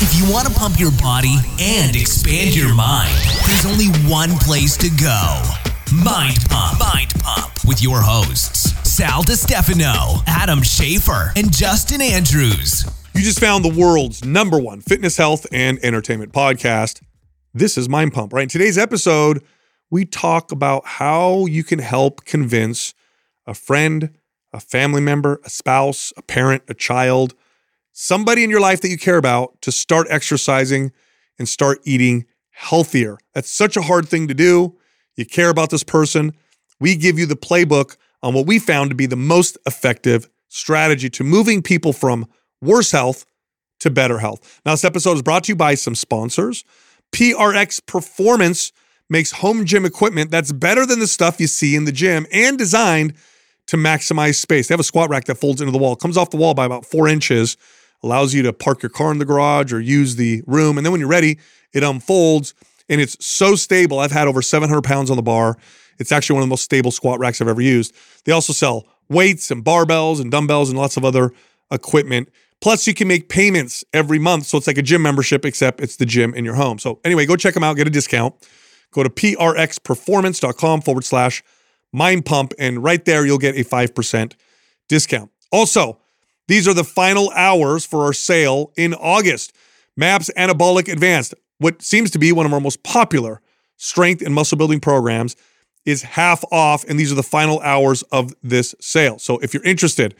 If 0.00 0.16
you 0.16 0.32
want 0.32 0.46
to 0.46 0.54
pump 0.54 0.78
your 0.78 0.92
body 0.92 1.38
and 1.58 1.96
expand 1.96 2.54
your 2.54 2.72
mind, 2.72 3.12
there's 3.48 3.66
only 3.66 3.88
one 4.08 4.30
place 4.38 4.76
to 4.76 4.88
go. 4.90 5.42
Mind 5.92 6.38
Pump. 6.48 6.78
Mind 6.78 7.12
Pump 7.18 7.52
with 7.66 7.82
your 7.82 8.00
hosts, 8.00 8.70
Sal 8.88 9.24
DiStefano, 9.24 10.22
Adam 10.28 10.60
Schafer, 10.60 11.32
and 11.34 11.52
Justin 11.52 12.00
Andrews. 12.00 12.88
You 13.12 13.22
just 13.22 13.40
found 13.40 13.64
the 13.64 13.74
world's 13.74 14.24
number 14.24 14.60
one 14.60 14.82
fitness, 14.82 15.16
health, 15.16 15.46
and 15.50 15.80
entertainment 15.82 16.32
podcast. 16.32 17.02
This 17.52 17.76
is 17.76 17.88
Mind 17.88 18.12
Pump, 18.12 18.32
right? 18.32 18.44
In 18.44 18.48
today's 18.48 18.78
episode, 18.78 19.42
we 19.90 20.04
talk 20.04 20.52
about 20.52 20.86
how 20.86 21.46
you 21.46 21.64
can 21.64 21.80
help 21.80 22.24
convince 22.24 22.94
a 23.48 23.54
friend, 23.54 24.16
a 24.52 24.60
family 24.60 25.00
member, 25.00 25.40
a 25.44 25.50
spouse, 25.50 26.12
a 26.16 26.22
parent, 26.22 26.62
a 26.68 26.74
child, 26.74 27.34
somebody 28.00 28.44
in 28.44 28.50
your 28.50 28.60
life 28.60 28.80
that 28.80 28.90
you 28.90 28.96
care 28.96 29.16
about 29.16 29.60
to 29.60 29.72
start 29.72 30.06
exercising 30.08 30.92
and 31.36 31.48
start 31.48 31.80
eating 31.82 32.24
healthier. 32.50 33.18
That's 33.34 33.50
such 33.50 33.76
a 33.76 33.82
hard 33.82 34.08
thing 34.08 34.28
to 34.28 34.34
do. 34.34 34.76
You 35.16 35.26
care 35.26 35.50
about 35.50 35.70
this 35.70 35.82
person. 35.82 36.32
We 36.78 36.94
give 36.94 37.18
you 37.18 37.26
the 37.26 37.34
playbook 37.34 37.96
on 38.22 38.34
what 38.34 38.46
we 38.46 38.60
found 38.60 38.90
to 38.90 38.96
be 38.96 39.06
the 39.06 39.16
most 39.16 39.58
effective 39.66 40.30
strategy 40.46 41.10
to 41.10 41.24
moving 41.24 41.60
people 41.60 41.92
from 41.92 42.26
worse 42.62 42.92
health 42.92 43.26
to 43.80 43.90
better 43.90 44.18
health. 44.18 44.60
Now, 44.64 44.74
this 44.74 44.84
episode 44.84 45.14
is 45.14 45.22
brought 45.22 45.44
to 45.44 45.52
you 45.52 45.56
by 45.56 45.74
some 45.74 45.96
sponsors. 45.96 46.64
PRX 47.10 47.84
Performance 47.84 48.70
makes 49.10 49.32
home 49.32 49.64
gym 49.64 49.84
equipment 49.84 50.30
that's 50.30 50.52
better 50.52 50.86
than 50.86 51.00
the 51.00 51.08
stuff 51.08 51.40
you 51.40 51.48
see 51.48 51.74
in 51.74 51.84
the 51.84 51.92
gym 51.92 52.28
and 52.32 52.56
designed 52.58 53.14
to 53.66 53.76
maximize 53.76 54.36
space. 54.36 54.68
They 54.68 54.72
have 54.72 54.80
a 54.80 54.84
squat 54.84 55.10
rack 55.10 55.24
that 55.24 55.34
folds 55.34 55.60
into 55.60 55.72
the 55.72 55.78
wall, 55.78 55.96
comes 55.96 56.16
off 56.16 56.30
the 56.30 56.36
wall 56.36 56.54
by 56.54 56.64
about 56.64 56.86
four 56.86 57.08
inches, 57.08 57.56
allows 58.02 58.34
you 58.34 58.42
to 58.42 58.52
park 58.52 58.82
your 58.82 58.90
car 58.90 59.10
in 59.12 59.18
the 59.18 59.24
garage 59.24 59.72
or 59.72 59.80
use 59.80 60.16
the 60.16 60.42
room. 60.46 60.78
And 60.78 60.84
then 60.84 60.92
when 60.92 61.00
you're 61.00 61.08
ready, 61.08 61.38
it 61.72 61.82
unfolds 61.82 62.54
and 62.88 63.00
it's 63.00 63.24
so 63.24 63.54
stable. 63.54 63.98
I've 63.98 64.12
had 64.12 64.28
over 64.28 64.42
700 64.42 64.82
pounds 64.82 65.10
on 65.10 65.16
the 65.16 65.22
bar. 65.22 65.56
It's 65.98 66.12
actually 66.12 66.34
one 66.34 66.42
of 66.42 66.48
the 66.48 66.52
most 66.52 66.62
stable 66.62 66.90
squat 66.90 67.18
racks 67.18 67.40
I've 67.40 67.48
ever 67.48 67.60
used. 67.60 67.94
They 68.24 68.32
also 68.32 68.52
sell 68.52 68.86
weights 69.08 69.50
and 69.50 69.64
barbells 69.64 70.20
and 70.20 70.30
dumbbells 70.30 70.70
and 70.70 70.78
lots 70.78 70.96
of 70.96 71.04
other 71.04 71.32
equipment. 71.70 72.28
Plus, 72.60 72.86
you 72.86 72.94
can 72.94 73.06
make 73.06 73.28
payments 73.28 73.84
every 73.92 74.18
month. 74.18 74.46
So 74.46 74.58
it's 74.58 74.66
like 74.66 74.78
a 74.78 74.82
gym 74.82 75.02
membership, 75.02 75.44
except 75.44 75.80
it's 75.80 75.96
the 75.96 76.06
gym 76.06 76.34
in 76.34 76.44
your 76.44 76.54
home. 76.54 76.78
So, 76.78 77.00
anyway, 77.04 77.24
go 77.26 77.36
check 77.36 77.54
them 77.54 77.62
out, 77.62 77.76
get 77.76 77.86
a 77.86 77.90
discount. 77.90 78.34
Go 78.92 79.02
to 79.02 79.10
prxperformance.com 79.10 80.80
forward 80.80 81.04
slash 81.04 81.42
mind 81.92 82.24
pump, 82.24 82.52
and 82.58 82.82
right 82.82 83.04
there 83.04 83.24
you'll 83.26 83.38
get 83.38 83.54
a 83.56 83.64
5% 83.64 84.32
discount. 84.88 85.30
Also, 85.52 86.00
these 86.48 86.66
are 86.66 86.74
the 86.74 86.84
final 86.84 87.30
hours 87.30 87.86
for 87.86 88.04
our 88.04 88.12
sale 88.12 88.72
in 88.76 88.94
August. 88.94 89.52
MAPS 89.96 90.30
Anabolic 90.36 90.90
Advanced, 90.90 91.34
what 91.58 91.80
seems 91.82 92.10
to 92.10 92.18
be 92.18 92.32
one 92.32 92.46
of 92.46 92.52
our 92.52 92.60
most 92.60 92.82
popular 92.82 93.40
strength 93.76 94.22
and 94.22 94.34
muscle 94.34 94.58
building 94.58 94.80
programs, 94.80 95.36
is 95.84 96.02
half 96.02 96.44
off, 96.50 96.84
and 96.88 96.98
these 96.98 97.12
are 97.12 97.14
the 97.14 97.22
final 97.22 97.60
hours 97.60 98.02
of 98.10 98.34
this 98.42 98.74
sale. 98.80 99.18
So 99.18 99.38
if 99.38 99.54
you're 99.54 99.62
interested, 99.62 100.14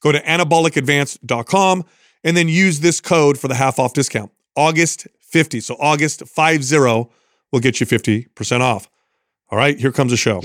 go 0.00 0.10
to 0.12 0.20
anabolicadvanced.com 0.20 1.84
and 2.24 2.36
then 2.36 2.48
use 2.48 2.80
this 2.80 3.00
code 3.00 3.38
for 3.38 3.48
the 3.48 3.54
half 3.54 3.78
off 3.78 3.92
discount. 3.92 4.32
August 4.56 5.06
50. 5.20 5.60
So 5.60 5.76
August 5.78 6.26
50 6.26 7.08
will 7.52 7.60
get 7.60 7.80
you 7.80 7.86
50% 7.86 8.60
off. 8.60 8.88
All 9.50 9.58
right, 9.58 9.78
here 9.78 9.92
comes 9.92 10.10
the 10.10 10.16
show. 10.16 10.40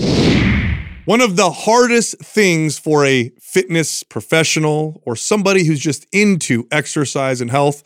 One 1.08 1.22
of 1.22 1.38
the 1.38 1.52
hardest 1.52 2.20
things 2.20 2.78
for 2.78 3.06
a 3.06 3.30
fitness 3.40 4.04
professional 4.04 5.02
or 5.06 5.16
somebody 5.16 5.64
who's 5.64 5.80
just 5.80 6.06
into 6.12 6.68
exercise 6.70 7.40
and 7.40 7.50
health 7.50 7.82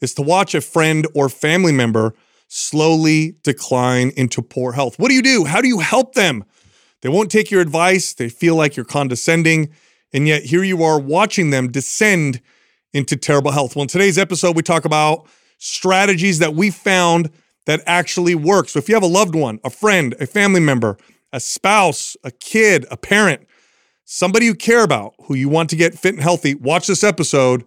is 0.00 0.14
to 0.14 0.22
watch 0.22 0.54
a 0.54 0.62
friend 0.62 1.06
or 1.14 1.28
family 1.28 1.72
member 1.72 2.14
slowly 2.48 3.36
decline 3.42 4.10
into 4.16 4.40
poor 4.40 4.72
health. 4.72 4.98
What 4.98 5.08
do 5.08 5.14
you 5.14 5.20
do? 5.20 5.44
How 5.44 5.60
do 5.60 5.68
you 5.68 5.80
help 5.80 6.14
them? 6.14 6.44
They 7.02 7.10
won't 7.10 7.30
take 7.30 7.50
your 7.50 7.60
advice. 7.60 8.14
They 8.14 8.30
feel 8.30 8.56
like 8.56 8.74
you're 8.74 8.86
condescending. 8.86 9.68
And 10.14 10.26
yet 10.26 10.44
here 10.44 10.64
you 10.64 10.82
are 10.82 10.98
watching 10.98 11.50
them 11.50 11.70
descend 11.70 12.40
into 12.94 13.18
terrible 13.18 13.50
health. 13.50 13.76
Well, 13.76 13.82
in 13.82 13.88
today's 13.88 14.16
episode, 14.16 14.56
we 14.56 14.62
talk 14.62 14.86
about 14.86 15.28
strategies 15.58 16.38
that 16.38 16.54
we 16.54 16.70
found 16.70 17.28
that 17.66 17.82
actually 17.84 18.34
work. 18.34 18.70
So 18.70 18.78
if 18.78 18.88
you 18.88 18.94
have 18.94 19.02
a 19.02 19.06
loved 19.06 19.34
one, 19.34 19.60
a 19.62 19.68
friend, 19.68 20.14
a 20.20 20.26
family 20.26 20.60
member, 20.60 20.96
a 21.36 21.40
spouse, 21.40 22.16
a 22.24 22.30
kid, 22.30 22.86
a 22.90 22.96
parent, 22.96 23.46
somebody 24.06 24.46
you 24.46 24.54
care 24.54 24.82
about 24.82 25.14
who 25.24 25.34
you 25.34 25.50
want 25.50 25.68
to 25.68 25.76
get 25.76 25.96
fit 25.96 26.14
and 26.14 26.22
healthy, 26.22 26.54
watch 26.54 26.86
this 26.86 27.04
episode. 27.04 27.62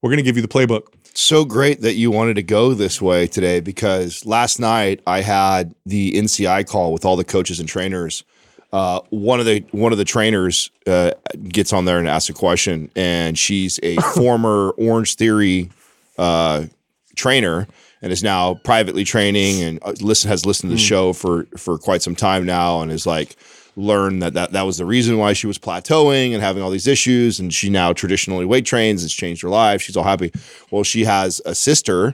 We're 0.00 0.10
going 0.10 0.18
to 0.18 0.22
give 0.22 0.36
you 0.36 0.42
the 0.42 0.48
playbook. 0.48 0.82
So 1.14 1.44
great 1.44 1.80
that 1.80 1.94
you 1.94 2.12
wanted 2.12 2.34
to 2.34 2.44
go 2.44 2.74
this 2.74 3.02
way 3.02 3.26
today 3.26 3.58
because 3.58 4.24
last 4.24 4.60
night 4.60 5.00
I 5.04 5.22
had 5.22 5.74
the 5.84 6.12
NCI 6.12 6.68
call 6.68 6.92
with 6.92 7.04
all 7.04 7.16
the 7.16 7.24
coaches 7.24 7.58
and 7.58 7.68
trainers. 7.68 8.22
Uh, 8.72 9.00
one 9.10 9.40
of 9.40 9.46
the 9.46 9.64
one 9.72 9.90
of 9.90 9.98
the 9.98 10.04
trainers 10.04 10.70
uh, 10.86 11.10
gets 11.48 11.72
on 11.72 11.86
there 11.86 11.98
and 11.98 12.06
asks 12.06 12.28
a 12.28 12.34
question, 12.34 12.88
and 12.94 13.36
she's 13.36 13.80
a 13.82 13.96
former 14.14 14.70
Orange 14.76 15.16
Theory 15.16 15.70
uh, 16.18 16.66
trainer 17.16 17.66
and 18.02 18.12
is 18.12 18.22
now 18.22 18.54
privately 18.54 19.04
training 19.04 19.62
and 19.62 19.78
uh, 19.82 19.92
listen 20.00 20.28
has 20.28 20.46
listened 20.46 20.70
to 20.70 20.76
the 20.76 20.82
mm. 20.82 20.88
show 20.88 21.12
for 21.12 21.44
for 21.56 21.78
quite 21.78 22.02
some 22.02 22.14
time 22.14 22.44
now 22.44 22.80
and 22.80 22.90
is 22.90 23.06
like 23.06 23.36
learned 23.76 24.22
that, 24.22 24.34
that 24.34 24.52
that 24.52 24.62
was 24.62 24.78
the 24.78 24.84
reason 24.84 25.18
why 25.18 25.32
she 25.32 25.46
was 25.46 25.58
plateauing 25.58 26.32
and 26.32 26.42
having 26.42 26.62
all 26.62 26.70
these 26.70 26.88
issues. 26.88 27.38
And 27.38 27.54
she 27.54 27.70
now 27.70 27.92
traditionally 27.92 28.44
weight 28.44 28.66
trains 28.66 29.04
it's 29.04 29.14
changed 29.14 29.42
her 29.42 29.48
life 29.48 29.82
she's 29.82 29.96
all 29.96 30.04
happy. 30.04 30.32
Well 30.70 30.84
she 30.84 31.04
has 31.04 31.40
a 31.44 31.54
sister 31.54 32.12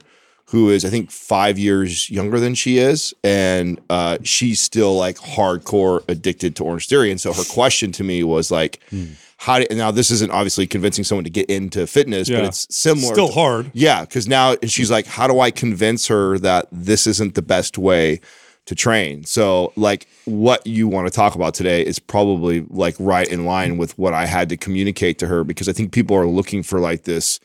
who 0.48 0.68
is 0.68 0.84
i 0.84 0.90
think 0.90 1.10
five 1.10 1.58
years 1.58 2.10
younger 2.10 2.38
than 2.38 2.54
she 2.54 2.76
is 2.76 3.14
and 3.24 3.80
uh, 3.88 4.18
she's 4.22 4.60
still 4.60 4.94
like 4.96 5.16
hardcore 5.16 6.04
addicted 6.08 6.56
to 6.56 6.64
orange 6.64 6.86
theory. 6.86 7.10
And 7.10 7.20
so 7.20 7.32
her 7.32 7.44
question 7.44 7.92
to 7.92 8.04
me 8.04 8.22
was 8.22 8.50
like 8.50 8.80
mm 8.90 9.16
how 9.44 9.58
do 9.58 9.66
now 9.74 9.90
this 9.90 10.10
isn't 10.10 10.32
obviously 10.32 10.66
convincing 10.66 11.04
someone 11.04 11.24
to 11.24 11.30
get 11.30 11.50
into 11.50 11.86
fitness, 11.86 12.30
yeah. 12.30 12.38
but 12.38 12.46
it's 12.46 12.66
similar. 12.74 13.12
Still 13.12 13.28
to, 13.28 13.34
hard. 13.34 13.70
Yeah, 13.74 14.00
because 14.00 14.26
now 14.26 14.56
and 14.62 14.70
she's 14.70 14.90
like, 14.90 15.06
how 15.06 15.26
do 15.26 15.38
I 15.38 15.50
convince 15.50 16.06
her 16.06 16.38
that 16.38 16.66
this 16.72 17.06
isn't 17.06 17.34
the 17.34 17.42
best 17.42 17.76
way 17.76 18.22
to 18.64 18.74
train? 18.74 19.24
So 19.24 19.74
like 19.76 20.08
what 20.24 20.66
you 20.66 20.88
want 20.88 21.08
to 21.08 21.10
talk 21.10 21.34
about 21.34 21.52
today 21.52 21.84
is 21.84 21.98
probably 21.98 22.64
like 22.70 22.96
right 22.98 23.28
in 23.28 23.44
line 23.44 23.76
with 23.76 23.98
what 23.98 24.14
I 24.14 24.24
had 24.24 24.48
to 24.48 24.56
communicate 24.56 25.18
to 25.18 25.26
her 25.26 25.44
because 25.44 25.68
I 25.68 25.74
think 25.74 25.92
people 25.92 26.16
are 26.16 26.26
looking 26.26 26.62
for 26.62 26.80
like 26.80 27.02
this 27.02 27.38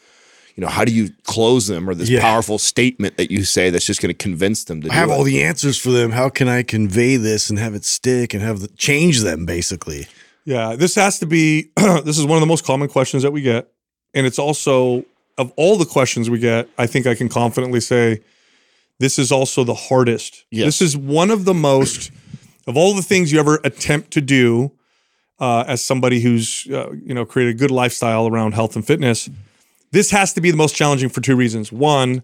you 0.55 0.65
know, 0.65 0.71
how 0.71 0.83
do 0.83 0.93
you 0.93 1.09
close 1.23 1.67
them 1.67 1.89
or 1.89 1.95
this 1.95 2.09
yeah. 2.09 2.19
powerful 2.19 2.57
statement 2.57 3.15
that 3.15 3.31
you 3.31 3.45
say 3.45 3.69
that's 3.69 3.85
just 3.85 4.01
going 4.01 4.13
to 4.13 4.17
convince 4.17 4.65
them 4.65 4.81
to 4.81 4.89
I 4.89 4.93
have 4.93 5.09
it? 5.09 5.13
all 5.13 5.23
the 5.23 5.41
answers 5.41 5.77
for 5.77 5.89
them. 5.89 6.11
How 6.11 6.27
can 6.27 6.49
I 6.49 6.63
convey 6.63 7.15
this 7.15 7.49
and 7.49 7.57
have 7.59 7.75
it 7.75 7.85
stick 7.85 8.33
and 8.33 8.43
have 8.43 8.59
the, 8.59 8.67
change 8.69 9.21
them 9.21 9.45
basically? 9.45 10.07
Yeah, 10.49 10.75
this 10.75 10.95
has 10.95 11.19
to 11.19 11.27
be. 11.27 11.69
this 11.77 12.17
is 12.17 12.25
one 12.25 12.35
of 12.35 12.41
the 12.41 12.47
most 12.47 12.65
common 12.65 12.89
questions 12.89 13.21
that 13.21 13.29
we 13.29 13.43
get, 13.43 13.71
and 14.15 14.25
it's 14.25 14.39
also 14.39 15.05
of 15.37 15.53
all 15.57 15.77
the 15.77 15.85
questions 15.85 16.27
we 16.27 16.39
get. 16.39 16.67
I 16.75 16.87
think 16.87 17.05
I 17.05 17.13
can 17.13 17.29
confidently 17.29 17.79
say 17.79 18.21
this 18.97 19.19
is 19.19 19.31
also 19.31 19.63
the 19.63 19.75
hardest. 19.75 20.45
Yes. 20.49 20.65
This 20.65 20.81
is 20.81 20.97
one 20.97 21.29
of 21.29 21.45
the 21.45 21.53
most 21.53 22.09
of 22.65 22.75
all 22.75 22.95
the 22.95 23.03
things 23.03 23.31
you 23.31 23.39
ever 23.39 23.59
attempt 23.63 24.09
to 24.13 24.21
do 24.21 24.71
uh, 25.39 25.65
as 25.67 25.85
somebody 25.85 26.19
who's 26.19 26.65
uh, 26.71 26.93
you 26.93 27.13
know 27.13 27.25
created 27.25 27.53
a 27.55 27.57
good 27.59 27.69
lifestyle 27.69 28.25
around 28.25 28.53
health 28.53 28.75
and 28.75 28.87
fitness. 28.87 29.29
This 29.91 30.09
has 30.09 30.33
to 30.33 30.41
be 30.41 30.49
the 30.49 30.57
most 30.57 30.75
challenging 30.75 31.09
for 31.09 31.21
two 31.21 31.35
reasons. 31.35 31.71
One, 31.71 32.23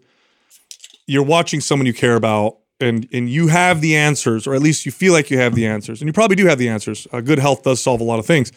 you're 1.06 1.21
watching 1.21 1.62
someone 1.62 1.86
you 1.86 1.94
care 1.94 2.16
about 2.16 2.57
and 2.80 3.07
and 3.12 3.30
you 3.30 3.48
have 3.48 3.81
the 3.81 3.95
answers, 3.95 4.48
or 4.48 4.54
at 4.54 4.62
least 4.62 4.86
you 4.86 4.92
feel 4.92 5.13
like 5.13 5.31
you 5.31 5.38
have 5.38 5.56
the 5.56 5.66
answers, 5.66 6.01
and 6.01 6.07
you 6.07 6.13
probably 6.13 6.36
do 6.36 6.45
have 6.48 6.57
the 6.57 6.69
answers. 6.69 7.07
Uh, 7.12 7.22
good 7.22 7.39
health 7.39 7.63
does 7.63 7.81
solve 7.81 8.01
a 8.01 8.04
lot 8.04 8.19
of 8.19 8.25
things, 8.25 8.51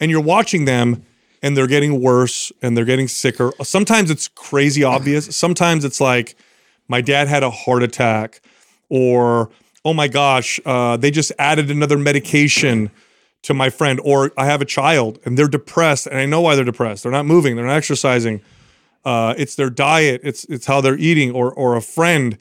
and 0.00 0.10
you're 0.10 0.20
watching 0.20 0.64
them, 0.66 1.02
and 1.42 1.56
they're 1.56 1.66
getting 1.66 2.00
worse, 2.00 2.52
and 2.62 2.76
they're 2.76 2.84
getting 2.84 3.08
sicker. 3.08 3.52
Sometimes 3.62 4.10
it's 4.10 4.28
crazy 4.28 4.84
obvious. 4.84 5.34
Sometimes 5.36 5.84
it's 5.84 6.00
like, 6.00 6.36
my 6.88 7.00
dad 7.00 7.28
had 7.28 7.42
a 7.42 7.50
heart 7.50 7.82
attack, 7.82 8.40
or 8.88 9.50
oh 9.84 9.94
my 9.94 10.08
gosh, 10.08 10.60
uh, 10.66 10.96
they 10.96 11.10
just 11.10 11.32
added 11.38 11.70
another 11.70 11.96
medication 11.96 12.90
to 13.42 13.54
my 13.54 13.70
friend, 13.70 14.00
or 14.02 14.32
I 14.36 14.46
have 14.46 14.60
a 14.60 14.64
child 14.64 15.18
and 15.24 15.38
they're 15.38 15.46
depressed, 15.46 16.06
and 16.08 16.18
I 16.18 16.26
know 16.26 16.40
why 16.40 16.56
they're 16.56 16.64
depressed. 16.64 17.04
They're 17.04 17.12
not 17.12 17.26
moving, 17.26 17.54
they're 17.54 17.66
not 17.66 17.76
exercising. 17.76 18.42
uh, 19.06 19.34
it's 19.38 19.54
their 19.54 19.70
diet, 19.70 20.20
it's 20.24 20.44
it's 20.46 20.66
how 20.66 20.80
they're 20.80 20.98
eating, 20.98 21.30
or 21.30 21.52
or 21.52 21.76
a 21.76 21.80
friend, 21.80 22.36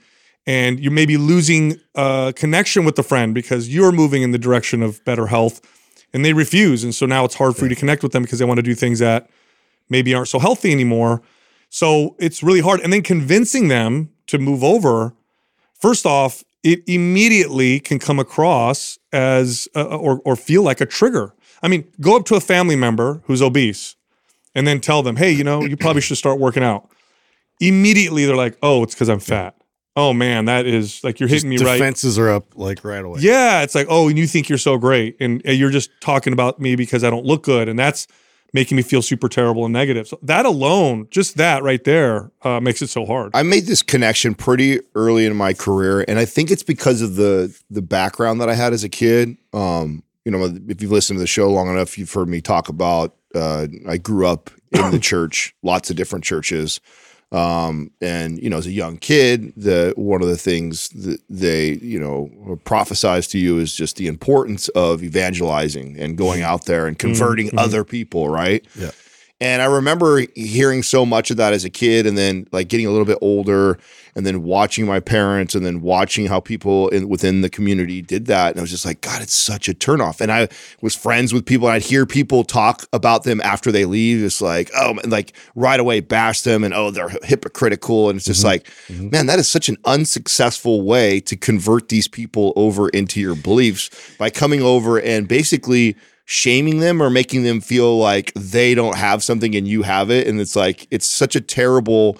and 0.45 0.79
you 0.79 0.91
may 0.91 1.05
be 1.05 1.17
losing 1.17 1.79
uh, 1.95 2.31
connection 2.35 2.85
with 2.85 2.95
the 2.95 3.03
friend 3.03 3.33
because 3.33 3.73
you're 3.73 3.91
moving 3.91 4.21
in 4.21 4.31
the 4.31 4.37
direction 4.37 4.83
of 4.83 5.03
better 5.05 5.27
health, 5.27 5.61
and 6.13 6.23
they 6.23 6.33
refuse, 6.33 6.83
and 6.83 6.93
so 6.93 7.05
now 7.05 7.25
it's 7.25 7.35
hard 7.35 7.55
for 7.55 7.65
you 7.65 7.69
to 7.69 7.75
connect 7.75 8.03
with 8.03 8.11
them 8.11 8.23
because 8.23 8.39
they 8.39 8.45
want 8.45 8.57
to 8.57 8.63
do 8.63 8.75
things 8.75 8.99
that 8.99 9.29
maybe 9.89 10.13
aren't 10.13 10.27
so 10.27 10.39
healthy 10.39 10.71
anymore. 10.71 11.21
So 11.69 12.15
it's 12.19 12.41
really 12.43 12.61
hard, 12.61 12.79
and 12.81 12.93
then 12.93 13.01
convincing 13.01 13.67
them 13.67 14.11
to 14.27 14.37
move 14.37 14.63
over. 14.63 15.13
First 15.73 16.05
off, 16.05 16.43
it 16.63 16.81
immediately 16.87 17.79
can 17.79 17.99
come 17.99 18.19
across 18.19 18.97
as 19.11 19.67
uh, 19.75 19.83
or 19.85 20.21
or 20.25 20.35
feel 20.35 20.63
like 20.63 20.81
a 20.81 20.85
trigger. 20.85 21.33
I 21.61 21.67
mean, 21.67 21.87
go 21.99 22.15
up 22.15 22.25
to 22.25 22.35
a 22.35 22.39
family 22.39 22.75
member 22.75 23.21
who's 23.25 23.41
obese 23.41 23.95
and 24.53 24.67
then 24.67 24.79
tell 24.79 25.03
them, 25.03 25.15
"Hey, 25.17 25.31
you 25.31 25.43
know, 25.43 25.63
you 25.63 25.77
probably 25.77 26.01
should 26.01 26.17
start 26.17 26.39
working 26.39 26.63
out." 26.63 26.89
Immediately 27.59 28.25
they're 28.25 28.35
like, 28.35 28.57
"Oh, 28.61 28.83
it's 28.83 28.95
cuz 28.95 29.09
I'm 29.09 29.19
fat." 29.19 29.55
Oh 29.95 30.11
man, 30.11 30.45
that 30.45 30.65
is 30.65 31.03
like 31.03 31.19
you're 31.19 31.29
hitting 31.29 31.49
me 31.49 31.57
right. 31.57 31.77
Defenses 31.77 32.19
are 32.19 32.29
up 32.29 32.57
like 32.57 32.83
right 32.83 33.03
away. 33.03 33.21
Yeah, 33.21 33.61
it's 33.61 33.75
like, 33.75 33.87
"Oh, 33.89 34.09
and 34.09 34.17
you 34.17 34.27
think 34.27 34.49
you're 34.49 34.57
so 34.57 34.77
great 34.77 35.15
and 35.19 35.41
you're 35.45 35.69
just 35.69 35.89
talking 36.01 36.33
about 36.33 36.59
me 36.59 36.75
because 36.75 37.03
I 37.03 37.09
don't 37.09 37.25
look 37.25 37.43
good." 37.43 37.69
And 37.69 37.79
that's 37.79 38.07
making 38.55 38.77
me 38.77 38.83
feel 38.83 39.01
super 39.01 39.27
terrible 39.27 39.65
and 39.65 39.73
negative. 39.73 40.07
So 40.07 40.17
that 40.23 40.45
alone, 40.45 41.07
just 41.11 41.35
that 41.37 41.61
right 41.61 41.83
there, 41.83 42.31
uh, 42.41 42.61
makes 42.61 42.81
it 42.81 42.87
so 42.87 43.05
hard. 43.05 43.31
I 43.33 43.43
made 43.43 43.65
this 43.65 43.81
connection 43.81 44.33
pretty 44.33 44.79
early 44.95 45.25
in 45.25 45.35
my 45.35 45.53
career, 45.53 46.05
and 46.07 46.17
I 46.19 46.25
think 46.25 46.51
it's 46.51 46.63
because 46.63 47.01
of 47.01 47.15
the 47.15 47.57
the 47.69 47.81
background 47.81 48.41
that 48.41 48.49
I 48.49 48.53
had 48.55 48.73
as 48.73 48.83
a 48.83 48.89
kid. 48.89 49.37
Um, 49.53 50.03
you 50.25 50.31
know, 50.31 50.43
if 50.67 50.81
you've 50.81 50.91
listened 50.91 51.17
to 51.17 51.21
the 51.21 51.27
show 51.27 51.51
long 51.51 51.69
enough, 51.69 51.97
you've 51.97 52.11
heard 52.11 52.27
me 52.27 52.41
talk 52.41 52.67
about. 52.67 53.15
Uh, 53.33 53.67
I 53.87 53.97
grew 53.97 54.25
up 54.25 54.49
in 54.71 54.91
the 54.91 54.99
church, 55.11 55.53
lots 55.61 55.89
of 55.89 55.95
different 55.95 56.23
churches, 56.25 56.79
um, 57.31 57.91
and 58.01 58.41
you 58.41 58.49
know, 58.49 58.57
as 58.57 58.67
a 58.67 58.71
young 58.71 58.97
kid, 58.97 59.53
the 59.57 59.93
one 59.95 60.21
of 60.21 60.27
the 60.27 60.37
things 60.37 60.89
that 60.89 61.19
they 61.29 61.73
you 61.73 61.99
know 61.99 62.29
prophesize 62.63 63.29
to 63.31 63.39
you 63.39 63.57
is 63.59 63.75
just 63.75 63.97
the 63.97 64.07
importance 64.07 64.69
of 64.69 65.03
evangelizing 65.03 65.97
and 65.99 66.17
going 66.17 66.41
mm-hmm. 66.41 66.51
out 66.51 66.65
there 66.65 66.87
and 66.87 66.97
converting 66.97 67.47
mm-hmm. 67.47 67.57
Mm-hmm. 67.57 67.65
other 67.65 67.83
people, 67.83 68.29
right? 68.29 68.65
Yeah. 68.77 68.91
And 69.41 69.61
I 69.61 69.65
remember 69.65 70.23
hearing 70.33 70.81
so 70.81 71.05
much 71.05 71.29
of 71.29 71.35
that 71.37 71.51
as 71.51 71.65
a 71.65 71.69
kid, 71.69 72.05
and 72.05 72.17
then 72.17 72.47
like 72.53 72.69
getting 72.69 72.85
a 72.85 72.89
little 72.89 73.05
bit 73.05 73.17
older, 73.21 73.77
and 74.15 74.25
then 74.25 74.43
watching 74.43 74.85
my 74.85 75.01
parents, 75.01 75.55
and 75.55 75.65
then 75.65 75.81
watching 75.81 76.27
how 76.27 76.39
people 76.39 76.87
in, 76.89 77.09
within 77.09 77.41
the 77.41 77.49
community 77.49 78.01
did 78.01 78.27
that. 78.27 78.51
And 78.51 78.59
I 78.59 78.61
was 78.61 78.71
just 78.71 78.85
like, 78.85 79.01
God, 79.01 79.21
it's 79.21 79.33
such 79.33 79.67
a 79.67 79.73
turnoff. 79.73 80.21
And 80.21 80.31
I 80.31 80.47
was 80.81 80.95
friends 80.95 81.33
with 81.33 81.45
people, 81.45 81.67
and 81.67 81.75
I'd 81.75 81.81
hear 81.81 82.05
people 82.05 82.45
talk 82.45 82.85
about 82.93 83.23
them 83.23 83.41
after 83.41 83.73
they 83.73 83.83
leave. 83.83 84.23
It's 84.23 84.41
like, 84.41 84.71
oh, 84.73 84.97
and 85.03 85.11
like 85.11 85.33
right 85.53 85.81
away 85.81 85.99
bash 85.99 86.43
them, 86.43 86.63
and 86.63 86.73
oh, 86.73 86.89
they're 86.89 87.09
hypocritical. 87.23 88.09
And 88.09 88.15
it's 88.15 88.25
just 88.25 88.39
mm-hmm. 88.39 88.47
like, 88.47 88.63
mm-hmm. 88.87 89.09
man, 89.09 89.25
that 89.25 89.37
is 89.37 89.49
such 89.49 89.67
an 89.67 89.75
unsuccessful 89.83 90.83
way 90.83 91.19
to 91.19 91.35
convert 91.35 91.89
these 91.89 92.07
people 92.07 92.53
over 92.55 92.87
into 92.87 93.19
your 93.19 93.35
beliefs 93.35 93.89
by 94.17 94.29
coming 94.29 94.61
over 94.61 94.97
and 94.97 95.27
basically 95.27 95.97
shaming 96.25 96.79
them 96.79 97.01
or 97.01 97.09
making 97.09 97.43
them 97.43 97.61
feel 97.61 97.97
like 97.97 98.33
they 98.33 98.75
don't 98.75 98.97
have 98.97 99.23
something 99.23 99.55
and 99.55 99.67
you 99.67 99.83
have 99.83 100.09
it. 100.09 100.27
And 100.27 100.39
it's 100.41 100.55
like 100.55 100.87
it's 100.91 101.05
such 101.05 101.35
a 101.35 101.41
terrible 101.41 102.17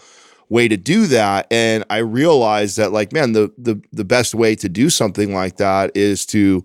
way 0.47 0.67
to 0.67 0.77
do 0.77 1.07
that. 1.07 1.47
And 1.51 1.83
i 1.89 1.97
realized 1.97 2.77
that 2.77 2.91
like 2.91 3.11
man 3.11 3.33
the 3.33 3.51
the 3.57 3.81
the 3.91 4.05
best 4.05 4.35
way 4.35 4.55
to 4.55 4.69
do 4.69 4.89
something 4.89 5.33
like 5.33 5.57
that 5.57 5.91
is 5.95 6.25
to 6.27 6.63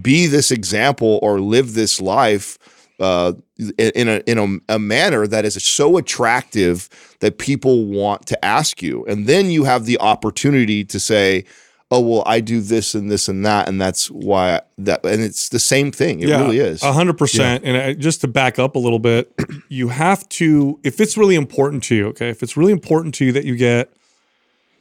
be 0.00 0.26
this 0.26 0.50
example 0.50 1.18
or 1.22 1.40
live 1.40 1.74
this 1.74 2.00
life 2.00 2.58
uh, 3.00 3.32
in 3.78 4.08
a 4.08 4.22
in 4.26 4.38
a, 4.38 4.74
a 4.74 4.78
manner 4.78 5.26
that 5.26 5.44
is 5.44 5.54
so 5.64 5.96
attractive 5.96 6.88
that 7.20 7.38
people 7.38 7.86
want 7.86 8.26
to 8.26 8.44
ask 8.44 8.82
you. 8.82 9.04
And 9.06 9.26
then 9.26 9.46
you 9.46 9.64
have 9.64 9.86
the 9.86 9.98
opportunity 10.00 10.84
to 10.84 11.00
say 11.00 11.44
oh 11.90 12.00
well 12.00 12.22
i 12.26 12.40
do 12.40 12.60
this 12.60 12.94
and 12.94 13.10
this 13.10 13.28
and 13.28 13.44
that 13.44 13.68
and 13.68 13.80
that's 13.80 14.10
why 14.10 14.60
that 14.78 15.04
and 15.04 15.22
it's 15.22 15.48
the 15.48 15.58
same 15.58 15.90
thing 15.90 16.20
it 16.20 16.28
really 16.42 16.58
is 16.58 16.82
A 16.82 16.92
hundred 16.92 17.18
percent. 17.18 17.64
And 17.64 17.76
I, 17.76 17.94
just 17.94 18.20
to 18.22 18.28
back 18.28 18.58
up 18.58 18.76
a 18.76 18.78
little 18.78 18.98
bit, 18.98 19.32
you 19.68 19.88
have 19.88 20.28
to, 20.30 20.78
if 20.82 21.00
it's 21.00 21.16
really 21.16 21.34
important 21.34 21.82
to 21.84 21.94
you, 21.94 22.06
okay, 22.08 22.28
if 22.28 22.42
it's 22.42 22.56
really 22.56 22.72
important 22.72 23.14
to 23.16 23.24
you 23.24 23.32
that 23.32 23.44
you 23.44 23.56
get 23.56 23.92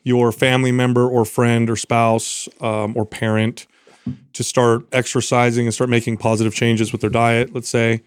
your 0.04 0.32
family 0.32 0.72
member 0.72 1.08
or 1.08 1.26
friend 1.26 1.70
or 1.70 1.76
spouse 1.76 2.48
um, 2.62 2.94
or 2.96 3.06
parent 3.06 3.68
to 4.34 4.44
start 4.44 4.84
exercising 4.92 5.66
and 5.66 5.74
start 5.74 5.90
making 5.90 6.18
positive 6.18 6.54
changes 6.54 6.92
with 6.92 7.02
their 7.02 7.10
diet, 7.10 7.54
let's 7.54 7.70
say, 7.70 8.02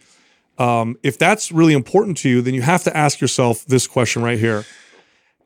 um, 0.59 0.97
if 1.03 1.19
that's 1.19 1.53
really 1.53 1.75
important 1.75 2.17
to 2.19 2.29
you, 2.29 2.41
then 2.43 2.55
you 2.55 2.63
have 2.63 2.83
to 2.85 2.97
ask 2.97 3.21
yourself 3.21 3.65
this 3.67 3.87
question 3.87 4.23
right 4.23 4.39
here, 4.39 4.65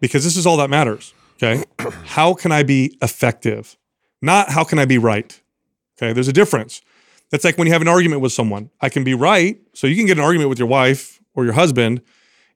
because 0.01 0.25
this 0.25 0.37
is 0.37 0.47
all 0.47 0.57
that 0.59 0.71
matters. 0.71 1.15
Okay. 1.43 1.65
How 2.05 2.35
can 2.35 2.53
I 2.53 2.63
be 2.63 2.97
effective? 3.03 3.77
Not 4.23 4.51
how 4.51 4.65
can 4.65 4.79
I 4.79 4.85
be 4.85 4.99
right? 4.99 5.39
Okay. 5.99 6.13
There's 6.13 6.29
a 6.29 6.33
difference. 6.33 6.83
That's 7.31 7.45
like 7.45 7.59
when 7.59 7.67
you 7.67 7.73
have 7.73 7.83
an 7.83 7.89
argument 7.89 8.23
with 8.23 8.33
someone. 8.33 8.71
I 8.81 8.89
can 8.89 9.05
be 9.05 9.15
right. 9.15 9.59
So 9.75 9.87
you 9.87 9.97
can 9.97 10.07
get 10.07 10.17
an 10.19 10.25
argument 10.25 10.49
with 10.49 10.59
your 10.59 10.69
wife 10.69 11.21
or 11.35 11.45
your 11.45 11.55
husband, 11.55 12.01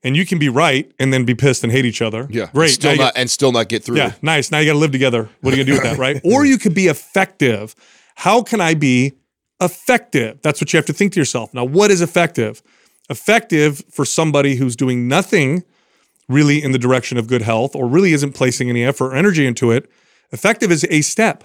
and 0.02 0.16
you 0.16 0.24
can 0.24 0.38
be 0.38 0.48
right 0.48 0.90
and 0.98 1.12
then 1.12 1.24
be 1.24 1.34
pissed 1.34 1.62
and 1.64 1.72
hate 1.72 1.84
each 1.84 2.00
other. 2.00 2.26
yeah 2.30 2.48
Great. 2.52 2.70
still 2.70 2.96
not 2.96 3.12
and 3.16 3.28
still 3.30 3.52
not 3.52 3.68
get 3.68 3.84
through 3.84 3.96
yeah, 3.98 4.12
nice. 4.22 4.50
Now 4.50 4.58
you 4.58 4.66
got 4.66 4.72
to 4.72 4.78
live 4.78 4.92
together. 4.92 5.28
What 5.40 5.52
are 5.52 5.56
you 5.56 5.64
going 5.64 5.66
to 5.66 5.72
do 5.72 5.88
with 5.88 5.98
that, 5.98 5.98
right? 5.98 6.20
Or 6.24 6.46
you 6.46 6.58
could 6.58 6.74
be 6.74 6.86
effective. 6.86 7.74
How 8.14 8.42
can 8.42 8.60
I 8.60 8.74
be 8.74 9.12
effective? 9.60 10.40
That's 10.42 10.60
what 10.60 10.72
you 10.72 10.78
have 10.78 10.86
to 10.86 10.92
think 10.92 11.12
to 11.14 11.20
yourself. 11.20 11.52
Now, 11.52 11.64
what 11.64 11.90
is 11.90 12.00
effective? 12.00 12.62
Effective 13.10 13.82
for 13.90 14.04
somebody 14.04 14.54
who's 14.54 14.76
doing 14.76 15.08
nothing 15.08 15.64
really 16.30 16.62
in 16.62 16.72
the 16.72 16.78
direction 16.78 17.18
of 17.18 17.26
good 17.26 17.42
health 17.42 17.74
or 17.74 17.86
really 17.86 18.12
isn't 18.12 18.32
placing 18.32 18.70
any 18.70 18.84
effort 18.84 19.12
or 19.12 19.16
energy 19.16 19.46
into 19.46 19.70
it. 19.70 19.90
Effective 20.30 20.70
is 20.70 20.86
a 20.90 21.02
step, 21.02 21.44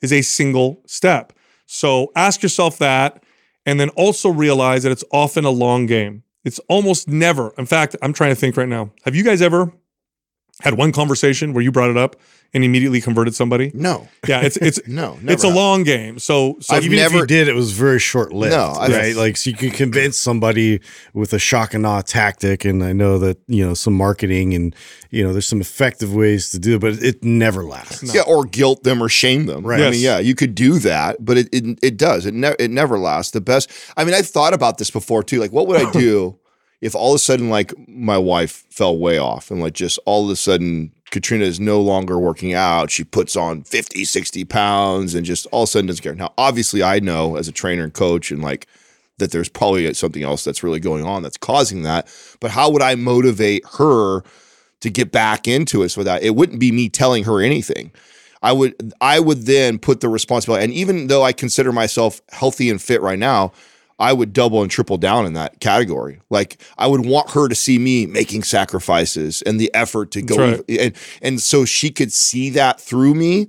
is 0.00 0.12
a 0.12 0.22
single 0.22 0.82
step. 0.86 1.32
So 1.66 2.12
ask 2.16 2.42
yourself 2.42 2.78
that 2.78 3.22
and 3.66 3.78
then 3.78 3.90
also 3.90 4.30
realize 4.30 4.82
that 4.84 4.92
it's 4.92 5.04
often 5.12 5.44
a 5.44 5.50
long 5.50 5.86
game. 5.86 6.22
It's 6.44 6.58
almost 6.68 7.08
never. 7.08 7.52
In 7.58 7.66
fact, 7.66 7.96
I'm 8.00 8.12
trying 8.12 8.30
to 8.30 8.34
think 8.34 8.56
right 8.56 8.68
now. 8.68 8.92
Have 9.04 9.14
you 9.14 9.24
guys 9.24 9.42
ever 9.42 9.72
had 10.62 10.74
one 10.74 10.92
conversation 10.92 11.52
where 11.52 11.62
you 11.62 11.72
brought 11.72 11.90
it 11.90 11.96
up 11.96 12.16
and 12.52 12.64
immediately 12.64 13.00
converted 13.00 13.34
somebody? 13.34 13.70
no 13.74 14.08
Yeah, 14.28 14.40
it's 14.40 14.56
it's 14.56 14.80
No, 14.88 15.18
it's 15.22 15.44
a 15.44 15.46
never. 15.46 15.56
long 15.58 15.82
game. 15.84 16.18
So 16.18 16.56
so 16.60 16.74
I've 16.74 16.84
even 16.84 16.98
Even 16.98 16.98
if 16.98 17.06
if 17.06 17.12
you 17.12 17.16
never- 17.18 17.26
did, 17.26 17.48
it 17.48 17.54
was 17.54 17.72
very 17.72 17.98
short 18.00 18.32
lived. 18.32 18.52
No, 18.54 18.72
I've- 18.78 18.92
right? 18.92 19.14
Like, 19.16 19.36
so 19.36 19.50
you 19.50 19.56
can 19.56 19.70
convince 19.70 20.16
somebody 20.16 20.80
with 21.14 21.32
a 21.32 21.38
shock 21.38 21.74
and 21.74 21.86
awe 21.86 22.00
tactic. 22.02 22.64
And 22.64 22.82
I 22.82 22.92
know 22.92 23.18
that, 23.18 23.38
you 23.46 23.64
know, 23.66 23.74
some 23.74 23.94
marketing 23.94 24.54
and, 24.54 24.74
you 25.10 25.22
know, 25.22 25.32
there's 25.32 25.46
some 25.46 25.60
effective 25.60 26.12
ways 26.14 26.50
to 26.50 26.58
do 26.58 26.74
it, 26.76 26.80
but 26.80 26.94
it 27.02 27.22
never 27.22 27.64
lasts. 27.64 28.14
Yeah, 28.14 28.22
or 28.26 28.44
guilt 28.44 28.82
them 28.82 29.02
or 29.02 29.08
shame 29.08 29.46
them. 29.46 29.64
Right. 29.66 29.80
I 29.80 29.90
mean, 29.90 30.00
yeah, 30.00 30.18
you 30.18 30.34
could 30.34 30.54
do 30.54 30.78
that, 30.80 31.24
but 31.24 31.38
it 31.38 31.48
it, 31.52 31.78
it 31.82 31.96
does. 31.96 32.26
It 32.26 32.34
ne- 32.34 32.56
it 32.58 32.70
never 32.70 32.98
lasts. 32.98 33.32
The 33.32 33.40
best. 33.40 33.70
I 33.96 34.04
mean, 34.04 34.14
I've 34.14 34.26
thought 34.28 34.54
about 34.54 34.78
this 34.78 34.90
before 34.90 35.22
too. 35.22 35.38
Like, 35.38 35.52
what 35.52 35.66
would 35.68 35.80
I 35.80 35.90
do 36.06 36.36
if 36.80 36.94
all 36.94 37.12
of 37.12 37.16
a 37.16 37.18
sudden, 37.18 37.50
like, 37.50 37.72
my 37.88 38.16
wife 38.16 38.64
fell 38.70 38.96
way 38.98 39.18
off 39.18 39.50
and 39.50 39.60
like 39.60 39.74
just 39.74 39.98
all 40.06 40.24
of 40.24 40.30
a 40.30 40.36
sudden 40.36 40.92
Katrina 41.10 41.44
is 41.44 41.58
no 41.58 41.80
longer 41.80 42.18
working 42.18 42.54
out. 42.54 42.90
She 42.90 43.04
puts 43.04 43.36
on 43.36 43.62
50, 43.64 44.04
60 44.04 44.44
pounds 44.44 45.14
and 45.14 45.26
just 45.26 45.46
all 45.46 45.64
of 45.64 45.68
a 45.68 45.70
sudden 45.70 45.86
doesn't 45.86 46.02
care. 46.02 46.14
Now, 46.14 46.32
obviously, 46.38 46.82
I 46.82 47.00
know 47.00 47.36
as 47.36 47.48
a 47.48 47.52
trainer 47.52 47.84
and 47.84 47.92
coach 47.92 48.30
and 48.30 48.42
like 48.42 48.66
that 49.18 49.32
there's 49.32 49.48
probably 49.48 49.92
something 49.94 50.22
else 50.22 50.44
that's 50.44 50.62
really 50.62 50.80
going 50.80 51.04
on 51.04 51.22
that's 51.22 51.36
causing 51.36 51.82
that. 51.82 52.08
But 52.40 52.50
how 52.52 52.70
would 52.70 52.82
I 52.82 52.94
motivate 52.94 53.64
her 53.78 54.22
to 54.80 54.90
get 54.90 55.12
back 55.12 55.46
into 55.46 55.82
it 55.82 55.90
so 55.90 56.02
that 56.02 56.22
it 56.22 56.34
wouldn't 56.34 56.60
be 56.60 56.72
me 56.72 56.88
telling 56.88 57.24
her 57.24 57.40
anything? 57.40 57.92
I 58.42 58.52
would 58.52 58.94
I 59.00 59.20
would 59.20 59.42
then 59.42 59.78
put 59.78 60.00
the 60.00 60.08
responsibility 60.08 60.64
and 60.64 60.72
even 60.72 61.08
though 61.08 61.22
I 61.22 61.32
consider 61.32 61.72
myself 61.72 62.22
healthy 62.30 62.70
and 62.70 62.80
fit 62.80 63.02
right 63.02 63.18
now, 63.18 63.52
I 64.00 64.14
would 64.14 64.32
double 64.32 64.62
and 64.62 64.70
triple 64.70 64.96
down 64.96 65.26
in 65.26 65.34
that 65.34 65.60
category. 65.60 66.20
Like 66.30 66.60
I 66.78 66.86
would 66.86 67.04
want 67.04 67.30
her 67.32 67.48
to 67.48 67.54
see 67.54 67.78
me 67.78 68.06
making 68.06 68.42
sacrifices 68.42 69.42
and 69.42 69.60
the 69.60 69.70
effort 69.74 70.10
to 70.12 70.22
go 70.22 70.56
That's 70.56 70.62
and 70.68 70.96
and 71.22 71.40
so 71.40 71.64
she 71.64 71.90
could 71.90 72.12
see 72.12 72.50
that 72.50 72.80
through 72.80 73.14
me 73.14 73.48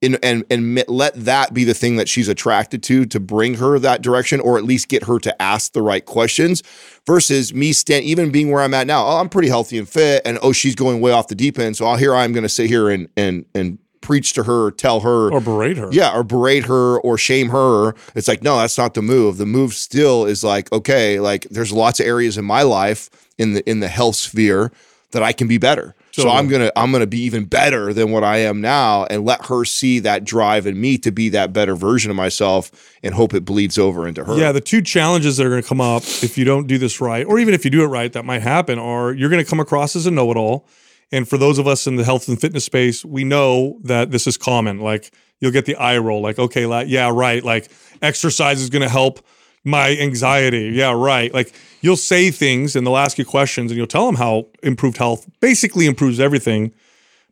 and 0.00 0.18
and 0.22 0.44
and 0.48 0.82
let 0.88 1.14
that 1.14 1.52
be 1.52 1.64
the 1.64 1.74
thing 1.74 1.96
that 1.96 2.08
she's 2.08 2.28
attracted 2.28 2.82
to 2.84 3.04
to 3.06 3.20
bring 3.20 3.54
her 3.54 3.78
that 3.78 4.00
direction 4.00 4.40
or 4.40 4.56
at 4.56 4.64
least 4.64 4.88
get 4.88 5.04
her 5.04 5.18
to 5.18 5.42
ask 5.42 5.72
the 5.72 5.82
right 5.82 6.06
questions 6.06 6.62
versus 7.06 7.52
me 7.52 7.72
stand 7.72 8.04
even 8.04 8.30
being 8.30 8.50
where 8.50 8.62
I'm 8.62 8.74
at 8.74 8.86
now. 8.86 9.04
Oh, 9.04 9.16
I'm 9.16 9.28
pretty 9.28 9.48
healthy 9.48 9.76
and 9.76 9.88
fit 9.88 10.22
and 10.24 10.38
oh 10.42 10.52
she's 10.52 10.74
going 10.74 11.00
way 11.00 11.12
off 11.12 11.28
the 11.28 11.34
deep 11.34 11.58
end 11.58 11.76
so 11.76 11.86
I'll 11.86 11.96
here 11.96 12.14
I'm 12.14 12.32
going 12.32 12.44
to 12.44 12.48
sit 12.48 12.68
here 12.68 12.88
and 12.88 13.08
and 13.16 13.44
and 13.54 13.78
preach 14.00 14.32
to 14.34 14.44
her, 14.44 14.70
tell 14.70 15.00
her 15.00 15.30
or 15.32 15.40
berate 15.40 15.76
her. 15.76 15.88
yeah, 15.92 16.14
or 16.16 16.22
berate 16.22 16.64
her 16.64 16.98
or 17.00 17.18
shame 17.18 17.50
her. 17.50 17.94
It's 18.14 18.28
like, 18.28 18.42
no, 18.42 18.56
that's 18.58 18.78
not 18.78 18.94
the 18.94 19.02
move. 19.02 19.36
The 19.36 19.46
move 19.46 19.74
still 19.74 20.24
is 20.26 20.42
like, 20.42 20.72
okay, 20.72 21.20
like 21.20 21.44
there's 21.50 21.72
lots 21.72 22.00
of 22.00 22.06
areas 22.06 22.38
in 22.38 22.44
my 22.44 22.62
life 22.62 23.10
in 23.38 23.54
the 23.54 23.68
in 23.68 23.80
the 23.80 23.88
health 23.88 24.16
sphere 24.16 24.72
that 25.12 25.22
I 25.22 25.32
can 25.32 25.48
be 25.48 25.58
better. 25.58 25.94
So 26.12 26.28
I'm 26.28 26.48
gonna 26.48 26.70
I'm 26.76 26.92
gonna 26.92 27.06
be 27.06 27.20
even 27.22 27.44
better 27.46 27.94
than 27.94 28.10
what 28.10 28.24
I 28.24 28.38
am 28.38 28.60
now, 28.60 29.04
and 29.04 29.24
let 29.24 29.46
her 29.46 29.64
see 29.64 30.00
that 30.00 30.24
drive 30.24 30.66
in 30.66 30.78
me 30.78 30.98
to 30.98 31.10
be 31.10 31.30
that 31.30 31.52
better 31.52 31.74
version 31.74 32.10
of 32.10 32.16
myself, 32.16 32.70
and 33.02 33.14
hope 33.14 33.32
it 33.32 33.44
bleeds 33.44 33.78
over 33.78 34.06
into 34.06 34.24
her. 34.24 34.36
Yeah, 34.36 34.52
the 34.52 34.60
two 34.60 34.82
challenges 34.82 35.36
that 35.38 35.46
are 35.46 35.50
going 35.50 35.62
to 35.62 35.68
come 35.68 35.80
up 35.80 36.02
if 36.02 36.36
you 36.36 36.44
don't 36.44 36.66
do 36.66 36.76
this 36.78 37.00
right, 37.00 37.24
or 37.24 37.38
even 37.38 37.54
if 37.54 37.64
you 37.64 37.70
do 37.70 37.82
it 37.84 37.86
right, 37.86 38.12
that 38.12 38.24
might 38.26 38.42
happen, 38.42 38.78
are 38.78 39.12
you're 39.12 39.30
going 39.30 39.42
to 39.42 39.48
come 39.48 39.60
across 39.60 39.96
as 39.96 40.04
a 40.04 40.10
know 40.10 40.30
it 40.30 40.36
all. 40.36 40.66
And 41.12 41.28
for 41.28 41.36
those 41.36 41.58
of 41.58 41.66
us 41.66 41.86
in 41.86 41.96
the 41.96 42.04
health 42.04 42.28
and 42.28 42.40
fitness 42.40 42.64
space, 42.64 43.04
we 43.04 43.24
know 43.24 43.78
that 43.82 44.10
this 44.10 44.26
is 44.26 44.36
common. 44.36 44.78
Like 44.78 45.12
you'll 45.40 45.50
get 45.50 45.66
the 45.66 45.76
eye 45.76 45.98
roll, 45.98 46.20
like, 46.20 46.38
okay, 46.38 46.66
like, 46.66 46.88
yeah, 46.88 47.10
right. 47.12 47.42
Like 47.42 47.70
exercise 48.00 48.60
is 48.60 48.70
going 48.70 48.82
to 48.82 48.88
help 48.88 49.20
my 49.64 49.96
anxiety. 49.96 50.70
Yeah, 50.72 50.92
right. 50.92 51.32
Like 51.34 51.52
you'll 51.80 51.96
say 51.96 52.30
things 52.30 52.76
and 52.76 52.86
they'll 52.86 52.96
ask 52.96 53.18
you 53.18 53.24
questions 53.24 53.70
and 53.70 53.76
you'll 53.76 53.86
tell 53.86 54.06
them 54.06 54.16
how 54.16 54.46
improved 54.62 54.96
health 54.96 55.28
basically 55.40 55.86
improves 55.86 56.20
everything. 56.20 56.72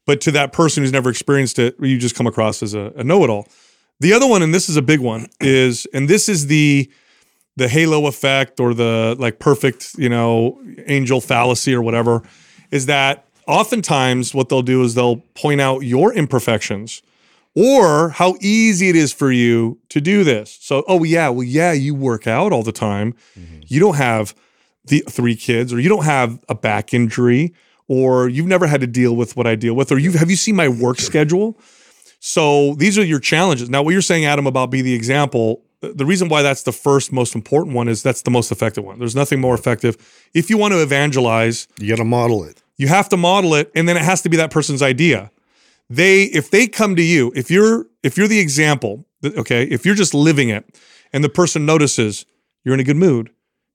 But 0.07 0.21
to 0.23 0.31
that 0.33 0.53
person 0.53 0.83
who's 0.83 0.93
never 0.93 1.11
experienced 1.11 1.59
it, 1.59 1.77
you 1.81 1.99
just 1.99 2.15
come 2.15 2.27
across 2.27 2.63
as 2.63 2.75
a, 2.75 2.93
a 2.97 3.05
know 3.05 3.25
it 3.25 3.31
all. 3.31 3.47
The 4.01 4.13
other 4.13 4.27
one, 4.27 4.43
and 4.43 4.55
this 4.55 4.69
is 4.69 4.77
a 4.77 4.83
big 4.83 5.01
one, 5.01 5.29
is, 5.41 5.87
and 5.93 6.09
this 6.09 6.29
is 6.29 6.47
the, 6.47 6.91
the 7.57 7.69
halo 7.69 8.07
effect 8.07 8.61
or 8.61 8.75
the 8.75 9.17
like 9.19 9.39
perfect, 9.39 9.95
you 9.99 10.09
know, 10.09 10.61
angel 10.87 11.21
fallacy 11.21 11.75
or 11.75 11.83
whatever, 11.83 12.23
is 12.71 12.87
that 12.87 13.28
oftentimes 13.49 14.35
what 14.35 14.49
they'll 14.49 14.63
do 14.63 14.83
is 14.85 14.95
they'll 14.95 15.17
point 15.35 15.61
out 15.61 15.81
your 15.81 16.13
imperfections 16.13 17.03
or 17.57 18.11
how 18.11 18.37
easy 18.41 18.89
it 18.89 18.95
is 18.95 19.13
for 19.13 19.33
you 19.33 19.81
to 19.89 20.01
do 20.01 20.23
this. 20.23 20.59
So, 20.61 20.85
oh 20.87 21.03
yeah, 21.03 21.31
well 21.31 21.43
yeah, 21.43 21.73
you 21.73 21.95
work 21.95 22.27
out 22.27 22.53
all 22.53 22.63
the 22.63 22.73
time. 22.73 23.15
Mm-hmm. 23.37 23.61
You 23.67 23.81
don't 23.81 23.97
have 23.97 24.35
the 24.85 25.01
three 25.09 25.35
kids 25.35 25.73
or 25.73 25.81
you 25.81 25.89
don't 25.89 26.05
have 26.05 26.39
a 26.49 26.55
back 26.55 26.95
injury 26.95 27.55
or 27.89 28.29
you've 28.29 28.47
never 28.47 28.67
had 28.67 28.83
to 28.83 28.87
deal 28.87 29.17
with 29.17 29.37
what 29.37 29.47
I 29.47 29.55
deal 29.55 29.75
with 29.75 29.91
or 29.91 29.99
you 29.99 30.13
have 30.13 30.31
you 30.31 30.37
seen 30.37 30.55
my 30.55 30.69
work 30.69 31.01
schedule? 31.01 31.59
So, 32.21 32.75
these 32.75 32.99
are 32.99 33.05
your 33.05 33.21
challenges. 33.21 33.71
Now, 33.71 33.83
what 33.83 33.93
you're 33.93 34.03
saying 34.03 34.27
Adam 34.27 34.47
about 34.47 34.71
be 34.71 34.83
the 34.83 34.95
example, 34.95 35.63
the 35.81 36.05
reason 36.05 36.29
why 36.29 36.43
that's 36.43 36.65
the 36.65 36.73
first 36.73 37.13
most 37.13 37.35
important 37.35 37.75
one 37.75 37.89
is 37.89 38.03
that's 38.03 38.23
the 38.23 38.31
most 38.31 38.53
effective 38.53 38.85
one. 38.85 38.99
There's 38.99 39.17
nothing 39.17 39.41
more 39.41 39.55
effective. 39.55 39.97
If 40.35 40.51
you 40.51 40.59
want 40.59 40.73
to 40.73 40.83
evangelize, 40.83 41.69
you 41.79 41.89
got 41.89 41.97
to 41.97 42.05
model 42.05 42.45
it. 42.45 42.63
You 42.79 42.89
have 42.89 43.09
to 43.11 43.17
model 43.17 43.55
it 43.55 43.71
and 43.75 43.89
then 43.89 43.97
it 43.97 44.03
has 44.03 44.23
to 44.23 44.29
be 44.29 44.37
that 44.39 44.51
person's 44.51 44.81
idea. 44.81 45.31
They 45.91 46.25
if 46.25 46.51
they 46.51 46.67
come 46.67 46.97
to 46.97 47.03
you 47.03 47.33
if 47.35 47.51
you're 47.51 47.87
if 48.03 48.17
you're 48.17 48.29
the 48.29 48.39
example 48.39 49.07
okay 49.25 49.65
if 49.65 49.85
you're 49.85 49.95
just 49.95 50.15
living 50.15 50.49
it 50.49 50.79
and 51.13 51.25
the 51.25 51.29
person 51.29 51.67
notices 51.67 52.25
you're 52.65 52.75
in 52.75 52.81
a 52.81 52.85
good 52.85 52.97
mood 52.97 53.31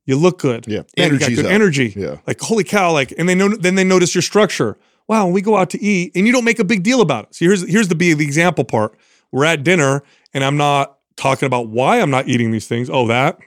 you 0.05 0.17
look 0.17 0.37
good. 0.39 0.67
Yeah. 0.67 0.81
Man, 0.97 1.13
you 1.13 1.19
got 1.19 1.29
good 1.29 1.45
up. 1.45 1.51
energy. 1.51 1.93
Yeah. 1.95 2.17
Like 2.27 2.39
holy 2.39 2.63
cow 2.63 2.91
like 2.91 3.13
and 3.17 3.27
they 3.27 3.35
know 3.35 3.49
then 3.49 3.75
they 3.75 3.83
notice 3.83 4.15
your 4.15 4.21
structure. 4.21 4.77
Wow 5.07 5.27
we 5.27 5.41
go 5.41 5.57
out 5.57 5.69
to 5.71 5.81
eat 5.81 6.13
and 6.15 6.25
you 6.25 6.33
don't 6.33 6.45
make 6.45 6.59
a 6.59 6.63
big 6.63 6.83
deal 6.83 7.01
about 7.01 7.25
it. 7.25 7.35
So 7.35 7.45
here's 7.45 7.67
here's 7.69 7.89
the 7.89 7.95
be 7.95 8.13
the 8.13 8.25
example 8.25 8.63
part. 8.63 8.97
We're 9.31 9.45
at 9.45 9.63
dinner 9.63 10.03
and 10.33 10.43
i'm 10.43 10.57
not 10.57 10.97
talking 11.15 11.47
about 11.47 11.67
why 11.67 11.99
i'm 11.99 12.11
not 12.11 12.27
eating 12.27 12.51
these 12.51 12.67
things. 12.67 12.89
Oh 12.89 13.07
that 13.07 13.39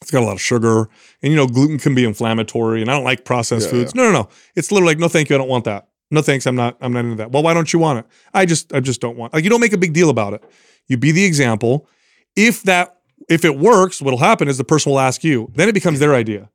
it's 0.00 0.10
got 0.10 0.22
a 0.22 0.26
lot 0.26 0.32
of 0.32 0.40
sugar 0.40 0.88
and 1.22 1.30
you 1.32 1.36
know 1.36 1.46
gluten 1.46 1.78
can 1.78 1.94
be 1.94 2.04
inflammatory 2.04 2.80
and 2.80 2.90
i 2.90 2.94
don't 2.94 3.04
like 3.04 3.24
processed 3.24 3.66
yeah, 3.66 3.72
foods 3.72 3.92
yeah. 3.94 4.02
no 4.02 4.10
no 4.10 4.22
no 4.22 4.28
it's 4.56 4.72
literally 4.72 4.92
like 4.92 4.98
no 4.98 5.08
thank 5.08 5.28
you 5.28 5.36
i 5.36 5.38
don't 5.38 5.48
want 5.48 5.64
that 5.64 5.88
no 6.10 6.22
thanks, 6.22 6.46
I'm 6.46 6.56
not 6.56 6.76
I'm 6.80 6.92
not 6.92 7.04
into 7.04 7.16
that. 7.16 7.30
Well, 7.30 7.42
why 7.42 7.54
don't 7.54 7.72
you 7.72 7.78
want 7.78 8.00
it? 8.00 8.06
I 8.34 8.44
just 8.44 8.72
I 8.72 8.80
just 8.80 9.00
don't 9.00 9.16
want. 9.16 9.32
Like 9.32 9.44
you 9.44 9.50
don't 9.50 9.60
make 9.60 9.72
a 9.72 9.78
big 9.78 9.92
deal 9.92 10.10
about 10.10 10.34
it. 10.34 10.42
You 10.88 10.96
be 10.96 11.12
the 11.12 11.24
example. 11.24 11.86
If 12.34 12.64
that 12.64 12.96
if 13.28 13.44
it 13.44 13.56
works, 13.56 14.02
what'll 14.02 14.18
happen 14.18 14.48
is 14.48 14.58
the 14.58 14.64
person 14.64 14.90
will 14.90 14.98
ask 14.98 15.22
you. 15.22 15.50
Then 15.54 15.68
it 15.68 15.72
becomes 15.72 16.00
their 16.00 16.14
idea. 16.14 16.50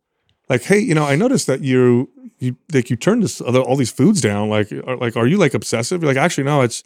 Like, 0.49 0.63
hey, 0.63 0.79
you 0.79 0.93
know, 0.93 1.05
I 1.05 1.15
noticed 1.15 1.47
that 1.47 1.61
you 1.61 2.09
you 2.39 2.57
like 2.73 2.89
you 2.89 2.97
turned 2.97 3.23
this 3.23 3.39
other, 3.39 3.61
all 3.61 3.77
these 3.77 3.91
foods 3.91 4.19
down. 4.19 4.49
Like, 4.49 4.71
are, 4.73 4.97
like, 4.97 5.15
are 5.15 5.25
you 5.25 5.37
like 5.37 5.53
obsessive? 5.53 6.01
You're 6.01 6.11
like, 6.11 6.21
actually, 6.21 6.43
no, 6.43 6.61
it's 6.61 6.83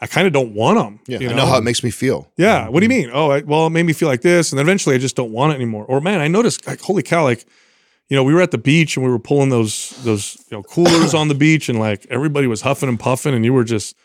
I 0.00 0.06
kind 0.06 0.26
of 0.26 0.32
don't 0.32 0.54
want 0.54 0.78
them. 0.78 1.00
Yeah, 1.06 1.18
you 1.20 1.26
know? 1.28 1.32
I 1.32 1.36
know 1.36 1.46
how 1.46 1.58
it 1.58 1.64
makes 1.64 1.82
me 1.82 1.90
feel. 1.90 2.30
Yeah. 2.36 2.68
What 2.68 2.80
do 2.80 2.84
you 2.84 2.90
mean? 2.90 3.10
Oh, 3.12 3.30
I, 3.30 3.40
well, 3.40 3.66
it 3.66 3.70
made 3.70 3.84
me 3.84 3.94
feel 3.94 4.08
like 4.08 4.20
this, 4.20 4.52
and 4.52 4.58
then 4.58 4.66
eventually 4.66 4.94
I 4.94 4.98
just 4.98 5.16
don't 5.16 5.32
want 5.32 5.52
it 5.52 5.56
anymore. 5.56 5.84
Or 5.86 6.00
man, 6.00 6.20
I 6.20 6.28
noticed, 6.28 6.66
like, 6.66 6.80
holy 6.80 7.02
cow, 7.02 7.24
like 7.24 7.46
you 8.08 8.16
know, 8.16 8.22
we 8.22 8.34
were 8.34 8.40
at 8.40 8.52
the 8.52 8.58
beach 8.58 8.96
and 8.96 9.04
we 9.04 9.10
were 9.10 9.18
pulling 9.18 9.50
those 9.50 9.90
those 10.04 10.36
you 10.50 10.56
know 10.56 10.62
coolers 10.62 11.14
on 11.14 11.28
the 11.28 11.34
beach 11.34 11.68
and 11.68 11.78
like 11.78 12.06
everybody 12.08 12.46
was 12.46 12.60
huffing 12.60 12.88
and 12.88 13.00
puffing 13.00 13.34
and 13.34 13.44
you 13.44 13.52
were 13.52 13.64
just 13.64 13.96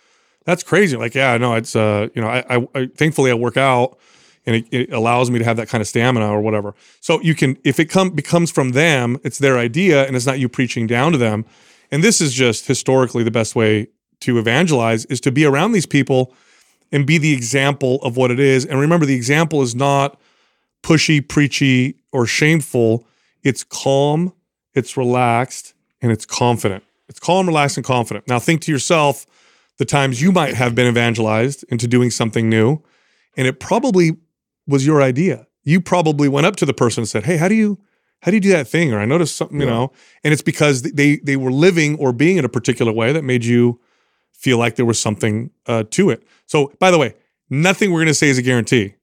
that's 0.46 0.64
crazy. 0.64 0.98
Like, 0.98 1.14
yeah, 1.14 1.38
no, 1.38 1.54
it's 1.54 1.76
uh, 1.76 2.08
you 2.16 2.22
know, 2.22 2.28
I, 2.28 2.44
I, 2.50 2.68
I 2.74 2.86
thankfully 2.88 3.30
I 3.30 3.36
work 3.36 3.58
out 3.58 4.00
and 4.48 4.56
it, 4.56 4.66
it, 4.72 4.92
allows 4.92 5.30
me 5.30 5.38
to 5.38 5.46
have 5.46 5.58
that 5.58 5.68
kind 5.68 5.82
of 5.82 5.88
stamina 5.88 6.28
or 6.28 6.42
whatever. 6.42 6.74
So 7.00 7.22
you 7.22 7.36
can 7.36 7.58
if 7.64 7.80
it 7.80 7.86
come 7.86 8.10
becomes 8.10 8.50
from 8.50 8.72
them, 8.72 9.18
it's 9.24 9.38
their 9.38 9.58
idea 9.58 10.06
and 10.08 10.16
it's 10.16 10.26
not 10.26 10.40
you 10.40 10.50
preaching 10.50 10.88
down 10.88 11.12
to 11.12 11.18
them. 11.18 11.46
And 11.92 12.04
this 12.04 12.22
is 12.22 12.34
just 12.34 12.66
historically 12.66 13.24
the 13.24 13.32
best 13.32 13.56
way 13.56 13.88
to 14.22 14.40
evangelize 14.40 15.06
is 15.06 15.22
to 15.22 15.32
be 15.32 15.46
around 15.46 15.72
these 15.72 15.86
people 15.86 16.34
and 16.92 17.06
be 17.06 17.18
the 17.18 17.34
example 17.34 17.96
of 18.04 18.18
what 18.18 18.32
it 18.32 18.40
is. 18.40 18.66
And 18.66 18.80
remember, 18.80 19.06
the 19.06 19.16
example 19.16 19.62
is 19.62 19.76
not 19.76 20.20
pushy, 20.84 21.26
preachy, 21.28 21.96
or 22.12 22.26
shameful 22.26 23.06
it's 23.44 23.64
calm, 23.64 24.34
it's 24.74 24.96
relaxed, 24.96 25.74
and 26.02 26.12
it's 26.12 26.26
confident. 26.26 26.84
It's 27.10 27.20
calm, 27.20 27.48
relaxed, 27.48 27.78
and 27.78 27.86
confident. 27.86 28.28
Now 28.28 28.40
think 28.40 28.62
to 28.62 28.72
yourself 28.72 29.26
the 29.78 29.86
times 29.86 30.22
you 30.22 30.32
might 30.32 30.54
have 30.54 30.76
been 30.76 30.88
evangelized 30.88 31.66
into 31.70 31.88
doing 31.88 32.12
something 32.12 32.50
new, 32.50 32.82
and 33.36 33.48
it 33.48 33.60
probably 33.60 34.12
was 34.68 34.86
your 34.86 35.02
idea. 35.02 35.48
You 35.64 35.82
probably 35.82 36.28
went 36.28 36.46
up 36.46 36.56
to 36.58 36.66
the 36.66 36.74
person 36.74 37.02
and 37.02 37.10
said, 37.10 37.26
Hey, 37.26 37.38
how 37.38 37.48
do 37.48 37.56
you 37.56 37.80
how 38.22 38.30
do 38.30 38.38
you 38.38 38.42
do 38.42 38.50
that 38.52 38.68
thing? 38.68 38.94
Or 38.94 39.00
I 39.00 39.06
noticed 39.06 39.36
something, 39.36 39.60
you 39.60 39.66
know, 39.66 39.92
and 40.24 40.32
it's 40.32 40.44
because 40.44 40.84
they 40.84 41.18
they 41.18 41.36
were 41.36 41.52
living 41.52 41.98
or 41.98 42.14
being 42.14 42.38
in 42.38 42.46
a 42.46 42.50
particular 42.50 42.92
way 42.92 43.12
that 43.12 43.24
made 43.24 43.44
you 43.44 43.80
feel 44.34 44.58
like 44.58 44.76
there 44.76 44.86
was 44.86 45.00
something 45.00 45.52
uh, 45.68 45.84
to 45.92 46.10
it. 46.10 46.24
So, 46.48 46.74
by 46.80 46.92
the 46.92 46.98
way, 46.98 47.16
nothing 47.50 47.92
we're 47.92 48.00
going 48.00 48.08
to 48.08 48.14
say 48.14 48.30
is 48.30 48.38
a 48.38 48.42
guarantee 48.42 48.96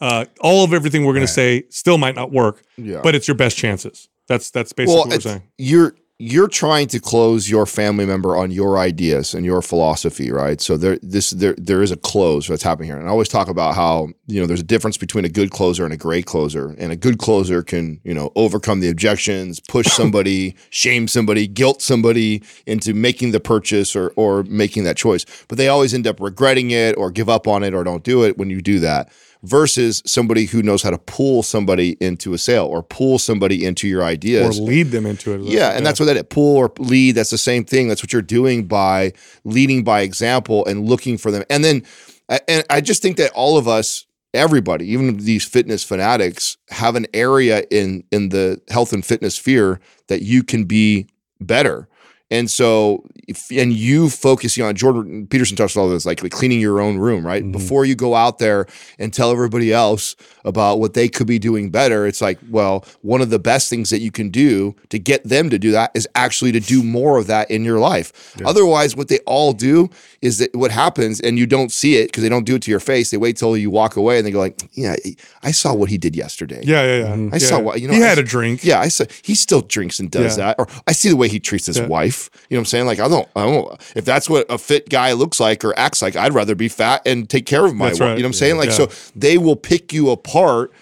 uh, 0.00 0.26
all 0.40 0.64
of 0.64 0.72
everything 0.72 1.04
we're 1.04 1.12
going 1.12 1.22
right. 1.22 1.28
to 1.28 1.32
say 1.32 1.64
still 1.70 1.98
might 1.98 2.14
not 2.14 2.32
work, 2.32 2.62
yeah. 2.76 3.00
but 3.02 3.14
it's 3.14 3.26
your 3.26 3.36
best 3.36 3.56
chances. 3.56 4.08
That's 4.28 4.50
that's 4.50 4.72
basically 4.72 4.94
well, 4.94 5.04
what 5.04 5.10
we're 5.10 5.20
saying. 5.20 5.42
You're 5.56 5.94
you're 6.18 6.48
trying 6.48 6.86
to 6.88 6.98
close 6.98 7.50
your 7.50 7.66
family 7.66 8.06
member 8.06 8.36
on 8.36 8.50
your 8.50 8.78
ideas 8.78 9.34
and 9.34 9.44
your 9.44 9.60
philosophy, 9.60 10.30
right? 10.30 10.62
So 10.62 10.78
there 10.78 10.98
this 11.02 11.30
there 11.30 11.54
there 11.58 11.82
is 11.82 11.90
a 11.90 11.96
close 11.96 12.48
that's 12.48 12.62
happening 12.62 12.88
here. 12.88 12.98
And 12.98 13.06
I 13.06 13.10
always 13.10 13.28
talk 13.28 13.48
about 13.48 13.74
how, 13.74 14.08
you 14.26 14.40
know, 14.40 14.46
there's 14.46 14.60
a 14.60 14.64
difference 14.64 14.96
between 14.96 15.26
a 15.26 15.28
good 15.28 15.50
closer 15.50 15.84
and 15.84 15.92
a 15.92 15.96
great 15.98 16.24
closer. 16.24 16.74
And 16.78 16.90
a 16.90 16.96
good 16.96 17.18
closer 17.18 17.62
can, 17.62 18.00
you 18.02 18.14
know, 18.14 18.32
overcome 18.34 18.80
the 18.80 18.88
objections, 18.88 19.60
push 19.60 19.86
somebody, 19.92 20.56
shame 20.70 21.06
somebody, 21.06 21.46
guilt 21.46 21.82
somebody 21.82 22.42
into 22.64 22.94
making 22.94 23.32
the 23.32 23.40
purchase 23.40 23.94
or 23.94 24.14
or 24.16 24.42
making 24.44 24.84
that 24.84 24.96
choice. 24.96 25.26
But 25.48 25.58
they 25.58 25.68
always 25.68 25.92
end 25.92 26.06
up 26.06 26.18
regretting 26.18 26.70
it 26.70 26.96
or 26.96 27.10
give 27.10 27.28
up 27.28 27.46
on 27.46 27.62
it 27.62 27.74
or 27.74 27.84
don't 27.84 28.04
do 28.04 28.24
it 28.24 28.38
when 28.38 28.48
you 28.48 28.62
do 28.62 28.80
that 28.80 29.12
versus 29.46 30.02
somebody 30.04 30.46
who 30.46 30.60
knows 30.60 30.82
how 30.82 30.90
to 30.90 30.98
pull 30.98 31.42
somebody 31.42 31.96
into 32.00 32.34
a 32.34 32.38
sale 32.38 32.66
or 32.66 32.82
pull 32.82 33.18
somebody 33.18 33.64
into 33.64 33.86
your 33.86 34.02
ideas 34.02 34.58
or 34.58 34.62
lead 34.62 34.90
them 34.90 35.06
into 35.06 35.32
it. 35.34 35.40
Yeah, 35.42 35.70
and 35.70 35.86
that's 35.86 36.00
what 36.00 36.06
that 36.06 36.30
pull 36.30 36.56
or 36.56 36.72
lead. 36.78 37.12
That's 37.12 37.30
the 37.30 37.38
same 37.38 37.64
thing. 37.64 37.86
That's 37.86 38.02
what 38.02 38.12
you're 38.12 38.22
doing 38.22 38.66
by 38.66 39.12
leading 39.44 39.84
by 39.84 40.00
example 40.00 40.66
and 40.66 40.88
looking 40.88 41.16
for 41.16 41.30
them. 41.30 41.44
And 41.48 41.64
then, 41.64 41.84
and 42.48 42.64
I 42.68 42.80
just 42.80 43.02
think 43.02 43.18
that 43.18 43.30
all 43.32 43.56
of 43.56 43.68
us, 43.68 44.04
everybody, 44.34 44.90
even 44.90 45.16
these 45.16 45.44
fitness 45.44 45.84
fanatics, 45.84 46.56
have 46.70 46.96
an 46.96 47.06
area 47.14 47.64
in 47.70 48.02
in 48.10 48.30
the 48.30 48.60
health 48.68 48.92
and 48.92 49.04
fitness 49.04 49.36
sphere 49.36 49.80
that 50.08 50.22
you 50.22 50.42
can 50.42 50.64
be 50.64 51.06
better. 51.40 51.88
And 52.32 52.50
so, 52.50 53.04
if, 53.26 53.50
and 53.50 53.72
you 53.72 54.10
focusing 54.10 54.64
on 54.64 54.74
Jordan 54.74 55.26
Peterson 55.26 55.56
talks 55.56 55.74
about 55.74 55.82
all 55.82 55.88
this, 55.88 56.06
like, 56.06 56.18
cleaning 56.30 56.60
your 56.60 56.80
own 56.80 56.98
room, 56.98 57.26
right? 57.26 57.42
Mm-hmm. 57.42 57.52
Before 57.52 57.84
you 57.84 57.94
go 57.94 58.14
out 58.14 58.38
there 58.38 58.66
and 58.98 59.12
tell 59.12 59.30
everybody 59.30 59.72
else 59.72 60.16
about 60.44 60.78
what 60.78 60.94
they 60.94 61.08
could 61.08 61.26
be 61.26 61.38
doing 61.38 61.70
better, 61.70 62.06
it's 62.06 62.20
like, 62.20 62.38
well, 62.48 62.84
one 63.02 63.20
of 63.20 63.30
the 63.30 63.38
best 63.38 63.68
things 63.70 63.90
that 63.90 64.00
you 64.00 64.10
can 64.10 64.30
do 64.30 64.74
to 64.90 64.98
get 64.98 65.24
them 65.24 65.50
to 65.50 65.58
do 65.58 65.72
that 65.72 65.90
is 65.94 66.08
actually 66.14 66.52
to 66.52 66.60
do 66.60 66.82
more 66.82 67.18
of 67.18 67.26
that 67.26 67.50
in 67.50 67.64
your 67.64 67.78
life. 67.78 68.34
Yeah. 68.38 68.48
Otherwise, 68.48 68.96
what 68.96 69.08
they 69.08 69.18
all 69.20 69.52
do 69.52 69.90
is 70.22 70.38
that 70.38 70.54
what 70.54 70.70
happens, 70.70 71.20
and 71.20 71.38
you 71.38 71.46
don't 71.46 71.72
see 71.72 71.96
it 71.96 72.06
because 72.06 72.22
they 72.22 72.28
don't 72.28 72.44
do 72.44 72.56
it 72.56 72.62
to 72.62 72.70
your 72.70 72.80
face. 72.80 73.10
They 73.10 73.16
wait 73.16 73.36
till 73.36 73.56
you 73.56 73.70
walk 73.70 73.96
away 73.96 74.18
and 74.18 74.26
they 74.26 74.30
go 74.30 74.40
like, 74.40 74.60
"Yeah, 74.72 74.96
I 75.42 75.52
saw 75.52 75.72
what 75.74 75.88
he 75.88 75.98
did 75.98 76.16
yesterday. 76.16 76.60
Yeah, 76.64 76.82
yeah, 76.84 76.98
yeah. 76.98 77.04
Mm-hmm. 77.14 77.34
I 77.34 77.36
yeah. 77.36 77.46
saw 77.46 77.60
what 77.60 77.80
you 77.80 77.88
know. 77.88 77.94
He 77.94 78.02
I, 78.02 78.06
had 78.06 78.18
a 78.18 78.22
drink. 78.22 78.64
Yeah, 78.64 78.80
I 78.80 78.88
saw 78.88 79.04
he 79.22 79.34
still 79.34 79.62
drinks 79.62 80.00
and 80.00 80.10
does 80.10 80.36
yeah. 80.36 80.46
that. 80.46 80.56
Or 80.58 80.66
I 80.86 80.92
see 80.92 81.08
the 81.08 81.16
way 81.16 81.28
he 81.28 81.38
treats 81.38 81.66
his 81.66 81.80
wife. 81.80 82.30
You 82.48 82.56
know 82.56 82.58
what 82.58 82.62
I'm 82.62 82.66
saying? 82.66 82.86
Like 82.86 82.98
I 82.98 83.08
don't, 83.08 83.15
I 83.36 83.44
don't. 83.44 83.80
If 83.94 84.04
that's 84.04 84.28
what 84.28 84.46
a 84.50 84.58
fit 84.58 84.88
guy 84.88 85.12
looks 85.12 85.40
like 85.40 85.64
or 85.64 85.78
acts 85.78 86.02
like, 86.02 86.16
I'd 86.16 86.34
rather 86.34 86.54
be 86.54 86.68
fat 86.68 87.02
and 87.06 87.28
take 87.28 87.46
care 87.46 87.64
of 87.64 87.74
my. 87.74 87.86
Right. 87.86 87.94
You 87.94 88.04
know 88.04 88.14
what 88.14 88.24
I'm 88.24 88.32
saying? 88.32 88.56
Like 88.56 88.70
yeah. 88.70 88.86
so, 88.86 88.90
they 89.14 89.38
will 89.38 89.56
pick 89.56 89.92
you 89.92 90.10
apart. 90.10 90.72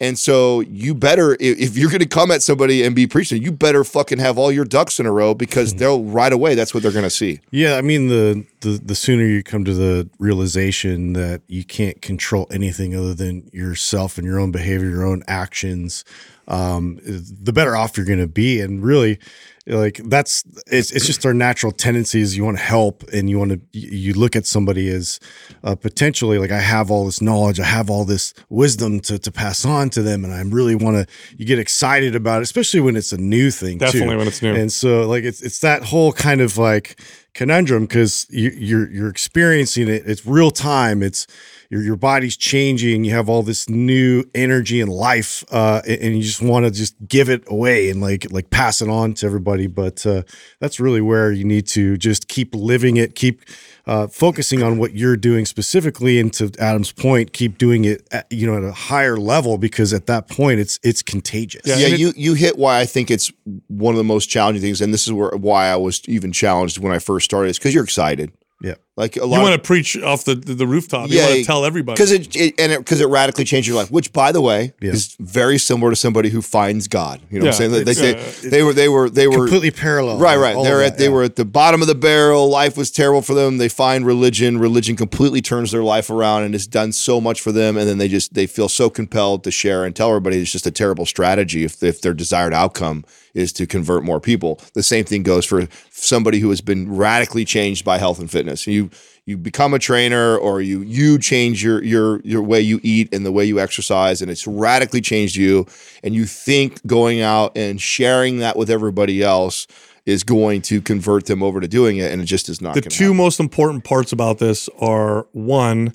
And 0.00 0.18
so 0.18 0.60
you 0.60 0.94
better, 0.94 1.36
if 1.40 1.78
you're 1.78 1.88
going 1.88 2.00
to 2.00 2.06
come 2.06 2.30
at 2.30 2.42
somebody 2.42 2.82
and 2.82 2.94
be 2.94 3.06
preaching, 3.06 3.40
you 3.42 3.52
better 3.52 3.84
fucking 3.84 4.18
have 4.18 4.36
all 4.36 4.50
your 4.50 4.64
ducks 4.64 4.98
in 4.98 5.06
a 5.06 5.12
row 5.12 5.34
because 5.34 5.70
mm-hmm. 5.70 5.78
they'll 5.78 6.02
right 6.04 6.32
away. 6.32 6.54
That's 6.56 6.74
what 6.74 6.82
they're 6.82 6.92
going 6.92 7.04
to 7.04 7.10
see. 7.10 7.40
Yeah, 7.50 7.76
I 7.76 7.80
mean 7.80 8.08
the, 8.08 8.44
the 8.60 8.80
the 8.84 8.94
sooner 8.94 9.24
you 9.24 9.42
come 9.42 9.64
to 9.64 9.72
the 9.72 10.10
realization 10.18 11.12
that 11.14 11.42
you 11.46 11.64
can't 11.64 12.02
control 12.02 12.48
anything 12.50 12.94
other 12.94 13.14
than 13.14 13.48
yourself 13.52 14.18
and 14.18 14.26
your 14.26 14.40
own 14.40 14.50
behavior, 14.50 14.90
your 14.90 15.06
own 15.06 15.22
actions, 15.28 16.04
um, 16.48 16.98
the 17.04 17.52
better 17.52 17.76
off 17.76 17.96
you're 17.96 18.06
going 18.06 18.18
to 18.18 18.26
be. 18.26 18.60
And 18.60 18.82
really, 18.82 19.18
like 19.66 20.00
that's 20.04 20.44
it's 20.66 20.90
it's 20.90 21.06
just 21.06 21.24
our 21.24 21.32
natural 21.32 21.72
tendencies. 21.72 22.36
You 22.36 22.44
want 22.44 22.58
to 22.58 22.62
help, 22.62 23.02
and 23.14 23.30
you 23.30 23.38
want 23.38 23.52
to 23.52 23.60
you 23.72 24.12
look 24.12 24.36
at 24.36 24.44
somebody 24.44 24.88
as 24.90 25.20
uh, 25.62 25.74
potentially 25.74 26.38
like 26.38 26.50
I 26.50 26.60
have 26.60 26.90
all 26.90 27.06
this 27.06 27.22
knowledge, 27.22 27.58
I 27.58 27.64
have 27.64 27.88
all 27.88 28.04
this 28.04 28.34
wisdom 28.50 29.00
to 29.00 29.18
to 29.18 29.32
pass 29.32 29.64
on 29.64 29.88
to 29.90 30.02
them, 30.02 30.22
and 30.24 30.34
I 30.34 30.42
really 30.42 30.74
want 30.74 30.96
to. 30.96 31.06
You 31.36 31.46
get 31.46 31.58
excited 31.58 32.14
about 32.14 32.40
it, 32.40 32.42
especially 32.42 32.80
when 32.80 32.94
it's 32.94 33.12
a 33.12 33.16
new 33.16 33.50
thing. 33.50 33.78
too. 33.78 33.86
Definitely 33.86 34.16
when 34.16 34.28
it's 34.28 34.42
new. 34.42 34.54
And 34.54 34.70
so 34.70 35.08
like 35.08 35.24
it's 35.24 35.40
it's 35.40 35.60
that 35.60 35.84
whole 35.84 36.12
kind 36.12 36.42
of 36.42 36.58
like 36.58 37.00
conundrum 37.32 37.84
because 37.84 38.26
you, 38.28 38.50
you're 38.50 38.90
you're 38.90 39.08
experiencing 39.08 39.88
it. 39.88 40.02
It's 40.06 40.26
real 40.26 40.50
time. 40.50 41.02
It's 41.02 41.26
your 41.70 41.82
your 41.82 41.96
body's 41.96 42.36
changing. 42.36 43.04
You 43.04 43.12
have 43.12 43.28
all 43.28 43.42
this 43.42 43.68
new 43.68 44.24
energy 44.34 44.80
and 44.80 44.90
life, 44.90 45.44
uh, 45.50 45.82
and, 45.86 46.00
and 46.00 46.16
you 46.16 46.22
just 46.22 46.42
want 46.42 46.64
to 46.66 46.70
just 46.70 46.94
give 47.08 47.28
it 47.28 47.42
away 47.48 47.90
and 47.90 48.00
like 48.00 48.26
like 48.30 48.50
pass 48.50 48.80
it 48.82 48.88
on 48.88 49.14
to 49.14 49.26
everybody. 49.26 49.66
But 49.66 50.04
uh, 50.06 50.22
that's 50.60 50.78
really 50.80 51.00
where 51.00 51.32
you 51.32 51.44
need 51.44 51.66
to 51.68 51.96
just 51.96 52.28
keep 52.28 52.54
living 52.54 52.96
it, 52.96 53.14
keep 53.14 53.42
uh, 53.86 54.06
focusing 54.06 54.62
on 54.62 54.78
what 54.78 54.94
you're 54.94 55.16
doing 55.16 55.44
specifically. 55.46 56.18
And 56.18 56.32
to 56.34 56.50
Adam's 56.58 56.92
point, 56.92 57.32
keep 57.32 57.58
doing 57.58 57.84
it, 57.84 58.06
at, 58.12 58.26
you 58.30 58.46
know, 58.46 58.56
at 58.56 58.64
a 58.64 58.72
higher 58.72 59.16
level 59.16 59.58
because 59.58 59.92
at 59.92 60.06
that 60.06 60.28
point 60.28 60.60
it's 60.60 60.78
it's 60.82 61.02
contagious. 61.02 61.62
Yeah, 61.64 61.76
Yeah, 61.76 61.86
it- 61.88 61.98
you 62.00 62.12
you 62.16 62.34
hit 62.34 62.56
why 62.58 62.80
I 62.80 62.86
think 62.86 63.10
it's 63.10 63.30
one 63.68 63.94
of 63.94 63.98
the 63.98 64.04
most 64.04 64.26
challenging 64.26 64.62
things, 64.62 64.80
and 64.80 64.92
this 64.92 65.06
is 65.06 65.12
where 65.12 65.30
why 65.30 65.66
I 65.66 65.76
was 65.76 66.00
even 66.08 66.32
challenged 66.32 66.78
when 66.78 66.92
I 66.92 66.98
first 66.98 67.24
started. 67.24 67.50
Is 67.50 67.58
because 67.58 67.74
you're 67.74 67.84
excited. 67.84 68.32
Yeah. 68.62 68.74
Like 68.96 69.16
a 69.16 69.24
lot. 69.24 69.38
You 69.38 69.42
want 69.42 69.54
to 69.60 69.66
preach 69.66 70.00
off 70.00 70.24
the, 70.24 70.36
the, 70.36 70.54
the 70.54 70.66
rooftop. 70.68 71.10
You 71.10 71.18
want 71.18 71.32
to 71.34 71.44
tell 71.44 71.64
everybody. 71.64 71.96
because 71.96 72.12
it, 72.12 72.36
it 72.36 72.54
and 72.60 72.78
because 72.78 73.00
it, 73.00 73.06
radically 73.06 73.44
changed 73.44 73.66
your 73.66 73.76
life. 73.76 73.90
Which, 73.90 74.12
by 74.12 74.30
the 74.30 74.40
way, 74.40 74.72
Yeah. 74.80 74.92
is 74.92 75.16
very 75.18 75.58
similar 75.58 75.90
to 75.90 75.96
somebody 75.96 76.28
who 76.28 76.40
finds 76.40 76.86
God. 76.86 77.20
You 77.28 77.40
know 77.40 77.46
what 77.46 77.54
I'm 77.54 77.58
saying? 77.58 77.70
They, 77.72 77.82
they, 77.82 77.90
it's, 77.90 78.42
they, 78.42 78.48
they 78.50 78.62
were 78.62 78.72
they 78.72 78.88
were 78.88 79.10
they 79.10 79.26
were 79.26 79.48
Completely 79.48 79.72
parallel. 79.72 80.18
Right, 80.18 80.36
right. 80.36 80.54
They're 80.62 80.80
at 80.80 80.90
that, 80.92 80.98
they 80.98 81.04
yeah. 81.06 81.10
were 81.10 81.24
at 81.24 81.34
the 81.34 81.44
bottom 81.44 81.82
of 81.82 81.88
the 81.88 81.96
barrel. 81.96 82.48
Life 82.48 82.76
was 82.76 82.92
terrible 82.92 83.22
for 83.22 83.34
them. 83.34 83.58
They 83.58 83.68
find 83.68 84.06
religion. 84.06 84.58
Religion 84.58 84.94
completely 84.94 85.42
turns 85.42 85.72
their 85.72 85.82
life 85.82 86.08
around 86.08 86.44
and 86.44 86.54
has 86.54 86.68
done 86.68 86.92
so 86.92 87.20
much 87.20 87.40
for 87.40 87.50
them. 87.50 87.76
And 87.76 87.88
then 87.88 87.98
they 87.98 88.08
just 88.08 88.34
they 88.34 88.46
feel 88.46 88.68
so 88.68 88.90
compelled 88.90 89.42
to 89.42 89.50
share 89.50 89.84
and 89.84 89.96
tell 89.96 90.10
everybody 90.10 90.38
it's 90.38 90.52
just 90.52 90.68
a 90.68 90.70
terrible 90.70 91.04
strategy 91.04 91.64
if 91.64 91.82
if 91.82 92.00
their 92.00 92.14
desired 92.14 92.54
outcome 92.54 93.04
is 93.34 93.52
to 93.52 93.66
convert 93.66 94.04
more 94.04 94.20
people. 94.20 94.60
The 94.74 94.82
same 94.84 95.04
thing 95.04 95.24
goes 95.24 95.44
for 95.44 95.66
somebody 95.90 96.38
who 96.38 96.50
has 96.50 96.60
been 96.60 96.94
radically 96.94 97.44
changed 97.44 97.84
by 97.84 97.98
health 97.98 98.20
and 98.20 98.30
fitness. 98.30 98.64
You 98.68 98.83
you 99.26 99.38
become 99.38 99.74
a 99.74 99.78
trainer 99.78 100.36
or 100.36 100.60
you 100.60 100.80
you 100.82 101.18
change 101.18 101.62
your 101.62 101.82
your 101.82 102.20
your 102.20 102.42
way 102.42 102.60
you 102.60 102.80
eat 102.82 103.12
and 103.12 103.24
the 103.24 103.32
way 103.32 103.44
you 103.44 103.58
exercise 103.58 104.20
and 104.20 104.30
it's 104.30 104.46
radically 104.46 105.00
changed 105.00 105.36
you 105.36 105.66
and 106.02 106.14
you 106.14 106.24
think 106.24 106.84
going 106.86 107.20
out 107.20 107.56
and 107.56 107.80
sharing 107.80 108.38
that 108.38 108.56
with 108.56 108.70
everybody 108.70 109.22
else 109.22 109.66
is 110.06 110.22
going 110.22 110.60
to 110.60 110.80
convert 110.82 111.26
them 111.26 111.42
over 111.42 111.60
to 111.60 111.68
doing 111.68 111.96
it 111.96 112.12
and 112.12 112.20
it 112.20 112.26
just 112.26 112.48
is 112.48 112.60
not 112.60 112.74
the 112.74 112.82
two 112.82 113.04
happen. 113.04 113.16
most 113.16 113.40
important 113.40 113.84
parts 113.84 114.12
about 114.12 114.38
this 114.38 114.68
are 114.78 115.26
one, 115.32 115.94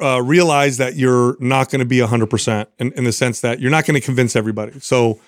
uh, 0.00 0.20
realize 0.22 0.78
that 0.78 0.96
you're 0.96 1.36
not 1.38 1.70
going 1.70 1.78
to 1.78 1.84
be 1.84 1.98
100% 1.98 2.66
in, 2.78 2.92
in 2.92 3.04
the 3.04 3.12
sense 3.12 3.40
that 3.40 3.60
you're 3.60 3.70
not 3.70 3.86
going 3.86 3.94
to 3.94 4.04
convince 4.04 4.34
everybody. 4.34 4.80
So 4.80 5.20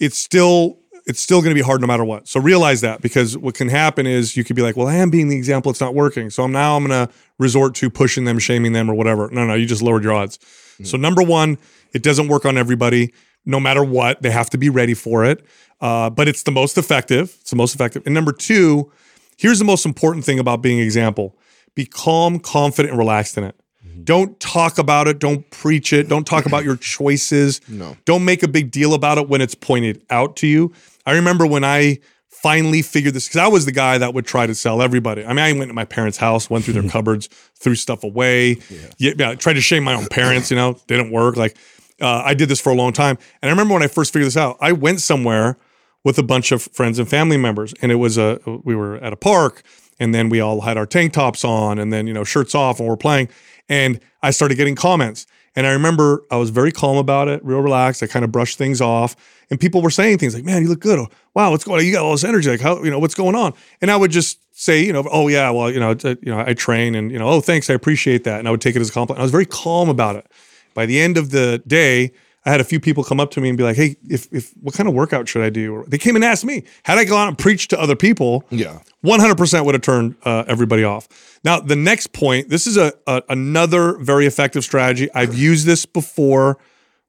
it's 0.00 0.18
still 0.18 0.78
it's 1.06 1.20
still 1.20 1.40
going 1.40 1.50
to 1.50 1.54
be 1.54 1.64
hard 1.64 1.80
no 1.80 1.86
matter 1.86 2.04
what. 2.04 2.28
So 2.28 2.40
realize 2.40 2.80
that 2.80 3.02
because 3.02 3.36
what 3.36 3.54
can 3.54 3.68
happen 3.68 4.06
is 4.06 4.36
you 4.36 4.44
could 4.44 4.56
be 4.56 4.62
like, 4.62 4.76
well, 4.76 4.88
I 4.88 4.94
am 4.94 5.10
being 5.10 5.28
the 5.28 5.36
example. 5.36 5.70
It's 5.70 5.80
not 5.80 5.94
working. 5.94 6.30
So 6.30 6.44
I'm 6.44 6.52
now 6.52 6.76
I'm 6.76 6.86
going 6.86 7.06
to 7.06 7.12
resort 7.38 7.74
to 7.76 7.90
pushing 7.90 8.24
them, 8.24 8.38
shaming 8.38 8.72
them, 8.72 8.90
or 8.90 8.94
whatever. 8.94 9.28
No, 9.30 9.46
no, 9.46 9.54
you 9.54 9.66
just 9.66 9.82
lowered 9.82 10.02
your 10.02 10.14
odds. 10.14 10.38
So 10.82 10.96
number 10.96 11.22
one, 11.22 11.58
it 11.92 12.02
doesn't 12.02 12.28
work 12.28 12.44
on 12.44 12.58
everybody. 12.58 13.12
No 13.44 13.60
matter 13.60 13.84
what, 13.84 14.22
they 14.22 14.30
have 14.30 14.50
to 14.50 14.58
be 14.58 14.68
ready 14.70 14.94
for 14.94 15.24
it. 15.24 15.44
Uh, 15.80 16.10
but 16.10 16.26
it's 16.26 16.42
the 16.42 16.50
most 16.50 16.78
effective. 16.78 17.36
It's 17.40 17.50
the 17.50 17.56
most 17.56 17.74
effective. 17.74 18.02
And 18.06 18.14
number 18.14 18.32
two, 18.32 18.90
here's 19.36 19.58
the 19.58 19.64
most 19.64 19.84
important 19.84 20.24
thing 20.24 20.38
about 20.38 20.62
being 20.62 20.78
example: 20.78 21.36
be 21.74 21.84
calm, 21.84 22.38
confident, 22.38 22.90
and 22.90 22.98
relaxed 22.98 23.36
in 23.36 23.44
it. 23.44 23.54
Don't 24.02 24.38
talk 24.40 24.78
about 24.78 25.08
it. 25.08 25.18
Don't 25.18 25.48
preach 25.50 25.92
it. 25.92 26.08
Don't 26.08 26.26
talk 26.26 26.46
about 26.46 26.64
your 26.64 26.76
choices. 26.96 27.60
No. 27.68 27.96
Don't 28.04 28.24
make 28.24 28.42
a 28.42 28.48
big 28.48 28.70
deal 28.70 28.94
about 28.94 29.18
it 29.18 29.28
when 29.28 29.40
it's 29.40 29.54
pointed 29.54 30.04
out 30.10 30.36
to 30.36 30.46
you. 30.46 30.72
I 31.06 31.12
remember 31.12 31.46
when 31.46 31.64
I 31.64 31.98
finally 32.28 32.82
figured 32.82 33.14
this 33.14 33.26
because 33.26 33.38
I 33.40 33.46
was 33.46 33.64
the 33.64 33.72
guy 33.72 33.96
that 33.96 34.12
would 34.12 34.26
try 34.26 34.46
to 34.46 34.54
sell 34.54 34.82
everybody. 34.82 35.24
I 35.24 35.28
mean, 35.28 35.38
I 35.38 35.52
went 35.52 35.68
to 35.70 35.74
my 35.74 35.86
parents' 35.86 36.18
house, 36.18 36.50
went 36.50 36.64
through 36.64 36.74
their 36.74 36.88
cupboards, 36.90 37.28
threw 37.58 37.74
stuff 37.74 38.04
away. 38.04 38.58
Yeah, 38.98 39.12
yeah, 39.16 39.34
tried 39.34 39.54
to 39.54 39.62
shame 39.62 39.84
my 39.84 39.94
own 39.94 40.06
parents. 40.08 40.50
You 40.50 40.56
know, 40.56 40.78
didn't 40.86 41.10
work. 41.10 41.36
Like 41.36 41.56
uh, 42.00 42.22
I 42.24 42.34
did 42.34 42.48
this 42.48 42.60
for 42.60 42.70
a 42.70 42.74
long 42.74 42.92
time, 42.92 43.16
and 43.40 43.48
I 43.48 43.52
remember 43.52 43.74
when 43.74 43.82
I 43.82 43.86
first 43.86 44.12
figured 44.12 44.26
this 44.26 44.36
out. 44.36 44.58
I 44.60 44.72
went 44.72 45.00
somewhere 45.00 45.56
with 46.04 46.18
a 46.18 46.22
bunch 46.22 46.52
of 46.52 46.62
friends 46.62 46.98
and 46.98 47.08
family 47.08 47.38
members, 47.38 47.72
and 47.80 47.90
it 47.90 47.96
was 47.96 48.18
a 48.18 48.40
we 48.62 48.74
were 48.74 48.96
at 48.96 49.12
a 49.14 49.16
park, 49.16 49.62
and 49.98 50.14
then 50.14 50.28
we 50.28 50.40
all 50.40 50.60
had 50.60 50.76
our 50.76 50.86
tank 50.86 51.14
tops 51.14 51.44
on, 51.44 51.78
and 51.78 51.92
then 51.94 52.06
you 52.06 52.12
know 52.12 52.24
shirts 52.24 52.54
off, 52.54 52.78
and 52.78 52.86
we're 52.86 52.96
playing, 52.96 53.28
and 53.68 54.00
I 54.22 54.30
started 54.30 54.56
getting 54.56 54.74
comments. 54.74 55.26
And 55.56 55.66
I 55.66 55.72
remember 55.72 56.24
I 56.30 56.36
was 56.36 56.50
very 56.50 56.72
calm 56.72 56.96
about 56.96 57.28
it, 57.28 57.44
real 57.44 57.60
relaxed. 57.60 58.02
I 58.02 58.08
kind 58.08 58.24
of 58.24 58.32
brushed 58.32 58.58
things 58.58 58.80
off, 58.80 59.14
and 59.50 59.60
people 59.60 59.82
were 59.82 59.90
saying 59.90 60.18
things 60.18 60.34
like, 60.34 60.44
"Man, 60.44 60.62
you 60.62 60.68
look 60.68 60.80
good. 60.80 60.98
Oh, 60.98 61.08
wow, 61.34 61.50
what's 61.50 61.64
going 61.64 61.78
on? 61.78 61.86
You 61.86 61.92
got 61.92 62.02
all 62.04 62.12
this 62.12 62.24
energy. 62.24 62.50
Like, 62.50 62.60
how 62.60 62.82
you 62.82 62.90
know 62.90 62.98
what's 62.98 63.14
going 63.14 63.36
on?" 63.36 63.54
And 63.80 63.90
I 63.90 63.96
would 63.96 64.10
just 64.10 64.38
say, 64.52 64.84
you 64.84 64.92
know, 64.92 65.06
"Oh 65.10 65.28
yeah, 65.28 65.50
well, 65.50 65.70
you 65.70 65.78
know, 65.78 65.92
uh, 65.92 66.16
you 66.22 66.32
know, 66.32 66.42
I 66.44 66.54
train, 66.54 66.94
and 66.96 67.12
you 67.12 67.18
know, 67.18 67.28
oh, 67.28 67.40
thanks, 67.40 67.70
I 67.70 67.74
appreciate 67.74 68.24
that." 68.24 68.40
And 68.40 68.48
I 68.48 68.50
would 68.50 68.60
take 68.60 68.74
it 68.74 68.80
as 68.80 68.88
a 68.88 68.92
compliment. 68.92 69.20
I 69.20 69.22
was 69.22 69.30
very 69.32 69.46
calm 69.46 69.88
about 69.88 70.16
it. 70.16 70.26
By 70.74 70.86
the 70.86 71.00
end 71.00 71.16
of 71.16 71.30
the 71.30 71.62
day, 71.66 72.10
I 72.46 72.50
had 72.50 72.60
a 72.60 72.64
few 72.64 72.78
people 72.78 73.02
come 73.04 73.20
up 73.20 73.30
to 73.32 73.40
me 73.40 73.48
and 73.48 73.56
be 73.56 73.64
like, 73.64 73.76
"Hey, 73.76 73.96
if 74.08 74.28
if 74.32 74.52
what 74.60 74.74
kind 74.74 74.88
of 74.88 74.94
workout 74.94 75.28
should 75.28 75.42
I 75.42 75.50
do?" 75.50 75.74
Or 75.74 75.84
they 75.86 75.96
came 75.98 76.14
and 76.14 76.24
asked 76.24 76.44
me. 76.44 76.64
Had 76.82 76.98
I 76.98 77.04
gone 77.04 77.28
and 77.28 77.38
preached 77.38 77.70
to 77.70 77.80
other 77.80 77.96
people, 77.96 78.44
Yeah. 78.50 78.80
100% 79.04 79.64
would 79.64 79.74
have 79.74 79.82
turned 79.82 80.14
uh, 80.24 80.44
everybody 80.46 80.84
off. 80.84 81.08
Now, 81.44 81.60
the 81.60 81.76
next 81.76 82.12
point, 82.12 82.48
this 82.50 82.66
is 82.66 82.76
a, 82.76 82.92
a 83.06 83.22
another 83.30 83.96
very 83.98 84.26
effective 84.26 84.62
strategy. 84.64 85.08
I've 85.14 85.34
used 85.34 85.66
this 85.66 85.86
before 85.86 86.58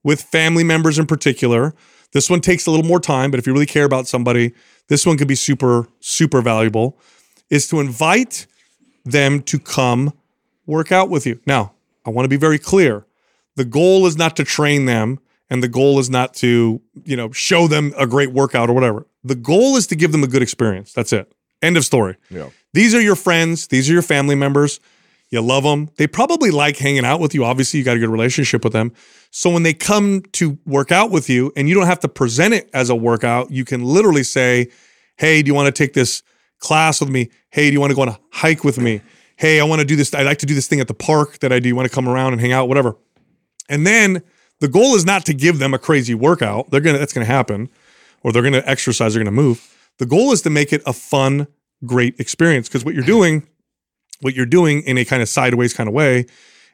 with 0.03 0.21
family 0.21 0.63
members 0.63 0.97
in 0.99 1.05
particular. 1.05 1.73
This 2.13 2.29
one 2.29 2.39
takes 2.39 2.65
a 2.65 2.71
little 2.71 2.85
more 2.85 2.99
time, 3.01 3.29
but 3.31 3.37
if 3.39 3.45
you 3.47 3.51
really 3.53 3.65
care 3.65 3.85
about 3.85 4.07
somebody, 4.07 4.53
this 4.87 5.05
one 5.05 5.17
could 5.17 5.27
be 5.27 5.35
super 5.35 5.87
super 5.99 6.41
valuable. 6.41 6.97
Is 7.49 7.67
to 7.69 7.79
invite 7.81 8.47
them 9.03 9.41
to 9.43 9.59
come 9.59 10.13
work 10.65 10.91
out 10.91 11.09
with 11.09 11.27
you. 11.27 11.39
Now, 11.45 11.73
I 12.05 12.09
want 12.09 12.23
to 12.25 12.29
be 12.29 12.37
very 12.37 12.57
clear. 12.57 13.05
The 13.55 13.65
goal 13.65 14.05
is 14.07 14.17
not 14.17 14.35
to 14.37 14.43
train 14.43 14.85
them 14.85 15.19
and 15.49 15.62
the 15.62 15.67
goal 15.67 15.99
is 15.99 16.10
not 16.10 16.34
to, 16.36 16.81
you 17.03 17.15
know, 17.15 17.31
show 17.31 17.67
them 17.67 17.93
a 17.97 18.08
great 18.08 18.31
workout 18.31 18.69
or 18.69 18.73
whatever. 18.73 19.05
The 19.23 19.36
goal 19.36 19.75
is 19.75 19.88
to 19.88 19.95
give 19.95 20.12
them 20.12 20.23
a 20.23 20.27
good 20.27 20.41
experience. 20.41 20.93
That's 20.93 21.13
it. 21.13 21.31
End 21.62 21.77
of 21.77 21.86
story. 21.86 22.17
Yeah. 22.29 22.49
These 22.73 22.93
are 22.93 23.01
your 23.01 23.15
friends, 23.15 23.67
these 23.67 23.89
are 23.89 23.93
your 23.93 24.01
family 24.01 24.36
members. 24.36 24.79
You 25.29 25.41
love 25.41 25.63
them. 25.63 25.89
They 25.97 26.05
probably 26.08 26.51
like 26.51 26.77
hanging 26.77 27.03
out 27.03 27.19
with 27.19 27.34
you. 27.34 27.43
Obviously, 27.43 27.79
you 27.79 27.84
got 27.84 27.97
a 27.97 27.99
good 27.99 28.10
relationship 28.10 28.63
with 28.63 28.73
them. 28.73 28.93
So 29.31 29.49
when 29.49 29.63
they 29.63 29.73
come 29.73 30.21
to 30.34 30.58
work 30.65 30.91
out 30.91 31.10
with 31.10 31.29
you 31.29 31.51
and 31.55 31.67
you 31.67 31.73
don't 31.73 31.88
have 31.88 31.99
to 32.01 32.08
present 32.08 32.53
it 32.53 32.69
as 32.73 32.89
a 32.89 32.95
workout, 32.95 33.51
you 33.51 33.65
can 33.65 33.84
literally 33.84 34.23
say, 34.23 34.69
Hey, 35.17 35.41
do 35.41 35.47
you 35.47 35.55
want 35.55 35.65
to 35.65 35.71
take 35.71 35.93
this 35.93 36.21
class 36.60 36.99
with 37.01 37.10
me? 37.10 37.29
Hey, 37.49 37.69
do 37.69 37.73
you 37.73 37.79
want 37.79 37.91
to 37.91 37.95
go 37.95 38.03
on 38.03 38.10
a 38.10 38.19
hike 38.31 38.63
with 38.63 38.77
me? 38.77 39.01
Hey, 39.38 39.60
I 39.60 39.63
want 39.63 39.79
to 39.79 39.86
do 39.86 39.95
this. 39.95 40.13
I 40.13 40.21
like 40.21 40.38
to 40.39 40.45
do 40.45 40.53
this 40.53 40.67
thing 40.67 40.79
at 40.79 40.88
the 40.88 40.93
park 40.93 41.39
that 41.39 41.51
I 41.51 41.60
do. 41.60 41.69
You 41.69 41.75
want 41.75 41.89
to 41.89 41.93
come 41.93 42.08
around 42.08 42.34
and 42.34 42.41
hang 42.41 42.53
out, 42.53 42.67
whatever. 42.67 42.95
And 43.67 43.86
then 43.86 44.21
the 44.59 44.67
goal 44.67 44.95
is 44.95 45.05
not 45.05 45.25
to 45.25 45.33
give 45.33 45.59
them 45.59 45.73
a 45.73 45.79
crazy 45.79 46.13
workout. 46.13 46.71
They're 46.71 46.81
gonna 46.81 46.97
that's 46.97 47.13
gonna 47.13 47.25
happen, 47.25 47.69
or 48.23 48.31
they're 48.31 48.43
gonna 48.43 48.63
exercise, 48.65 49.13
they're 49.13 49.23
gonna 49.23 49.31
move. 49.31 49.71
The 49.97 50.05
goal 50.05 50.31
is 50.31 50.41
to 50.43 50.49
make 50.49 50.73
it 50.73 50.81
a 50.85 50.93
fun, 50.93 51.47
great 51.85 52.19
experience. 52.19 52.67
Because 52.67 52.83
what 52.83 52.93
you're 52.93 53.03
doing, 53.03 53.47
what 54.21 54.35
you're 54.35 54.45
doing 54.45 54.81
in 54.83 54.97
a 54.97 55.05
kind 55.05 55.21
of 55.21 55.29
sideways 55.29 55.73
kind 55.73 55.87
of 55.87 55.93
way, 55.93 56.25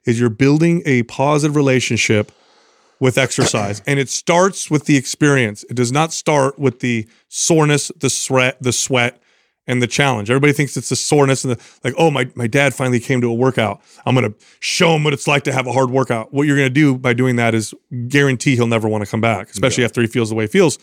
is 0.06 0.20
you're 0.20 0.30
building 0.30 0.82
a 0.86 1.04
positive 1.04 1.56
relationship 1.56 2.32
with 3.00 3.18
exercise. 3.18 3.82
and 3.88 4.00
it 4.00 4.10
starts 4.10 4.70
with 4.70 4.86
the 4.86 4.96
experience. 4.96 5.66
It 5.70 5.76
does 5.76 5.92
not 5.92 6.14
start 6.14 6.60
with 6.60 6.80
the 6.82 7.08
soreness, 7.28 7.92
the 8.00 8.10
sweat, 8.10 8.58
the 8.62 8.72
sweat, 8.72 9.22
and 9.72 9.82
the 9.82 9.88
challenge. 9.88 10.30
Everybody 10.30 10.52
thinks 10.52 10.76
it's 10.76 10.90
the 10.90 10.96
soreness 10.96 11.46
and 11.46 11.56
the 11.56 11.64
like, 11.84 11.94
oh, 11.98 12.12
my, 12.12 12.30
my 12.36 12.46
dad 12.46 12.74
finally 12.74 13.00
came 13.00 13.22
to 13.22 13.28
a 13.28 13.34
workout. 13.34 13.82
I'm 14.06 14.14
gonna 14.14 14.34
show 14.60 14.96
him 14.96 15.04
what 15.06 15.14
it's 15.14 15.28
like 15.28 15.44
to 15.46 15.54
have 15.54 15.66
a 15.66 15.72
hard 15.72 15.90
workout. 15.90 16.34
What 16.34 16.46
you're 16.46 16.58
gonna 16.58 16.70
do 16.70 16.98
by 16.98 17.14
doing 17.14 17.38
that 17.38 17.56
is 17.56 17.74
guarantee 18.10 18.56
he'll 18.56 18.68
never 18.68 18.90
want 18.90 19.04
to 19.06 19.10
come 19.10 19.22
back, 19.22 19.50
especially 19.50 19.86
after 19.86 20.02
he 20.02 20.08
feels 20.08 20.30
the 20.30 20.36
way 20.36 20.44
he 20.44 20.48
feels 20.50 20.78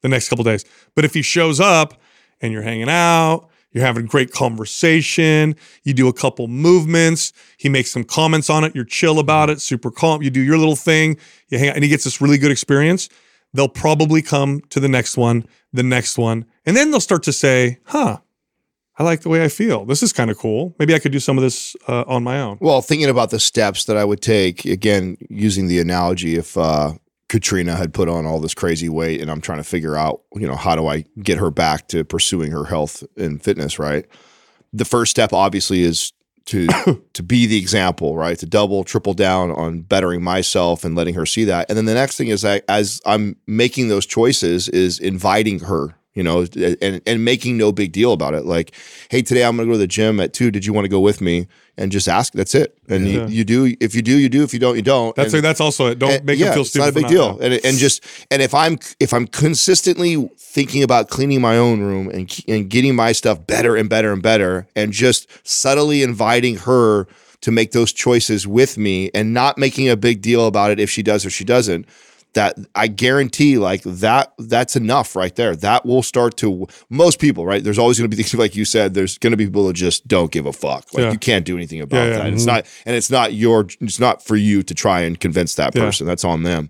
the 0.00 0.08
next 0.08 0.28
couple 0.28 0.42
days. 0.42 0.64
But 0.96 1.04
if 1.04 1.14
he 1.14 1.22
shows 1.22 1.60
up 1.60 1.94
and 2.40 2.52
you're 2.52 2.62
hanging 2.62 2.88
out, 2.88 3.48
you're 3.70 3.84
having 3.84 4.06
great 4.06 4.32
conversation, 4.32 5.54
you 5.84 5.94
do 5.94 6.08
a 6.08 6.12
couple 6.12 6.48
movements, 6.48 7.32
he 7.56 7.68
makes 7.68 7.90
some 7.90 8.04
comments 8.04 8.50
on 8.50 8.64
it, 8.64 8.74
you're 8.74 8.84
chill 8.84 9.18
about 9.18 9.50
it, 9.50 9.60
super 9.60 9.90
calm, 9.90 10.20
you 10.20 10.30
do 10.30 10.40
your 10.40 10.58
little 10.58 10.76
thing, 10.76 11.16
you 11.48 11.58
hang 11.58 11.70
out, 11.70 11.76
and 11.76 11.84
he 11.84 11.88
gets 11.88 12.04
this 12.04 12.20
really 12.20 12.38
good 12.38 12.50
experience, 12.50 13.08
they'll 13.54 13.68
probably 13.68 14.20
come 14.20 14.60
to 14.68 14.80
the 14.80 14.88
next 14.88 15.16
one, 15.16 15.46
the 15.72 15.82
next 15.82 16.18
one, 16.18 16.44
and 16.66 16.76
then 16.76 16.90
they'll 16.90 17.00
start 17.00 17.22
to 17.22 17.32
say, 17.32 17.78
huh, 17.84 18.18
I 18.98 19.04
like 19.04 19.22
the 19.22 19.28
way 19.28 19.42
I 19.42 19.48
feel. 19.48 19.84
This 19.84 20.02
is 20.02 20.12
kind 20.12 20.30
of 20.30 20.38
cool. 20.38 20.74
Maybe 20.78 20.94
I 20.94 20.98
could 20.98 21.12
do 21.12 21.20
some 21.20 21.38
of 21.38 21.42
this 21.42 21.74
uh, 21.88 22.04
on 22.06 22.22
my 22.22 22.40
own. 22.40 22.58
Well, 22.60 22.82
thinking 22.82 23.08
about 23.08 23.30
the 23.30 23.40
steps 23.40 23.84
that 23.86 23.96
I 23.96 24.04
would 24.04 24.20
take, 24.20 24.64
again, 24.64 25.16
using 25.30 25.68
the 25.68 25.80
analogy, 25.80 26.36
if 26.36 26.58
uh, 26.58 26.92
Katrina 27.28 27.74
had 27.74 27.94
put 27.94 28.08
on 28.08 28.26
all 28.26 28.38
this 28.38 28.52
crazy 28.52 28.90
weight, 28.90 29.22
and 29.22 29.30
I'm 29.30 29.40
trying 29.40 29.58
to 29.58 29.64
figure 29.64 29.96
out, 29.96 30.20
you 30.34 30.46
know, 30.46 30.56
how 30.56 30.76
do 30.76 30.86
I 30.86 31.06
get 31.22 31.38
her 31.38 31.50
back 31.50 31.88
to 31.88 32.04
pursuing 32.04 32.52
her 32.52 32.64
health 32.64 33.02
and 33.16 33.42
fitness, 33.42 33.78
right? 33.78 34.04
The 34.74 34.84
first 34.84 35.10
step, 35.10 35.32
obviously, 35.32 35.82
is 35.82 36.12
to 36.46 36.66
to 37.14 37.22
be 37.22 37.46
the 37.46 37.56
example, 37.56 38.16
right? 38.16 38.38
To 38.38 38.46
double, 38.46 38.84
triple 38.84 39.14
down 39.14 39.50
on 39.52 39.80
bettering 39.80 40.22
myself 40.22 40.84
and 40.84 40.94
letting 40.94 41.14
her 41.14 41.24
see 41.24 41.44
that. 41.44 41.70
And 41.70 41.78
then 41.78 41.86
the 41.86 41.94
next 41.94 42.18
thing 42.18 42.28
is 42.28 42.42
that 42.42 42.64
as 42.68 43.00
I'm 43.06 43.36
making 43.46 43.88
those 43.88 44.04
choices, 44.04 44.68
is 44.68 44.98
inviting 44.98 45.60
her 45.60 45.94
you 46.14 46.22
know, 46.22 46.46
and 46.82 47.00
and 47.06 47.24
making 47.24 47.56
no 47.56 47.72
big 47.72 47.92
deal 47.92 48.12
about 48.12 48.34
it. 48.34 48.44
Like, 48.44 48.72
hey, 49.10 49.22
today 49.22 49.44
I'm 49.44 49.56
going 49.56 49.66
to 49.66 49.72
go 49.72 49.74
to 49.74 49.78
the 49.78 49.86
gym 49.86 50.20
at 50.20 50.32
two. 50.32 50.50
Did 50.50 50.66
you 50.66 50.72
want 50.72 50.84
to 50.84 50.88
go 50.88 51.00
with 51.00 51.20
me? 51.20 51.46
And 51.78 51.90
just 51.90 52.06
ask. 52.06 52.34
That's 52.34 52.54
it. 52.54 52.76
And 52.88 53.08
yeah. 53.08 53.26
you, 53.26 53.28
you, 53.28 53.44
do. 53.44 53.76
If 53.80 53.94
you 53.94 54.02
do, 54.02 54.18
you 54.18 54.28
do. 54.28 54.42
If 54.42 54.52
you 54.52 54.60
don't, 54.60 54.76
you 54.76 54.82
don't. 54.82 55.16
That's 55.16 55.32
and, 55.32 55.42
that's 55.42 55.60
also 55.60 55.86
it. 55.86 55.98
Don't 55.98 56.10
and, 56.10 56.24
make 56.26 56.38
yeah, 56.38 56.46
them 56.46 56.54
feel 56.54 56.64
stupid. 56.66 56.88
It's 56.88 56.94
not 56.96 57.00
a 57.00 57.06
big 57.06 57.10
deal. 57.10 57.40
And 57.40 57.54
and 57.64 57.78
just 57.78 58.04
and 58.30 58.42
if 58.42 58.52
I'm 58.52 58.78
if 59.00 59.14
I'm 59.14 59.26
consistently 59.26 60.28
thinking 60.36 60.82
about 60.82 61.08
cleaning 61.08 61.40
my 61.40 61.56
own 61.56 61.80
room 61.80 62.10
and 62.10 62.30
and 62.46 62.68
getting 62.68 62.94
my 62.94 63.12
stuff 63.12 63.46
better 63.46 63.74
and 63.74 63.88
better 63.88 64.12
and 64.12 64.22
better, 64.22 64.66
and 64.76 64.92
just 64.92 65.28
subtly 65.48 66.02
inviting 66.02 66.56
her 66.56 67.06
to 67.40 67.50
make 67.50 67.72
those 67.72 67.92
choices 67.92 68.46
with 68.46 68.76
me, 68.76 69.10
and 69.14 69.32
not 69.32 69.56
making 69.56 69.88
a 69.88 69.96
big 69.96 70.20
deal 70.20 70.46
about 70.46 70.70
it 70.70 70.78
if 70.78 70.90
she 70.90 71.02
does 71.02 71.24
or 71.24 71.30
she 71.30 71.44
doesn't 71.44 71.86
that 72.34 72.56
I 72.74 72.86
guarantee 72.86 73.58
like 73.58 73.82
that 73.82 74.32
that's 74.38 74.76
enough 74.76 75.14
right 75.14 75.34
there. 75.34 75.54
That 75.56 75.84
will 75.84 76.02
start 76.02 76.36
to 76.38 76.66
most 76.88 77.20
people, 77.20 77.44
right? 77.44 77.62
There's 77.62 77.78
always 77.78 77.98
going 77.98 78.10
to 78.10 78.16
be 78.16 78.22
things 78.22 78.34
like 78.38 78.56
you 78.56 78.64
said, 78.64 78.94
there's 78.94 79.18
going 79.18 79.32
to 79.32 79.36
be 79.36 79.46
people 79.46 79.66
that 79.66 79.74
just 79.74 80.08
don't 80.08 80.30
give 80.30 80.46
a 80.46 80.52
fuck. 80.52 80.92
Like 80.94 81.04
yeah. 81.04 81.12
you 81.12 81.18
can't 81.18 81.44
do 81.44 81.56
anything 81.56 81.80
about 81.80 81.96
yeah, 81.96 82.04
yeah. 82.04 82.10
that. 82.10 82.26
Mm-hmm. 82.26 82.34
It's 82.34 82.46
not 82.46 82.66
and 82.86 82.96
it's 82.96 83.10
not 83.10 83.34
your 83.34 83.66
it's 83.80 84.00
not 84.00 84.24
for 84.24 84.36
you 84.36 84.62
to 84.62 84.74
try 84.74 85.00
and 85.00 85.18
convince 85.18 85.54
that 85.56 85.74
person. 85.74 86.06
That's 86.06 86.24
on 86.24 86.42
them. 86.42 86.68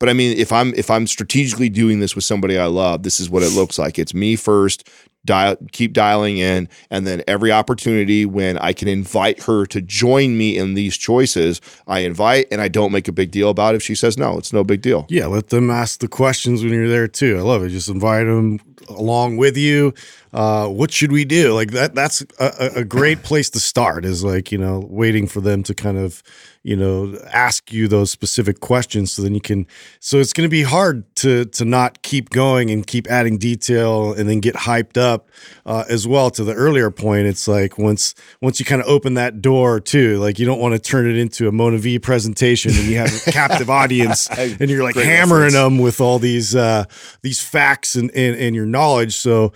But 0.00 0.08
I 0.08 0.14
mean, 0.14 0.36
if 0.38 0.50
I'm 0.50 0.74
if 0.74 0.90
I'm 0.90 1.06
strategically 1.06 1.68
doing 1.68 2.00
this 2.00 2.14
with 2.14 2.24
somebody 2.24 2.58
I 2.58 2.66
love, 2.66 3.02
this 3.02 3.20
is 3.20 3.28
what 3.28 3.42
it 3.42 3.52
looks 3.52 3.78
like. 3.78 3.98
It's 3.98 4.14
me 4.14 4.34
first, 4.34 4.88
dial 5.26 5.56
keep 5.72 5.92
dialing 5.92 6.38
in 6.38 6.68
and 6.90 7.06
then 7.06 7.22
every 7.28 7.52
opportunity 7.52 8.24
when 8.24 8.56
I 8.58 8.72
can 8.72 8.88
invite 8.88 9.42
her 9.42 9.66
to 9.66 9.82
join 9.82 10.38
me 10.38 10.56
in 10.56 10.74
these 10.74 10.96
choices 10.96 11.60
I 11.86 12.00
invite 12.00 12.46
and 12.50 12.60
I 12.60 12.68
don't 12.68 12.92
make 12.92 13.06
a 13.06 13.12
big 13.12 13.30
deal 13.30 13.50
about 13.50 13.74
it 13.74 13.78
if 13.78 13.82
she 13.82 13.94
says 13.94 14.16
no. 14.16 14.38
It's 14.38 14.52
no 14.52 14.64
big 14.64 14.82
deal. 14.82 15.06
Yeah 15.08 15.26
let 15.26 15.48
them 15.48 15.70
ask 15.70 16.00
the 16.00 16.08
questions 16.08 16.62
when 16.62 16.72
you're 16.72 16.88
there 16.88 17.08
too. 17.08 17.38
I 17.38 17.42
love 17.42 17.62
it. 17.62 17.68
Just 17.68 17.88
invite 17.88 18.26
them 18.26 18.60
along 18.88 19.36
with 19.36 19.56
you 19.56 19.92
uh, 20.32 20.68
what 20.68 20.92
should 20.92 21.10
we 21.10 21.24
do? 21.24 21.52
Like 21.54 21.72
that 21.72 21.94
that's 21.94 22.22
a, 22.38 22.70
a 22.76 22.84
great 22.84 23.22
place 23.22 23.50
to 23.50 23.60
start 23.60 24.04
is 24.04 24.22
like 24.22 24.52
you 24.52 24.58
know 24.58 24.84
waiting 24.88 25.26
for 25.26 25.40
them 25.40 25.62
to 25.64 25.74
kind 25.74 25.98
of 25.98 26.22
you 26.62 26.76
know 26.76 27.16
ask 27.32 27.72
you 27.72 27.88
those 27.88 28.10
specific 28.10 28.60
questions 28.60 29.10
so 29.10 29.22
then 29.22 29.34
you 29.34 29.40
can 29.40 29.66
so 29.98 30.18
it's 30.18 30.34
going 30.34 30.46
to 30.46 30.50
be 30.50 30.62
hard 30.62 31.04
to 31.16 31.46
to 31.46 31.64
not 31.64 32.02
keep 32.02 32.30
going 32.30 32.70
and 32.70 32.86
keep 32.86 33.08
adding 33.08 33.38
detail 33.38 34.12
and 34.12 34.28
then 34.28 34.40
get 34.40 34.54
hyped 34.54 34.98
up 34.98 35.30
uh, 35.64 35.84
as 35.88 36.06
well. 36.06 36.30
To 36.30 36.44
the 36.44 36.54
earlier 36.54 36.90
point 36.90 37.26
it's 37.26 37.48
like 37.48 37.78
once 37.78 38.14
once 38.40 38.60
you 38.60 38.66
kind 38.66 38.80
of 38.80 38.86
open 38.88 39.14
that 39.14 39.42
door 39.42 39.80
too 39.80 40.18
like 40.18 40.38
you 40.38 40.46
don't 40.46 40.60
want 40.60 40.74
to 40.74 40.78
turn 40.78 41.10
it 41.10 41.16
into 41.16 41.48
a 41.48 41.52
MonaVie 41.52 42.02
presentation 42.02 42.72
and 42.72 42.84
you 42.84 42.98
have 42.98 43.12
a 43.26 43.30
captive 43.32 43.68
audience 43.70 44.28
and 44.30 44.70
you're 44.70 44.84
like 44.84 44.94
Great 44.94 45.06
hammering 45.06 45.44
reference. 45.44 45.54
them 45.54 45.78
with 45.78 46.00
all 46.00 46.18
these 46.20 46.54
uh 46.54 46.84
these 47.22 47.40
facts 47.40 47.96
and, 47.96 48.10
and 48.14 48.36
and 48.36 48.54
your 48.54 48.66
knowledge. 48.66 49.16
So 49.16 49.52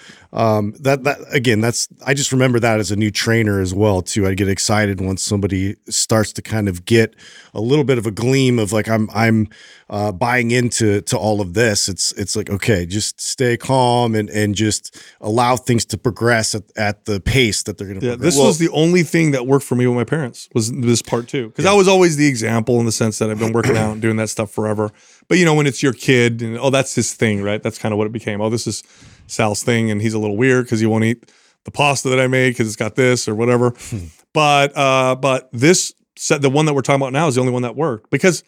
um, 0.65 0.75
that 0.81 1.05
that 1.05 1.19
again, 1.31 1.61
that's 1.61 1.89
I 2.07 2.15
just 2.15 2.33
remember 2.33 2.59
that 2.61 2.81
as 2.81 2.91
a 2.91 2.97
new 2.97 3.11
trainer 3.11 3.61
as 3.61 3.75
well 3.75 4.03
too. 4.03 4.27
I 4.27 4.35
get 4.35 4.49
excited 4.49 5.01
once 5.01 5.23
somebody 5.23 5.77
starts 5.89 6.33
to 6.35 6.43
kind 6.43 6.69
of 6.69 6.85
get 6.85 7.15
a 7.53 7.61
little 7.61 7.85
bit 7.85 7.99
of 7.99 8.07
a 8.07 8.11
gleam 8.11 8.59
of 8.59 8.73
like 8.73 8.89
I'm 8.89 9.09
I'm 9.15 9.49
uh, 9.91 10.13
buying 10.13 10.51
into 10.51 11.01
to 11.03 11.19
all 11.19 11.41
of 11.41 11.55
this. 11.55 11.89
It's 11.89 12.13
it's 12.13 12.37
like 12.37 12.51
okay, 12.51 12.87
just 12.87 13.21
stay 13.21 13.57
calm 13.57 14.15
and 14.15 14.31
and 14.31 14.55
just 14.55 15.01
allow 15.21 15.57
things 15.57 15.85
to 15.87 15.99
progress 15.99 16.55
at, 16.55 16.65
at 16.77 17.05
the 17.05 17.21
pace 17.21 17.63
that 17.65 17.79
they're 17.79 17.87
going 17.87 18.01
to. 18.01 18.07
Yeah, 18.07 18.13
progress. 18.13 18.35
this 18.35 18.39
well, 18.39 18.49
was 18.49 18.59
the 18.59 18.71
only 18.71 19.03
thing 19.03 19.33
that 19.33 19.47
worked 19.47 19.65
for 19.65 19.75
me 19.75 19.87
with 19.87 19.97
my 19.97 20.05
parents 20.05 20.49
was 20.55 20.73
this 20.73 21.03
part 21.03 21.29
too, 21.29 21.49
because 21.49 21.65
yeah. 21.65 21.73
I 21.73 21.75
was 21.75 21.89
always 21.89 22.17
the 22.17 22.27
example 22.27 22.81
in 22.81 22.87
the 22.87 22.93
sense 22.93 23.19
that 23.19 23.31
I've 23.31 23.39
been 23.39 23.53
working 23.53 23.77
out 23.77 23.93
and 23.93 24.03
doing 24.03 24.17
that 24.17 24.29
stuff 24.29 24.51
forever. 24.51 24.91
But 25.29 25.39
you 25.39 25.45
know, 25.45 25.55
when 25.55 25.67
it's 25.67 25.83
your 25.83 25.93
kid 25.93 26.43
and 26.43 26.59
oh, 26.59 26.71
that's 26.71 26.95
his 26.95 27.13
thing, 27.13 27.43
right? 27.43 27.63
That's 27.63 27.79
kind 27.79 27.93
of 27.93 27.99
what 27.99 28.07
it 28.07 28.13
became. 28.13 28.41
Oh, 28.41 28.51
this 28.51 28.67
is 28.67 28.83
Sal's 29.27 29.63
thing, 29.63 29.91
and 29.91 30.01
he's 30.01 30.15
a 30.15 30.19
little 30.19 30.37
weird 30.37 30.65
because 30.65 30.81
he 30.81 30.87
won't 30.87 31.05
eat 31.05 31.31
the 31.65 31.71
pasta 31.71 32.09
that 32.11 32.21
I 32.21 32.27
made 32.27 32.51
because 32.51 32.67
it's 32.67 32.77
got 32.77 32.95
this 32.95 33.29
or 33.29 33.35
whatever. 33.35 33.71
Hmm. 33.71 34.07
but 34.33 34.77
uh, 34.77 35.17
but 35.17 35.49
this 35.53 35.95
set 36.17 36.43
the 36.43 36.51
one 36.51 36.67
that 36.67 36.75
we're 36.75 36.83
talking 36.83 37.01
about 37.01 37.13
now 37.13 37.27
is 37.27 37.35
the 37.35 37.41
only 37.41 37.53
one 37.53 37.63
that 37.63 37.77
worked 37.77 38.11
because 38.11 38.45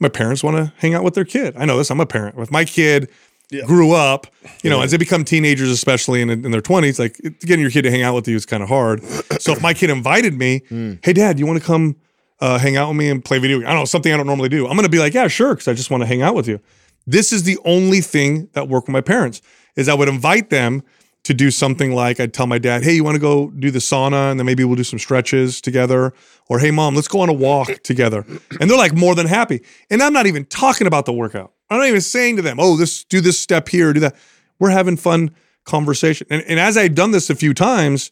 my 0.00 0.08
parents 0.08 0.42
want 0.42 0.56
to 0.56 0.72
hang 0.78 0.94
out 0.94 1.04
with 1.04 1.14
their 1.14 1.24
kid. 1.24 1.54
I 1.56 1.64
know 1.64 1.76
this. 1.76 1.90
I'm 1.90 2.00
a 2.00 2.06
parent. 2.06 2.38
If 2.38 2.50
my 2.50 2.64
kid 2.64 3.10
yeah. 3.50 3.64
grew 3.64 3.92
up, 3.92 4.26
you 4.62 4.70
know, 4.70 4.78
yeah. 4.78 4.84
as 4.84 4.90
they 4.90 4.96
become 4.96 5.24
teenagers, 5.24 5.68
especially 5.68 6.20
in, 6.20 6.30
in 6.30 6.50
their 6.50 6.60
20s, 6.60 6.98
like 6.98 7.16
getting 7.40 7.60
your 7.60 7.70
kid 7.70 7.82
to 7.82 7.90
hang 7.90 8.02
out 8.02 8.14
with 8.14 8.26
you 8.26 8.36
is 8.36 8.46
kind 8.46 8.62
of 8.62 8.68
hard. 8.68 9.02
so 9.38 9.52
if 9.52 9.62
my 9.62 9.74
kid 9.74 9.90
invited 9.90 10.34
me, 10.34 10.60
mm. 10.70 10.98
hey, 11.04 11.12
dad, 11.12 11.38
you 11.38 11.46
want 11.46 11.58
to 11.58 11.64
come 11.64 11.96
uh, 12.40 12.58
hang 12.58 12.76
out 12.76 12.88
with 12.88 12.96
me 12.96 13.08
and 13.08 13.24
play 13.24 13.38
video? 13.38 13.58
I 13.58 13.62
don't 13.64 13.74
know, 13.76 13.84
something 13.84 14.12
I 14.12 14.16
don't 14.16 14.26
normally 14.26 14.48
do. 14.48 14.66
I'm 14.66 14.72
going 14.72 14.84
to 14.84 14.90
be 14.90 14.98
like, 14.98 15.14
yeah, 15.14 15.28
sure, 15.28 15.54
because 15.54 15.68
I 15.68 15.74
just 15.74 15.90
want 15.90 16.02
to 16.02 16.06
hang 16.06 16.22
out 16.22 16.34
with 16.34 16.48
you. 16.48 16.60
This 17.06 17.32
is 17.32 17.42
the 17.42 17.58
only 17.64 18.00
thing 18.00 18.48
that 18.54 18.68
worked 18.68 18.88
with 18.88 18.92
my 18.92 19.02
parents 19.02 19.42
is 19.76 19.88
I 19.88 19.94
would 19.94 20.08
invite 20.08 20.50
them 20.50 20.82
to 21.24 21.32
do 21.32 21.50
something 21.50 21.92
like 21.92 22.20
I'd 22.20 22.34
tell 22.34 22.46
my 22.46 22.58
dad, 22.58 22.84
"Hey, 22.84 22.94
you 22.94 23.04
want 23.04 23.14
to 23.14 23.20
go 23.20 23.50
do 23.50 23.70
the 23.70 23.78
sauna 23.78 24.30
and 24.30 24.38
then 24.38 24.44
maybe 24.44 24.62
we'll 24.62 24.76
do 24.76 24.84
some 24.84 24.98
stretches 24.98 25.60
together." 25.60 26.12
Or, 26.48 26.58
"Hey, 26.58 26.70
mom, 26.70 26.94
let's 26.94 27.08
go 27.08 27.20
on 27.20 27.28
a 27.28 27.32
walk 27.32 27.82
together." 27.82 28.26
And 28.60 28.70
they're 28.70 28.78
like 28.78 28.94
more 28.94 29.14
than 29.14 29.26
happy. 29.26 29.62
And 29.90 30.02
I'm 30.02 30.12
not 30.12 30.26
even 30.26 30.44
talking 30.44 30.86
about 30.86 31.06
the 31.06 31.12
workout. 31.12 31.52
I'm 31.70 31.78
not 31.78 31.88
even 31.88 32.02
saying 32.02 32.36
to 32.36 32.42
them, 32.42 32.58
"Oh, 32.60 32.76
this 32.76 33.04
do 33.04 33.20
this 33.20 33.38
step 33.38 33.68
here, 33.68 33.92
do 33.92 34.00
that." 34.00 34.14
We're 34.58 34.70
having 34.70 34.96
fun 34.96 35.30
conversation. 35.64 36.26
And, 36.30 36.44
and 36.46 36.60
as 36.60 36.76
I've 36.76 36.94
done 36.94 37.10
this 37.10 37.30
a 37.30 37.34
few 37.34 37.54
times, 37.54 38.10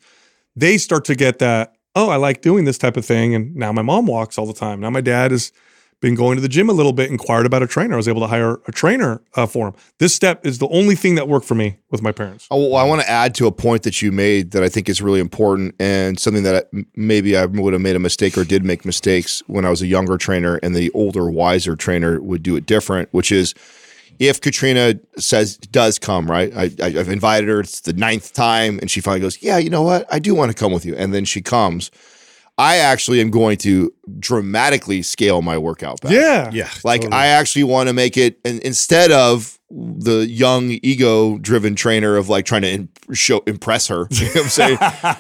they 0.56 0.78
start 0.78 1.04
to 1.04 1.14
get 1.14 1.38
that, 1.38 1.74
"Oh, 1.94 2.08
I 2.08 2.16
like 2.16 2.40
doing 2.40 2.64
this 2.64 2.78
type 2.78 2.96
of 2.96 3.04
thing." 3.04 3.34
And 3.34 3.54
now 3.54 3.72
my 3.72 3.82
mom 3.82 4.06
walks 4.06 4.38
all 4.38 4.46
the 4.46 4.54
time. 4.54 4.80
Now 4.80 4.90
my 4.90 5.02
dad 5.02 5.32
is 5.32 5.52
been 6.02 6.14
going 6.16 6.36
to 6.36 6.42
the 6.42 6.48
gym 6.48 6.68
a 6.68 6.72
little 6.72 6.92
bit, 6.92 7.10
inquired 7.10 7.46
about 7.46 7.62
a 7.62 7.66
trainer. 7.66 7.94
I 7.94 7.96
was 7.96 8.08
able 8.08 8.20
to 8.22 8.26
hire 8.26 8.60
a 8.66 8.72
trainer 8.72 9.22
uh, 9.34 9.46
for 9.46 9.68
him. 9.68 9.74
This 9.98 10.14
step 10.14 10.44
is 10.44 10.58
the 10.58 10.68
only 10.68 10.96
thing 10.96 11.14
that 11.14 11.28
worked 11.28 11.46
for 11.46 11.54
me 11.54 11.76
with 11.90 12.02
my 12.02 12.10
parents. 12.10 12.48
Oh, 12.50 12.74
I 12.74 12.82
want 12.82 13.00
to 13.00 13.08
add 13.08 13.34
to 13.36 13.46
a 13.46 13.52
point 13.52 13.84
that 13.84 14.02
you 14.02 14.10
made 14.10 14.50
that 14.50 14.64
I 14.64 14.68
think 14.68 14.88
is 14.88 15.00
really 15.00 15.20
important 15.20 15.76
and 15.78 16.18
something 16.18 16.42
that 16.42 16.68
maybe 16.96 17.36
I 17.36 17.46
would 17.46 17.72
have 17.72 17.80
made 17.80 17.96
a 17.96 18.00
mistake 18.00 18.36
or 18.36 18.44
did 18.44 18.64
make 18.64 18.84
mistakes 18.84 19.42
when 19.46 19.64
I 19.64 19.70
was 19.70 19.80
a 19.80 19.86
younger 19.86 20.18
trainer 20.18 20.56
and 20.56 20.74
the 20.74 20.90
older, 20.90 21.30
wiser 21.30 21.76
trainer 21.76 22.20
would 22.20 22.42
do 22.42 22.56
it 22.56 22.66
different, 22.66 23.08
which 23.12 23.30
is 23.30 23.54
if 24.18 24.40
Katrina 24.40 24.94
says 25.18 25.56
does 25.56 25.98
come, 25.98 26.28
right? 26.30 26.52
I, 26.54 26.90
have 26.90 27.08
invited 27.08 27.48
her. 27.48 27.60
It's 27.60 27.80
the 27.80 27.92
ninth 27.92 28.32
time, 28.32 28.78
and 28.78 28.90
she 28.90 29.00
finally 29.00 29.20
goes, 29.20 29.42
"Yeah, 29.42 29.58
you 29.58 29.70
know 29.70 29.82
what? 29.82 30.06
I 30.12 30.18
do 30.18 30.34
want 30.34 30.50
to 30.50 30.56
come 30.56 30.72
with 30.72 30.84
you." 30.84 30.94
And 30.94 31.14
then 31.14 31.24
she 31.24 31.40
comes. 31.40 31.90
I 32.58 32.76
actually 32.76 33.20
am 33.20 33.30
going 33.30 33.56
to 33.58 33.92
dramatically 34.18 35.02
scale 35.02 35.42
my 35.42 35.56
workout 35.56 36.00
back. 36.00 36.12
Yeah. 36.12 36.50
Yeah. 36.52 36.70
Like 36.84 37.02
totally. 37.02 37.20
I 37.20 37.26
actually 37.28 37.64
want 37.64 37.88
to 37.88 37.92
make 37.92 38.16
it 38.16 38.38
and 38.44 38.60
instead 38.60 39.10
of 39.10 39.58
the 39.70 40.26
young 40.28 40.78
ego 40.82 41.38
driven 41.38 41.74
trainer 41.74 42.16
of 42.16 42.28
like 42.28 42.44
trying 42.44 42.62
to 42.62 42.70
in, 42.70 42.88
show 43.14 43.42
impress 43.46 43.88
her, 43.88 44.06
you 44.10 44.26
know 44.26 44.32
what 44.32 44.42
I'm 44.44 44.48
saying? 44.48 44.78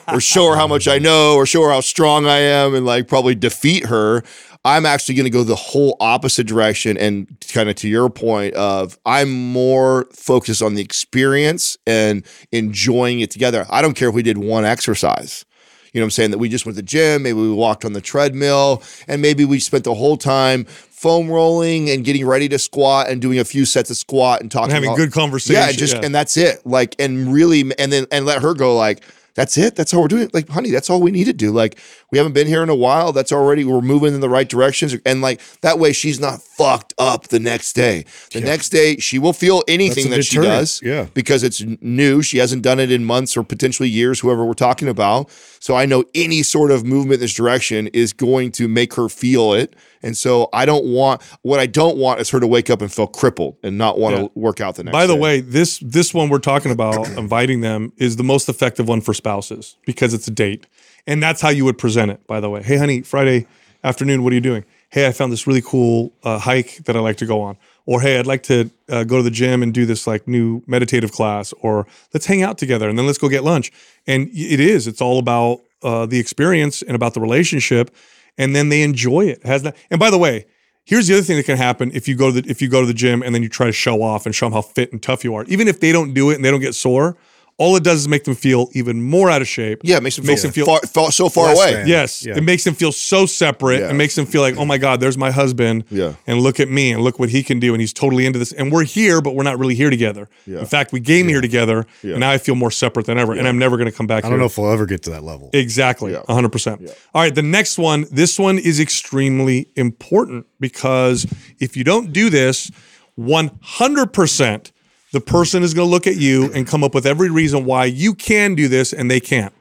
or 0.08 0.20
show 0.20 0.50
her 0.50 0.56
how 0.56 0.66
much 0.66 0.86
I 0.88 0.98
know 0.98 1.34
or 1.36 1.46
show 1.46 1.62
her 1.62 1.70
how 1.70 1.80
strong 1.80 2.26
I 2.26 2.38
am 2.38 2.74
and 2.74 2.84
like 2.84 3.08
probably 3.08 3.34
defeat 3.34 3.86
her. 3.86 4.22
I'm 4.64 4.86
actually 4.86 5.16
going 5.16 5.24
to 5.24 5.30
go 5.30 5.42
the 5.42 5.56
whole 5.56 5.96
opposite 5.98 6.46
direction 6.46 6.96
and 6.96 7.26
kind 7.52 7.68
of 7.68 7.74
to 7.76 7.88
your 7.88 8.08
point 8.10 8.54
of 8.54 8.96
I'm 9.04 9.32
more 9.52 10.06
focused 10.12 10.62
on 10.62 10.74
the 10.74 10.82
experience 10.82 11.76
and 11.86 12.24
enjoying 12.52 13.20
it 13.20 13.30
together. 13.30 13.66
I 13.70 13.82
don't 13.82 13.94
care 13.94 14.10
if 14.10 14.14
we 14.14 14.22
did 14.22 14.38
one 14.38 14.64
exercise 14.64 15.44
you 15.92 16.00
know 16.00 16.04
what 16.04 16.06
I'm 16.06 16.10
saying? 16.10 16.30
That 16.30 16.38
we 16.38 16.48
just 16.48 16.66
went 16.66 16.76
to 16.76 16.82
the 16.82 16.86
gym, 16.86 17.22
maybe 17.22 17.38
we 17.38 17.52
walked 17.52 17.84
on 17.84 17.92
the 17.92 18.00
treadmill, 18.00 18.82
and 19.08 19.20
maybe 19.20 19.44
we 19.44 19.58
spent 19.60 19.84
the 19.84 19.94
whole 19.94 20.16
time 20.16 20.64
foam 20.64 21.28
rolling 21.28 21.90
and 21.90 22.04
getting 22.04 22.24
ready 22.24 22.48
to 22.48 22.58
squat 22.58 23.08
and 23.08 23.20
doing 23.20 23.38
a 23.38 23.44
few 23.44 23.64
sets 23.64 23.90
of 23.90 23.96
squat 23.96 24.40
and 24.40 24.50
talking. 24.50 24.66
And 24.66 24.72
having 24.72 24.90
about, 24.90 24.98
good 24.98 25.12
conversation. 25.12 25.60
Yeah, 25.60 25.68
and 25.68 25.78
just 25.78 25.94
yeah. 25.94 26.02
and 26.04 26.14
that's 26.14 26.36
it. 26.36 26.64
Like 26.64 26.94
and 26.98 27.32
really 27.32 27.60
and 27.78 27.92
then 27.92 28.06
and 28.10 28.24
let 28.24 28.42
her 28.42 28.54
go 28.54 28.76
like 28.76 29.02
that's 29.34 29.56
it. 29.56 29.76
That's 29.76 29.92
how 29.92 30.00
we're 30.00 30.08
doing 30.08 30.24
it. 30.24 30.34
Like, 30.34 30.48
honey, 30.48 30.70
that's 30.70 30.90
all 30.90 31.00
we 31.00 31.10
need 31.10 31.24
to 31.24 31.32
do. 31.32 31.52
Like, 31.52 31.78
we 32.10 32.18
haven't 32.18 32.34
been 32.34 32.46
here 32.46 32.62
in 32.62 32.68
a 32.68 32.74
while. 32.74 33.12
That's 33.12 33.32
already, 33.32 33.64
we're 33.64 33.80
moving 33.80 34.14
in 34.14 34.20
the 34.20 34.28
right 34.28 34.48
directions. 34.48 34.94
And 35.06 35.22
like, 35.22 35.40
that 35.62 35.78
way 35.78 35.92
she's 35.92 36.20
not 36.20 36.42
fucked 36.56 36.92
up 36.98 37.28
the 37.28 37.40
next 37.40 37.72
day. 37.72 38.04
The 38.32 38.40
yeah. 38.40 38.46
next 38.46 38.68
day, 38.68 38.96
she 38.96 39.18
will 39.18 39.32
feel 39.32 39.62
anything 39.66 40.10
that 40.10 40.24
she 40.24 40.36
does. 40.36 40.80
Yeah. 40.82 41.06
Because 41.14 41.42
it's 41.42 41.62
new. 41.80 42.22
She 42.22 42.38
hasn't 42.38 42.62
done 42.62 42.78
it 42.78 42.92
in 42.92 43.04
months 43.04 43.36
or 43.36 43.42
potentially 43.42 43.88
years, 43.88 44.20
whoever 44.20 44.44
we're 44.44 44.52
talking 44.54 44.88
about. 44.88 45.30
So 45.60 45.76
I 45.76 45.86
know 45.86 46.04
any 46.14 46.42
sort 46.42 46.70
of 46.70 46.84
movement 46.84 47.14
in 47.14 47.20
this 47.20 47.34
direction 47.34 47.86
is 47.88 48.12
going 48.12 48.52
to 48.52 48.68
make 48.68 48.94
her 48.94 49.08
feel 49.08 49.54
it. 49.54 49.74
And 50.02 50.16
so 50.16 50.48
I 50.52 50.66
don't 50.66 50.84
want 50.84 51.22
what 51.42 51.60
I 51.60 51.66
don't 51.66 51.96
want 51.96 52.20
is 52.20 52.28
her 52.30 52.40
to 52.40 52.46
wake 52.46 52.68
up 52.68 52.82
and 52.82 52.92
feel 52.92 53.06
crippled 53.06 53.56
and 53.62 53.78
not 53.78 53.98
want 53.98 54.16
yeah. 54.16 54.22
to 54.22 54.30
work 54.34 54.60
out 54.60 54.74
the 54.74 54.84
next. 54.84 54.92
By 54.92 55.06
the 55.06 55.14
day. 55.14 55.20
way, 55.20 55.40
this 55.40 55.78
this 55.78 56.12
one 56.12 56.28
we're 56.28 56.38
talking 56.38 56.72
about 56.72 57.08
inviting 57.16 57.60
them 57.60 57.92
is 57.96 58.16
the 58.16 58.24
most 58.24 58.48
effective 58.48 58.88
one 58.88 59.00
for 59.00 59.14
spouses 59.14 59.76
because 59.86 60.12
it's 60.12 60.26
a 60.26 60.32
date, 60.32 60.66
and 61.06 61.22
that's 61.22 61.40
how 61.40 61.50
you 61.50 61.64
would 61.64 61.78
present 61.78 62.10
it. 62.10 62.26
By 62.26 62.40
the 62.40 62.50
way, 62.50 62.62
hey 62.62 62.76
honey, 62.76 63.02
Friday 63.02 63.46
afternoon, 63.84 64.24
what 64.24 64.32
are 64.32 64.34
you 64.34 64.40
doing? 64.40 64.64
Hey, 64.92 65.06
I 65.06 65.12
found 65.12 65.32
this 65.32 65.46
really 65.46 65.62
cool 65.62 66.12
uh, 66.22 66.38
hike 66.38 66.84
that 66.84 66.94
I 66.94 67.00
like 67.00 67.16
to 67.16 67.26
go 67.26 67.40
on. 67.40 67.56
or 67.86 68.02
hey, 68.02 68.18
I'd 68.18 68.26
like 68.26 68.42
to 68.44 68.70
uh, 68.90 69.04
go 69.04 69.16
to 69.16 69.22
the 69.22 69.30
gym 69.30 69.62
and 69.62 69.72
do 69.72 69.86
this 69.86 70.06
like 70.06 70.28
new 70.28 70.62
meditative 70.66 71.12
class, 71.12 71.54
or 71.62 71.86
let's 72.12 72.26
hang 72.26 72.42
out 72.42 72.58
together 72.58 72.90
and 72.90 72.98
then 72.98 73.06
let's 73.06 73.16
go 73.16 73.30
get 73.30 73.42
lunch. 73.42 73.72
And 74.06 74.28
it 74.28 74.60
is, 74.60 74.86
it's 74.86 75.00
all 75.00 75.18
about 75.18 75.62
uh, 75.82 76.04
the 76.04 76.18
experience 76.18 76.82
and 76.82 76.94
about 76.94 77.14
the 77.14 77.22
relationship, 77.22 77.90
and 78.36 78.54
then 78.54 78.68
they 78.68 78.82
enjoy 78.82 79.22
it. 79.22 79.38
it 79.38 79.46
has 79.46 79.62
that. 79.62 79.76
And 79.90 79.98
by 79.98 80.10
the 80.10 80.18
way, 80.18 80.44
here's 80.84 81.06
the 81.08 81.14
other 81.14 81.22
thing 81.22 81.38
that 81.38 81.46
can 81.46 81.56
happen 81.56 81.90
if 81.94 82.06
you 82.06 82.14
go 82.14 82.30
to 82.30 82.42
the 82.42 82.50
if 82.50 82.60
you 82.60 82.68
go 82.68 82.82
to 82.82 82.86
the 82.86 82.92
gym 82.92 83.22
and 83.22 83.34
then 83.34 83.42
you 83.42 83.48
try 83.48 83.64
to 83.64 83.72
show 83.72 84.02
off 84.02 84.26
and 84.26 84.34
show 84.34 84.44
them 84.44 84.52
how 84.52 84.60
fit 84.60 84.92
and 84.92 85.02
tough 85.02 85.24
you 85.24 85.34
are. 85.34 85.44
Even 85.44 85.68
if 85.68 85.80
they 85.80 85.92
don't 85.92 86.12
do 86.12 86.28
it 86.28 86.34
and 86.34 86.44
they 86.44 86.50
don't 86.50 86.60
get 86.60 86.74
sore, 86.74 87.16
all 87.62 87.76
it 87.76 87.84
does 87.84 88.00
is 88.00 88.08
make 88.08 88.24
them 88.24 88.34
feel 88.34 88.68
even 88.72 89.00
more 89.02 89.30
out 89.30 89.40
of 89.40 89.46
shape. 89.46 89.78
Yeah, 89.84 89.98
it 89.98 90.02
makes 90.02 90.16
them 90.16 90.26
Makes 90.26 90.42
feel, 90.42 90.48
them 90.50 90.54
feel- 90.54 90.66
far, 90.66 90.80
far, 90.80 91.12
so 91.12 91.28
far 91.28 91.46
Less 91.48 91.56
away. 91.58 91.72
than. 91.74 91.86
Yes, 91.86 92.24
Yeah. 92.26 92.36
it 92.36 92.42
makes 92.42 92.64
them 92.64 92.74
feel 92.74 92.90
so 92.90 93.24
separate 93.24 93.80
Yeah. 93.80 93.88
and 93.88 93.96
makes 93.96 94.16
them 94.16 94.26
feel 94.26 94.40
like, 94.42 94.56
oh 94.56 94.64
my 94.64 94.78
God, 94.78 94.98
there's 95.00 95.16
my 95.16 95.30
husband. 95.30 95.84
Yeah. 95.90 96.14
And 96.26 96.40
look 96.40 96.58
at 96.58 96.68
me 96.68 96.90
and 96.90 97.02
look 97.04 97.20
what 97.20 97.28
he 97.28 97.42
can 97.44 97.60
do. 97.60 97.72
And 97.74 97.80
he's 97.80 97.92
totally 97.92 98.26
into 98.26 98.38
this. 98.40 98.50
And 98.52 98.72
we're 98.72 98.84
here, 98.84 99.20
but 99.20 99.34
we're 99.36 99.44
not 99.44 99.58
really 99.60 99.74
here 99.76 99.90
together. 99.90 100.28
Yeah. 100.46 100.58
In 100.58 100.66
fact, 100.66 100.92
we 100.92 101.00
came 101.00 101.28
here 101.28 101.40
together 101.40 101.86
Yeah. 102.02 102.12
and 102.12 102.20
now 102.20 102.30
I 102.32 102.38
feel 102.38 102.56
more 102.56 102.70
separate 102.72 103.06
than 103.06 103.16
ever. 103.18 103.32
And 103.32 103.46
I'm 103.46 103.58
never 103.58 103.76
going 103.76 103.88
to 103.90 103.96
come 103.96 104.08
back 104.08 104.24
I 104.24 104.28
don't 104.30 104.38
know 104.40 104.46
if 104.46 104.58
we'll 104.58 104.72
ever 104.72 104.84
get 104.86 105.02
to 105.04 105.10
that 105.10 105.22
level. 105.22 105.50
Exactly. 105.52 106.12
Yeah. 106.12 106.22
100%. 106.28 106.80
All 107.14 107.22
right. 107.22 107.34
The 107.34 107.42
next 107.42 107.78
one, 107.78 108.06
this 108.10 108.38
one 108.40 108.58
is 108.58 108.80
extremely 108.80 109.68
important 109.76 110.46
because 110.58 111.26
if 111.60 111.76
you 111.76 111.84
don't 111.84 112.12
do 112.12 112.28
this, 112.28 112.70
100% 113.18 114.72
the 115.12 115.20
person 115.20 115.62
is 115.62 115.74
going 115.74 115.86
to 115.86 115.90
look 115.90 116.06
at 116.06 116.16
you 116.16 116.50
and 116.52 116.66
come 116.66 116.82
up 116.82 116.94
with 116.94 117.06
every 117.06 117.30
reason 117.30 117.64
why 117.64 117.84
you 117.84 118.14
can 118.14 118.54
do 118.54 118.66
this 118.66 118.92
and 118.92 119.10
they 119.10 119.20
can't. 119.20 119.52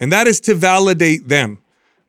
And 0.00 0.12
that 0.12 0.26
is 0.26 0.40
to 0.40 0.54
validate 0.54 1.28
them. 1.28 1.58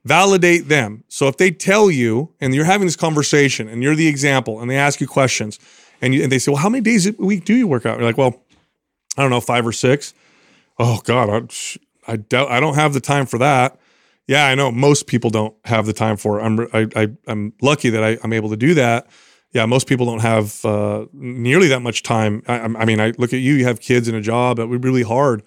Validate 0.05 0.69
them. 0.69 1.03
So 1.09 1.27
if 1.27 1.37
they 1.37 1.51
tell 1.51 1.91
you 1.91 2.33
and 2.39 2.55
you're 2.55 2.65
having 2.65 2.87
this 2.87 2.95
conversation 2.95 3.67
and 3.67 3.83
you're 3.83 3.95
the 3.95 4.07
example 4.07 4.61
and 4.61 4.69
they 4.69 4.77
ask 4.77 5.01
you 5.01 5.07
questions 5.07 5.59
and, 6.01 6.13
you, 6.13 6.23
and 6.23 6.31
they 6.31 6.39
say, 6.39 6.51
well, 6.51 6.61
how 6.61 6.69
many 6.69 6.81
days 6.81 7.05
a 7.07 7.11
week 7.13 7.43
do 7.43 7.53
you 7.53 7.67
work 7.67 7.85
out? 7.85 7.97
You're 7.97 8.07
like, 8.07 8.17
well, 8.17 8.41
I 9.17 9.21
don't 9.21 9.31
know, 9.31 9.41
five 9.41 9.67
or 9.67 9.73
six. 9.73 10.13
Oh 10.79 11.01
God, 11.03 11.29
I, 12.07 12.13
I 12.13 12.15
doubt 12.17 12.51
I 12.51 12.59
don't 12.59 12.75
have 12.75 12.93
the 12.93 13.01
time 13.01 13.25
for 13.25 13.37
that. 13.39 13.77
Yeah, 14.27 14.45
I 14.45 14.55
know 14.55 14.71
most 14.71 15.07
people 15.07 15.29
don't 15.29 15.55
have 15.65 15.85
the 15.85 15.93
time 15.93 16.17
for 16.17 16.39
it. 16.39 16.43
I'm 16.43 16.59
I, 16.73 16.87
I 16.95 17.07
I'm 17.27 17.53
lucky 17.61 17.89
that 17.89 18.03
I, 18.03 18.17
I'm 18.23 18.33
able 18.33 18.49
to 18.49 18.57
do 18.57 18.75
that. 18.75 19.07
Yeah, 19.53 19.65
most 19.65 19.87
people 19.87 20.05
don't 20.05 20.21
have 20.21 20.63
uh, 20.65 21.05
nearly 21.13 21.67
that 21.69 21.81
much 21.81 22.03
time. 22.03 22.43
I, 22.47 22.59
I 22.59 22.85
mean, 22.85 22.99
I 22.99 23.13
look 23.17 23.33
at 23.33 23.39
you. 23.39 23.53
You 23.55 23.65
have 23.65 23.79
kids 23.79 24.07
and 24.07 24.17
a 24.17 24.21
job. 24.21 24.59
It 24.59 24.65
would 24.65 24.81
be 24.81 24.87
really 24.87 25.03
hard 25.03 25.41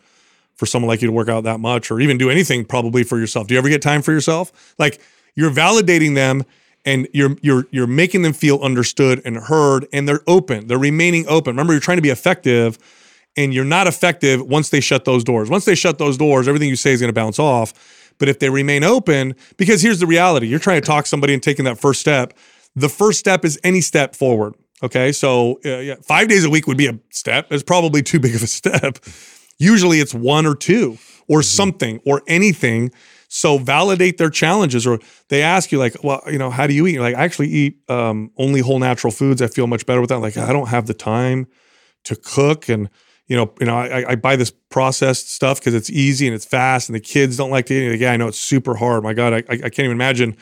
for 0.55 0.67
someone 0.67 0.89
like 0.89 1.03
you 1.03 1.07
to 1.07 1.13
work 1.13 1.29
out 1.29 1.45
that 1.45 1.61
much, 1.61 1.91
or 1.91 2.01
even 2.01 2.19
do 2.19 2.31
anything 2.31 2.65
probably 2.65 3.03
for 3.03 3.19
yourself. 3.19 3.47
Do 3.47 3.55
you 3.55 3.59
ever 3.59 3.69
get 3.69 3.83
time 3.83 4.03
for 4.03 4.13
yourself? 4.13 4.75
Like 4.79 5.01
you're 5.35 5.51
validating 5.51 6.15
them, 6.15 6.45
and 6.85 7.09
you're 7.13 7.37
you're 7.43 7.67
you're 7.71 7.87
making 7.87 8.23
them 8.23 8.33
feel 8.33 8.59
understood 8.61 9.21
and 9.25 9.37
heard, 9.37 9.87
and 9.93 10.09
they're 10.09 10.23
open. 10.27 10.67
They're 10.67 10.79
remaining 10.79 11.27
open. 11.29 11.53
Remember, 11.53 11.73
you're 11.73 11.81
trying 11.81 11.99
to 11.99 12.03
be 12.03 12.11
effective 12.11 12.79
and 13.37 13.55
you're 13.55 13.65
not 13.65 13.87
effective 13.87 14.43
once 14.43 14.71
they 14.71 14.81
shut 14.81 15.05
those 15.05 15.25
doors. 15.25 15.49
Once 15.49 15.65
they 15.65 15.75
shut 15.75 15.99
those 15.99 16.17
doors, 16.17 16.49
everything 16.49 16.69
you 16.69 16.77
say 16.77 16.93
is 16.93 17.01
going 17.01 17.09
to 17.09 17.15
bounce 17.15 17.39
off. 17.39 17.73
But 18.19 18.29
if 18.29 18.39
they 18.39 18.51
remain 18.51 18.85
open, 18.85 19.35
because 19.57 19.81
here's 19.83 20.01
the 20.01 20.07
reality 20.07 20.47
you're 20.47 20.59
trying 20.59 20.81
to 20.81 20.87
talk 20.87 21.07
somebody 21.07 21.33
and 21.33 21.43
taking 21.43 21.65
that 21.65 21.79
first 21.79 22.01
step. 22.01 22.35
The 22.77 22.89
first 22.89 23.19
step 23.19 23.45
is 23.45 23.59
any 23.65 23.81
step 23.81 24.15
forward. 24.15 24.55
Okay. 24.83 25.13
So, 25.13 25.61
uh, 25.65 25.79
yeah, 25.79 25.97
five 26.03 26.29
days 26.29 26.45
a 26.45 26.51
week 26.51 26.67
would 26.67 26.79
be 26.79 26.87
a 26.87 26.99
step. 27.11 27.49
It's 27.51 27.63
probably 27.63 28.03
too 28.03 28.19
big 28.19 28.35
of 28.35 28.43
a 28.43 28.47
step. 28.61 28.99
Usually 29.59 30.01
it's 30.01 30.15
one 30.15 30.47
or 30.47 30.55
two 30.55 30.99
or 31.29 31.43
something 31.43 32.01
or 32.07 32.23
anything. 32.27 32.91
So 33.33 33.59
validate 33.59 34.19
their 34.19 34.31
challenges, 34.31 34.89
or 34.89 34.99
they 35.29 35.41
ask 35.41 35.71
you 35.71 35.79
like, 35.79 35.95
well, 36.03 36.21
you 36.27 36.37
know, 36.39 36.51
how 36.51 36.67
do 36.67 36.75
you 36.75 36.87
eat? 36.89 36.95
You're 36.95 37.03
like, 37.03 37.15
I 37.15 37.23
actually 37.23 37.49
eat 37.49 37.79
um, 37.89 38.33
only 38.37 38.59
whole 38.59 38.81
natural 38.81 39.13
foods. 39.13 39.41
I 39.41 39.47
feel 39.47 39.69
much 39.69 39.87
better 39.87 40.01
with 40.01 40.11
that. 40.11 40.19
Like, 40.19 40.37
I 40.37 40.53
don't 40.53 40.67
have 40.69 40.87
the 40.89 40.95
time 40.95 41.47
to 42.05 42.17
cook, 42.17 42.69
and 42.69 42.91
you 43.29 43.37
know, 43.37 43.55
you 43.61 43.67
know, 43.67 43.77
I, 43.77 44.11
I 44.11 44.15
buy 44.17 44.35
this 44.35 44.51
processed 44.51 45.33
stuff 45.33 45.61
because 45.61 45.75
it's 45.75 45.89
easy 45.91 46.27
and 46.27 46.35
it's 46.35 46.45
fast, 46.45 46.89
and 46.89 46.97
the 46.97 47.01
kids 47.01 47.37
don't 47.37 47.51
like 47.51 47.67
to 47.67 47.75
eat. 47.75 47.87
it. 47.87 47.91
Like, 47.93 48.01
yeah, 48.01 48.11
I 48.11 48.17
know 48.17 48.27
it's 48.27 48.41
super 48.41 48.75
hard. 48.75 49.05
My 49.05 49.15
God, 49.15 49.33
I 49.33 49.45
I 49.49 49.57
can't 49.59 49.79
even 49.81 49.93
imagine 49.93 50.37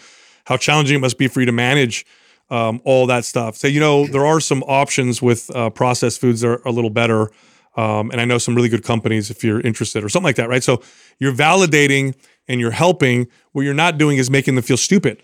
how 0.48 0.56
challenging 0.56 0.96
it 0.96 1.00
must 1.00 1.18
be 1.18 1.28
for 1.28 1.40
you 1.40 1.46
to 1.46 1.52
manage 1.52 2.06
um, 2.48 2.80
all 2.84 3.06
that 3.06 3.26
stuff. 3.26 3.56
So 3.56 3.68
you 3.68 3.80
know, 3.80 4.06
there 4.06 4.24
are 4.24 4.40
some 4.40 4.62
options 4.62 5.20
with 5.20 5.54
uh, 5.54 5.68
processed 5.68 6.22
foods 6.22 6.40
that 6.40 6.48
are 6.48 6.62
a 6.64 6.70
little 6.70 6.90
better. 6.90 7.30
Um, 7.76 8.11
and 8.11 8.20
I 8.20 8.24
know 8.24 8.38
some 8.38 8.54
really 8.54 8.70
good 8.70 8.82
companies 8.82 9.30
if 9.30 9.44
you're 9.44 9.61
interested 9.61 10.02
or 10.02 10.08
something 10.08 10.24
like 10.24 10.37
that, 10.37 10.48
right? 10.48 10.64
So 10.64 10.82
you're 11.18 11.34
validating 11.34 12.14
and 12.48 12.61
you're 12.61 12.70
helping. 12.70 13.28
What 13.52 13.62
you're 13.62 13.74
not 13.74 13.98
doing 13.98 14.16
is 14.16 14.30
making 14.30 14.54
them 14.54 14.64
feel 14.64 14.78
stupid, 14.78 15.22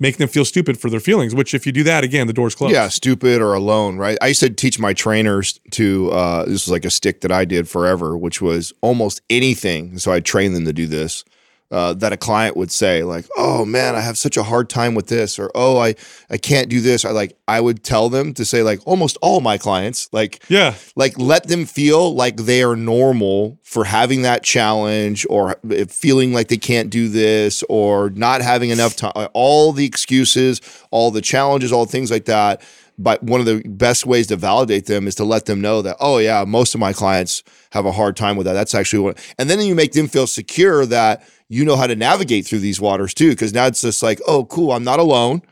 making 0.00 0.18
them 0.18 0.28
feel 0.28 0.46
stupid 0.46 0.80
for 0.80 0.88
their 0.88 1.00
feelings. 1.00 1.34
Which, 1.34 1.52
if 1.52 1.66
you 1.66 1.70
do 1.70 1.84
that, 1.84 2.02
again, 2.02 2.26
the 2.26 2.32
door's 2.32 2.54
closed. 2.54 2.72
Yeah, 2.72 2.88
stupid 2.88 3.42
or 3.42 3.52
alone, 3.52 3.98
right? 3.98 4.16
I 4.22 4.28
used 4.28 4.40
to 4.40 4.50
teach 4.50 4.80
my 4.80 4.94
trainers 4.94 5.60
to 5.72 6.10
uh, 6.10 6.44
this 6.46 6.66
was 6.66 6.70
like 6.70 6.86
a 6.86 6.90
stick 6.90 7.20
that 7.20 7.30
I 7.30 7.44
did 7.44 7.68
forever, 7.68 8.16
which 8.16 8.40
was 8.40 8.72
almost 8.80 9.20
anything. 9.28 9.98
So 9.98 10.10
I 10.10 10.20
trained 10.20 10.56
them 10.56 10.64
to 10.64 10.72
do 10.72 10.86
this. 10.86 11.24
Uh, 11.72 11.94
that 11.94 12.12
a 12.12 12.18
client 12.18 12.54
would 12.54 12.70
say, 12.70 13.02
like, 13.02 13.24
"Oh 13.34 13.64
man, 13.64 13.94
I 13.94 14.00
have 14.00 14.18
such 14.18 14.36
a 14.36 14.42
hard 14.42 14.68
time 14.68 14.94
with 14.94 15.06
this," 15.06 15.38
or 15.38 15.50
"Oh, 15.54 15.78
I 15.78 15.94
I 16.28 16.36
can't 16.36 16.68
do 16.68 16.82
this." 16.82 17.02
I 17.06 17.12
like 17.12 17.34
I 17.48 17.60
would 17.62 17.82
tell 17.82 18.10
them 18.10 18.34
to 18.34 18.44
say, 18.44 18.62
like, 18.62 18.80
almost 18.84 19.16
all 19.22 19.40
my 19.40 19.56
clients, 19.56 20.08
like, 20.12 20.42
Yeah. 20.48 20.74
like 20.96 21.18
let 21.18 21.48
them 21.48 21.64
feel 21.64 22.14
like 22.14 22.36
they 22.36 22.62
are 22.62 22.76
normal 22.76 23.58
for 23.62 23.84
having 23.84 24.20
that 24.22 24.42
challenge 24.42 25.26
or 25.30 25.56
feeling 25.88 26.34
like 26.34 26.48
they 26.48 26.58
can't 26.58 26.90
do 26.90 27.08
this 27.08 27.64
or 27.70 28.10
not 28.10 28.42
having 28.42 28.68
enough 28.68 28.94
time 28.96 29.28
all 29.32 29.72
the 29.72 29.86
excuses 29.86 30.60
all 30.90 31.10
the 31.10 31.22
challenges 31.22 31.72
all 31.72 31.86
things 31.86 32.10
like 32.10 32.26
that 32.26 32.60
but 33.02 33.22
one 33.22 33.40
of 33.40 33.46
the 33.46 33.62
best 33.68 34.06
ways 34.06 34.26
to 34.28 34.36
validate 34.36 34.86
them 34.86 35.06
is 35.06 35.14
to 35.14 35.24
let 35.24 35.46
them 35.46 35.60
know 35.60 35.82
that 35.82 35.96
oh 36.00 36.18
yeah 36.18 36.44
most 36.46 36.74
of 36.74 36.80
my 36.80 36.92
clients 36.92 37.42
have 37.70 37.86
a 37.86 37.92
hard 37.92 38.16
time 38.16 38.36
with 38.36 38.46
that 38.46 38.54
that's 38.54 38.74
actually 38.74 39.00
what 39.00 39.34
and 39.38 39.48
then 39.50 39.60
you 39.60 39.74
make 39.74 39.92
them 39.92 40.08
feel 40.08 40.26
secure 40.26 40.86
that 40.86 41.26
you 41.48 41.64
know 41.64 41.76
how 41.76 41.86
to 41.86 41.96
navigate 41.96 42.46
through 42.46 42.60
these 42.60 42.80
waters 42.80 43.14
too 43.14 43.30
because 43.30 43.52
now 43.52 43.66
it's 43.66 43.80
just 43.80 44.02
like 44.02 44.20
oh 44.26 44.44
cool 44.44 44.72
i'm 44.72 44.84
not 44.84 44.98
alone 44.98 45.42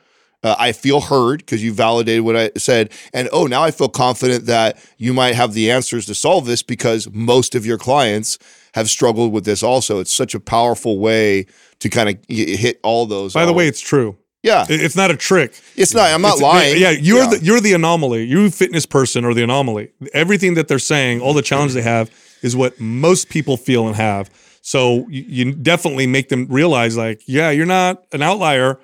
uh, 0.43 0.57
I 0.59 0.73
feel 0.73 1.01
heard 1.01 1.41
because 1.41 1.63
you 1.63 1.73
validated 1.73 2.25
what 2.25 2.37
I 2.37 2.51
said. 2.57 2.93
And 3.13 3.29
oh, 3.33 3.47
now 3.47 3.63
I 3.63 3.71
feel 3.71 3.89
confident 3.89 4.47
that 4.47 4.79
you 4.97 5.13
might 5.13 5.35
have 5.35 5.53
the 5.53 5.71
answers 5.71 6.07
to 6.07 6.15
solve 6.15 6.47
this 6.47 6.63
because 6.63 7.09
most 7.13 7.55
of 7.55 7.67
your 7.67 7.79
clients 7.79 8.39
have 8.75 8.89
struggled 8.89 9.33
with 9.33 9.45
this 9.45 9.63
also. 9.63 10.01
It's 10.01 10.13
such 10.13 10.35
a 10.35 10.41
powerful 10.41 10.99
way 10.99 11.47
to 11.81 11.89
kind 11.89 12.09
of 12.09 12.17
hit 12.29 12.81
all 12.83 13.07
those. 13.07 13.35
By 13.35 13.45
the 13.45 13.53
way, 13.53 13.69
it's 13.69 13.81
true. 13.81 14.17
Yeah, 14.43 14.65
It's 14.69 14.97
not 14.97 15.11
a 15.11 15.17
trick. 15.17 15.53
it's 15.77 15.93
not. 15.95 16.11
I'm 16.11 16.23
not 16.23 16.37
It's- 16.37 16.43
lying. 16.43 16.81
Yeah, 16.81 16.91
you're 16.91 17.27
the 17.27 17.41
you're 17.43 17.61
the 17.61 17.73
anomaly. 17.75 18.25
You 18.25 18.51
fitness 18.51 18.87
person 18.87 19.25
are 19.25 19.35
the 19.35 19.43
anomaly. 19.43 19.91
Everything 20.15 20.55
that 20.55 20.69
they're 20.69 20.79
saying, 20.79 21.21
all 21.21 21.35
the 21.35 21.43
challenges 21.43 21.75
they 21.75 21.83
have, 21.83 22.11
is 22.43 22.57
what 22.57 22.81
most 22.81 23.29
people 23.29 23.57
feel 23.57 23.87
and 23.87 23.97
have. 23.97 24.31
So 24.63 25.07
you, 25.09 25.25
you 25.29 25.53
definitely 25.53 26.07
make 26.07 26.29
them 26.29 26.47
realize, 26.49 26.97
like, 26.97 27.23
yeah, 27.27 27.51
you're 27.51 27.67
not 27.67 28.05
an 28.13 28.23
outlier. 28.23 28.79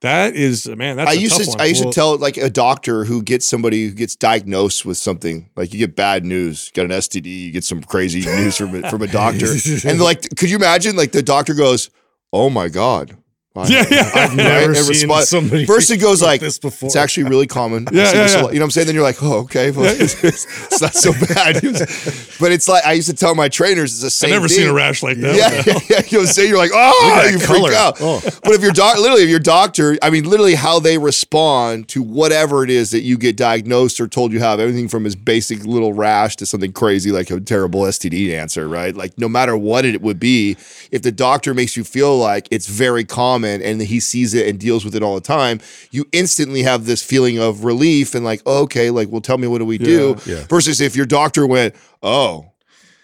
That 0.00 0.36
is, 0.36 0.68
man, 0.68 0.96
that's 0.96 1.10
I 1.10 1.14
a 1.14 1.16
used 1.16 1.40
to 1.42 1.48
one. 1.50 1.60
I 1.60 1.64
used 1.64 1.82
Well, 1.82 1.92
to 1.92 1.94
tell 1.94 2.18
like 2.18 2.36
a 2.36 2.48
doctor 2.48 3.04
who 3.04 3.20
gets 3.20 3.44
somebody 3.46 3.88
who 3.88 3.94
gets 3.94 4.14
diagnosed 4.14 4.86
with 4.86 4.96
something 4.96 5.50
like 5.56 5.72
you 5.72 5.78
get 5.80 5.96
bad 5.96 6.24
news, 6.24 6.68
you 6.70 6.82
got 6.82 6.90
an 6.92 6.96
STD, 6.98 7.26
you 7.26 7.50
get 7.50 7.64
some 7.64 7.82
crazy 7.82 8.20
news 8.24 8.56
from 8.56 8.76
a, 8.76 8.88
from 8.90 9.02
a 9.02 9.08
doctor, 9.08 9.46
and 9.84 10.00
like, 10.00 10.22
could 10.36 10.50
you 10.50 10.56
imagine 10.56 10.94
like 10.94 11.10
the 11.10 11.20
doctor 11.22 11.52
goes, 11.52 11.90
"Oh 12.32 12.48
my 12.48 12.68
god." 12.68 13.16
I- 13.56 13.66
Yeah, 13.66 13.84
yeah. 13.90 14.10
I've 14.14 14.36
never 14.36 14.74
seen 14.74 15.08
respond- 15.08 15.24
somebody 15.26 15.66
First, 15.66 15.90
it 15.90 15.96
goes 15.96 16.22
like, 16.22 16.40
this 16.40 16.58
before. 16.58 16.86
"It's 16.86 16.96
actually 16.96 17.24
really 17.24 17.46
common." 17.46 17.88
Yeah, 17.92 18.12
yeah, 18.12 18.12
yeah. 18.12 18.26
You 18.26 18.42
know 18.42 18.48
what 18.48 18.62
I'm 18.62 18.70
saying? 18.70 18.86
Then 18.86 18.94
you're 18.94 19.02
like, 19.02 19.20
"Oh, 19.22 19.38
okay, 19.40 19.70
well, 19.72 19.86
it's, 19.98 20.22
it's 20.22 20.80
not 20.80 20.94
so 20.94 21.12
bad." 21.12 21.60
but 22.40 22.52
it's 22.52 22.68
like 22.68 22.84
I 22.84 22.92
used 22.92 23.08
to 23.10 23.16
tell 23.16 23.34
my 23.34 23.48
trainers, 23.48 23.92
"It's 23.92 24.02
the 24.02 24.10
same." 24.10 24.28
I've 24.28 24.34
never 24.36 24.48
thing. 24.48 24.58
seen 24.58 24.68
a 24.68 24.72
rash 24.72 25.02
like 25.02 25.16
that. 25.18 25.34
Yeah, 25.34 25.50
yeah, 25.66 25.80
yeah. 25.88 26.02
You 26.06 26.18
know 26.18 26.20
what 26.22 26.28
I'm 26.28 26.32
saying? 26.34 26.48
You're 26.50 26.58
like, 26.58 26.70
oh, 26.74 27.28
you 27.32 27.38
that 27.38 27.46
freak 27.46 27.72
out. 27.72 27.96
Oh. 28.00 28.20
But 28.44 28.52
if 28.52 28.62
your 28.62 28.70
doc, 28.72 28.98
literally, 28.98 29.22
if 29.24 29.30
your 29.30 29.40
doctor, 29.40 29.96
I 30.02 30.10
mean, 30.10 30.24
literally, 30.24 30.54
how 30.54 30.78
they 30.78 30.98
respond 30.98 31.88
to 31.88 32.02
whatever 32.02 32.62
it 32.62 32.70
is 32.70 32.90
that 32.92 33.00
you 33.00 33.16
get 33.18 33.36
diagnosed 33.36 33.98
or 34.00 34.06
told 34.06 34.32
you 34.32 34.38
have, 34.40 34.60
everything 34.60 34.88
from 34.88 35.04
his 35.04 35.16
basic 35.16 35.64
little 35.64 35.94
rash 35.94 36.36
to 36.36 36.46
something 36.46 36.72
crazy 36.72 37.10
like 37.10 37.30
a 37.30 37.40
terrible 37.40 37.80
STD 37.82 38.34
answer, 38.38 38.68
right? 38.68 38.94
Like, 38.94 39.18
no 39.18 39.28
matter 39.28 39.56
what 39.56 39.84
it 39.84 40.00
would 40.02 40.20
be, 40.20 40.56
if 40.90 41.02
the 41.02 41.12
doctor 41.12 41.54
makes 41.54 41.76
you 41.76 41.82
feel 41.82 42.16
like 42.18 42.46
it's 42.50 42.66
very 42.68 43.04
common 43.04 43.37
and 43.44 43.80
he 43.82 44.00
sees 44.00 44.34
it 44.34 44.46
and 44.48 44.58
deals 44.58 44.84
with 44.84 44.94
it 44.94 45.02
all 45.02 45.14
the 45.14 45.20
time, 45.20 45.60
you 45.90 46.04
instantly 46.12 46.62
have 46.62 46.86
this 46.86 47.02
feeling 47.02 47.38
of 47.38 47.64
relief 47.64 48.14
and 48.14 48.24
like, 48.24 48.42
oh, 48.46 48.62
okay, 48.62 48.90
like, 48.90 49.08
well, 49.10 49.20
tell 49.20 49.38
me 49.38 49.46
what 49.46 49.58
do 49.58 49.64
we 49.64 49.78
do? 49.78 50.16
yeah. 50.26 50.44
Versus 50.48 50.80
if 50.80 50.96
your 50.96 51.06
doctor 51.06 51.46
went, 51.46 51.74
oh. 52.02 52.50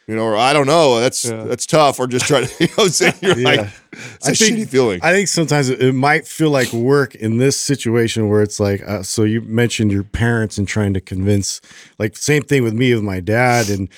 You 0.07 0.15
know, 0.15 0.23
or 0.25 0.37
I 0.37 0.53
don't 0.53 0.67
know. 0.67 1.01
That's 1.01 1.25
Yeah. 1.25 1.45
that's 1.45 1.65
tough. 1.65 1.99
Or 1.99 2.07
just 2.07 2.27
try 2.27 2.45
to, 2.45 2.55
you 2.61 2.67
know, 2.67 2.73
what 2.75 2.85
I'm 2.85 2.91
saying 2.91 3.15
you're 3.23 3.39
Yeah. 3.39 3.49
like, 3.49 3.71
it's 3.93 4.29
a 4.29 4.33
I 4.33 4.35
think- 4.35 4.59
shitty 4.59 4.69
feeling. 4.69 5.01
I 5.03 5.13
think 5.15 5.29
sometimes 5.29 5.71
it, 5.71 5.81
it 5.81 5.95
might 5.95 6.27
feel 6.29 6.51
like 6.51 6.71
work 6.75 7.15
in 7.15 7.39
this 7.39 7.59
situation 7.59 8.29
where 8.29 8.43
it's 8.43 8.61
like, 8.61 8.87
uh, 8.87 9.03
so 9.03 9.25
you 9.25 9.41
mentioned 9.41 9.93
your 9.93 10.03
parents 10.03 10.59
and 10.59 10.69
trying 10.69 10.93
to 10.93 11.01
convince, 11.01 11.63
like, 11.99 12.19
same 12.19 12.43
thing 12.43 12.63
with 12.63 12.75
me 12.75 12.93
with 12.95 13.03
my 13.03 13.21
dad. 13.21 13.71
And 13.71 13.89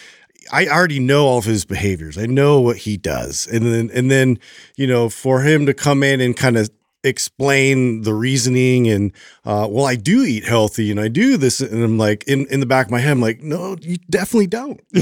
I 0.53 0.67
already 0.67 1.01
know 1.01 1.27
all 1.27 1.39
of 1.39 1.45
his 1.45 1.65
behaviors. 1.65 2.19
I 2.19 2.27
know 2.27 2.61
what 2.61 2.79
he 2.79 2.97
does. 2.97 3.47
And 3.47 3.67
then, 3.67 3.91
and 3.93 4.11
then, 4.11 4.39
you 4.77 4.87
know, 4.87 5.09
for 5.09 5.43
him 5.43 5.67
to 5.67 5.75
come 5.75 6.03
in 6.03 6.21
and 6.21 6.37
kind 6.37 6.57
of 6.57 6.71
explain 7.07 8.03
the 8.03 8.13
reasoning 8.13 8.89
and 8.89 9.13
uh, 9.45 9.67
well, 9.71 9.87
I 9.87 9.95
do 9.95 10.25
eat 10.25 10.45
healthy 10.45 10.91
and 10.91 10.99
I 10.99 11.09
do 11.09 11.37
this, 11.37 11.61
and 11.61 11.83
I'm 11.83 11.99
like 11.99 12.25
in 12.25 12.47
in 12.47 12.61
the 12.61 12.67
back 12.67 12.87
of 12.87 12.93
my 12.93 12.99
head, 12.99 13.13
I'm 13.13 13.21
like, 13.21 13.41
no, 13.41 13.77
you 13.81 13.97
definitely 14.11 14.49
don't. 14.49 14.81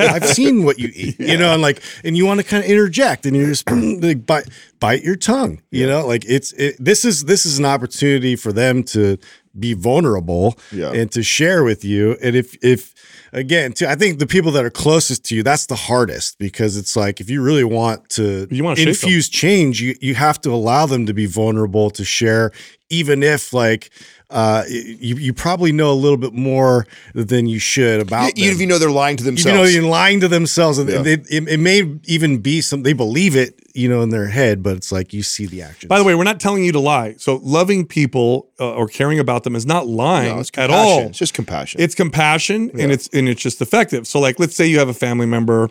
I've 0.00 0.26
seen 0.26 0.64
what 0.64 0.78
you 0.78 0.90
eat, 0.94 1.20
you 1.20 1.36
know, 1.36 1.52
and 1.52 1.62
like, 1.62 1.82
and 2.04 2.16
you 2.16 2.24
want 2.24 2.40
to 2.40 2.46
kind 2.46 2.64
of 2.64 2.70
interject, 2.70 3.26
and 3.26 3.36
you're 3.36 3.48
just 3.48 3.70
like 3.70 4.24
bite 4.24 4.48
bite 4.80 5.02
your 5.02 5.16
tongue, 5.16 5.60
you 5.70 5.86
know, 5.86 6.06
like 6.06 6.24
it's 6.26 6.52
it, 6.54 6.76
this 6.78 7.04
is 7.04 7.24
this 7.24 7.44
is 7.44 7.58
an 7.58 7.66
opportunity 7.66 8.34
for 8.34 8.52
them 8.52 8.82
to 8.84 9.18
be 9.58 9.74
vulnerable 9.74 10.58
Yeah. 10.72 10.92
and 10.92 11.10
to 11.12 11.22
share 11.22 11.64
with 11.64 11.84
you, 11.84 12.16
and 12.22 12.34
if 12.36 12.56
if 12.62 12.94
again, 13.34 13.72
to, 13.72 13.88
I 13.90 13.94
think 13.94 14.18
the 14.18 14.26
people 14.26 14.52
that 14.52 14.64
are 14.64 14.70
closest 14.70 15.24
to 15.26 15.34
you, 15.34 15.42
that's 15.42 15.66
the 15.66 15.74
hardest 15.76 16.38
because 16.38 16.76
it's 16.76 16.96
like 16.96 17.20
if 17.20 17.30
you 17.30 17.42
really 17.42 17.64
want 17.64 18.08
to 18.10 18.46
You 18.50 18.64
wanna 18.64 18.80
infuse 18.80 19.28
change, 19.28 19.80
you 19.80 19.94
you 20.00 20.14
have 20.14 20.40
to 20.42 20.50
allow 20.50 20.86
them 20.86 21.06
to 21.06 21.14
be 21.14 21.26
vulnerable 21.26 21.90
to 21.90 22.04
share, 22.04 22.52
even 22.90 23.22
if 23.22 23.52
like 23.52 23.90
uh, 24.30 24.64
you 24.68 25.16
you 25.16 25.32
probably 25.34 25.72
know 25.72 25.92
a 25.92 26.00
little 26.04 26.16
bit 26.16 26.32
more 26.32 26.86
than 27.14 27.46
you 27.46 27.58
should 27.58 28.00
about 28.00 28.30
Even 28.36 28.44
them. 28.46 28.54
if 28.54 28.60
you 28.62 28.66
know 28.66 28.78
they're 28.78 28.90
lying 28.90 29.16
to 29.18 29.24
themselves. 29.24 29.46
You 29.46 29.80
know, 29.80 29.82
you're 29.82 29.90
lying 29.90 30.20
to 30.20 30.28
themselves, 30.28 30.78
and 30.78 30.88
Yeah. 30.88 31.02
they, 31.02 31.12
it, 31.12 31.48
it 31.48 31.60
may 31.60 31.98
even 32.06 32.38
be 32.38 32.62
some 32.62 32.82
they 32.82 32.94
believe 32.94 33.36
it, 33.36 33.60
you 33.74 33.88
know, 33.88 34.02
in 34.02 34.10
their 34.10 34.28
head, 34.28 34.62
but 34.62 34.76
it's 34.76 34.92
like 34.92 35.12
you 35.12 35.22
see 35.22 35.46
the 35.46 35.62
action. 35.62 35.88
By 35.88 35.98
the 35.98 36.04
way, 36.04 36.14
we're 36.14 36.24
not 36.24 36.40
telling 36.40 36.64
you 36.64 36.72
to 36.72 36.80
lie. 36.80 37.14
So 37.18 37.40
loving 37.42 37.86
people 37.86 38.48
uh, 38.60 38.74
or 38.74 38.88
caring 38.88 39.18
about 39.18 39.44
them 39.44 39.56
is 39.56 39.66
not 39.66 39.86
lying 39.86 40.34
No, 40.34 40.40
it's 40.40 40.50
at 40.56 40.70
all. 40.70 41.06
It's 41.06 41.18
just 41.18 41.34
compassion. 41.34 41.80
It's 41.80 41.94
compassion 41.94 42.70
and 42.78 42.92
it's 42.92 43.08
and 43.08 43.28
it's 43.28 43.40
just 43.40 43.60
effective. 43.60 44.06
So 44.06 44.20
like 44.20 44.38
let's 44.38 44.56
say 44.56 44.66
you 44.66 44.78
have 44.78 44.88
a 44.88 44.94
family 44.94 45.26
member 45.26 45.70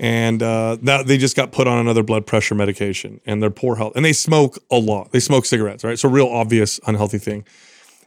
and 0.00 0.42
uh 0.42 0.76
that 0.82 1.06
they 1.06 1.18
just 1.18 1.34
got 1.34 1.50
put 1.50 1.66
on 1.66 1.78
another 1.78 2.02
blood 2.02 2.26
pressure 2.26 2.54
medication 2.54 3.20
and 3.26 3.42
they're 3.42 3.50
poor 3.50 3.76
health 3.76 3.94
and 3.96 4.04
they 4.04 4.12
smoke 4.12 4.58
a 4.70 4.78
lot. 4.78 5.12
They 5.12 5.20
smoke 5.20 5.44
cigarettes, 5.44 5.84
right? 5.84 5.98
So 5.98 6.08
real 6.08 6.28
obvious 6.28 6.80
unhealthy 6.86 7.18
thing. 7.18 7.44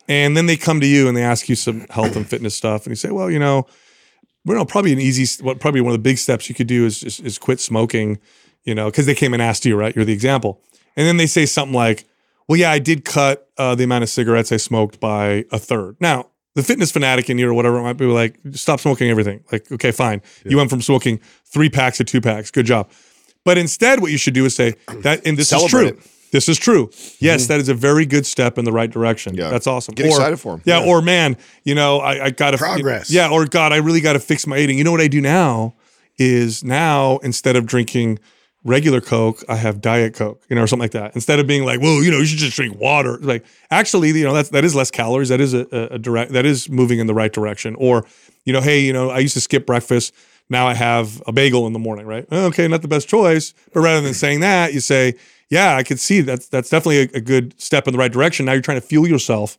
And 0.08 0.36
then 0.36 0.46
they 0.46 0.58
come 0.58 0.82
to 0.82 0.88
you 0.88 1.08
and 1.08 1.16
they 1.16 1.24
ask 1.24 1.48
you 1.48 1.56
some 1.56 1.82
health 1.90 2.16
and 2.16 2.28
fitness 2.28 2.56
stuff 2.56 2.86
and 2.86 2.92
you 2.92 2.96
say, 2.96 3.12
"Well, 3.12 3.30
you 3.30 3.40
know, 3.40 3.68
you 4.46 4.54
know, 4.56 4.66
probably 4.66 4.92
an 4.94 5.00
easy 5.00 5.44
what 5.44 5.60
probably 5.60 5.82
one 5.82 5.92
of 5.92 6.00
the 6.00 6.02
big 6.02 6.18
steps 6.18 6.50
you 6.50 6.56
could 6.56 6.68
do 6.68 6.86
is 6.86 7.04
is, 7.04 7.20
is 7.20 7.38
quit 7.38 7.60
smoking, 7.60 8.20
you 8.64 8.76
know, 8.76 8.86
because 8.90 9.06
they 9.06 9.16
came 9.16 9.34
and 9.34 9.42
asked 9.42 9.66
you, 9.66 9.76
right? 9.76 9.96
You're 9.96 10.06
the 10.06 10.14
example. 10.14 10.62
And 10.96 11.08
then 11.08 11.18
they 11.18 11.28
say 11.28 11.46
something 11.46 11.74
like, 11.76 12.06
well, 12.48 12.60
yeah, 12.60 12.72
I 12.72 12.80
did 12.80 13.06
cut 13.06 13.50
uh, 13.58 13.76
the 13.76 13.84
amount 13.86 14.04
of 14.04 14.10
cigarettes 14.10 14.52
I 14.52 14.58
smoked 14.58 15.00
by 15.00 15.46
a 15.52 15.58
third. 15.60 15.96
Now, 16.00 16.28
the 16.56 16.64
fitness 16.64 16.92
fanatic 16.92 17.30
in 17.30 17.38
you 17.38 17.48
or 17.50 17.54
whatever 17.54 17.82
might 17.82 17.94
be 17.98 18.06
like, 18.06 18.38
stop 18.52 18.82
smoking 18.82 19.10
everything. 19.10 19.44
Like, 19.52 19.72
okay, 19.72 19.92
fine. 19.92 20.22
You 20.46 20.58
went 20.58 20.70
from 20.70 20.82
smoking 20.82 21.22
three 21.46 21.70
packs 21.70 21.98
to 21.98 22.04
two 22.04 22.20
packs. 22.20 22.52
Good 22.52 22.66
job. 22.66 22.90
But 23.46 23.58
instead, 23.58 24.02
what 24.02 24.12
you 24.12 24.18
should 24.18 24.34
do 24.34 24.44
is 24.46 24.54
say 24.56 24.76
that, 25.02 25.26
and 25.26 25.38
this 25.38 25.52
is 25.54 25.66
true. 25.66 25.86
it. 25.88 26.00
This 26.34 26.48
is 26.48 26.58
true. 26.58 26.90
Yes, 27.20 27.48
that 27.48 27.60
is 27.60 27.68
a 27.70 27.74
very 27.74 28.06
good 28.06 28.26
step 28.26 28.58
in 28.58 28.64
the 28.66 28.72
right 28.72 28.90
direction. 28.90 29.36
Yeah. 29.36 29.50
That's 29.50 29.68
awesome. 29.68 29.96
Get 29.96 30.06
excited 30.08 30.38
for 30.40 30.54
'em. 30.54 30.62
Yeah, 30.66 30.80
Yeah. 30.80 30.90
or 30.90 31.02
man, 31.02 31.36
you 31.66 31.76
know, 31.76 31.98
I, 32.00 32.26
I 32.26 32.30
got 32.30 32.52
to 32.52 32.58
Progress. 32.58 33.10
Yeah, 33.12 33.30
or 33.30 33.46
God, 33.46 33.74
I 33.74 33.78
really 33.78 34.00
got 34.02 34.14
to 34.14 34.20
fix 34.20 34.48
my 34.48 34.58
eating. 34.58 34.78
You 34.78 34.84
know 34.86 34.92
what 34.92 35.02
I 35.02 35.10
do 35.10 35.20
now 35.20 35.74
is 36.18 36.64
now 36.64 37.18
instead 37.18 37.56
of 37.58 37.66
drinking 37.66 38.20
regular 38.64 39.02
Coke, 39.02 39.44
I 39.50 39.56
have 39.56 39.82
Diet 39.82 40.14
Coke, 40.14 40.44
you 40.50 40.56
know, 40.56 40.64
or 40.64 40.68
something 40.68 40.84
like 40.84 40.92
that. 40.92 41.16
Instead 41.16 41.40
of 41.40 41.48
being 41.48 41.66
like, 41.66 41.82
well, 41.82 42.04
you 42.04 42.12
know, 42.12 42.18
you 42.18 42.26
should 42.26 42.38
just 42.38 42.56
drink 42.56 42.80
water. 42.80 43.18
Like, 43.18 43.46
actually, 43.70 44.10
you 44.10 44.24
know, 44.24 44.34
that's 44.34 44.50
that 44.50 44.64
is 44.64 44.76
less 44.76 44.92
calories. 44.92 45.30
That 45.30 45.42
is 45.42 45.54
a, 45.54 45.68
a, 45.72 46.00
direct. 46.00 46.32
That 46.34 46.46
is 46.46 46.70
moving 46.70 47.00
in 47.00 47.08
the 47.08 47.14
right 47.14 47.32
direction. 47.32 47.76
Or, 47.76 48.06
you 48.46 48.54
know, 48.54 48.62
hey, 48.62 48.80
you 48.80 48.94
know, 48.94 49.10
I 49.10 49.20
used 49.20 49.34
to 49.34 49.42
skip 49.42 49.66
breakfast. 49.66 50.14
Now 50.50 50.68
I 50.68 50.74
have 50.74 51.24
a 51.26 51.32
bagel 51.32 51.66
in 51.66 51.74
the 51.74 51.80
morning, 51.80 52.06
right? 52.06 52.26
Oh, 52.32 52.48
okay, 52.48 52.68
not 52.68 52.82
the 52.82 52.88
best 52.88 53.08
choice, 53.08 53.54
but 53.74 53.82
rather 53.82 54.02
than 54.02 54.14
saying 54.14 54.42
that, 54.42 54.74
you 54.74 54.82
say, 54.82 55.16
yeah, 55.50 55.76
I 55.76 55.84
could 55.84 56.00
see 56.00 56.22
that's 56.22 56.48
that's 56.48 56.70
definitely 56.70 57.00
a, 57.00 57.18
a 57.18 57.22
good 57.22 57.60
step 57.60 57.88
in 57.88 57.94
the 57.94 57.98
right 57.98 58.12
direction. 58.12 58.46
Now 58.46 58.54
you're 58.54 58.62
trying 58.62 58.80
to 58.80 58.86
fuel 58.86 59.08
yourself 59.08 59.58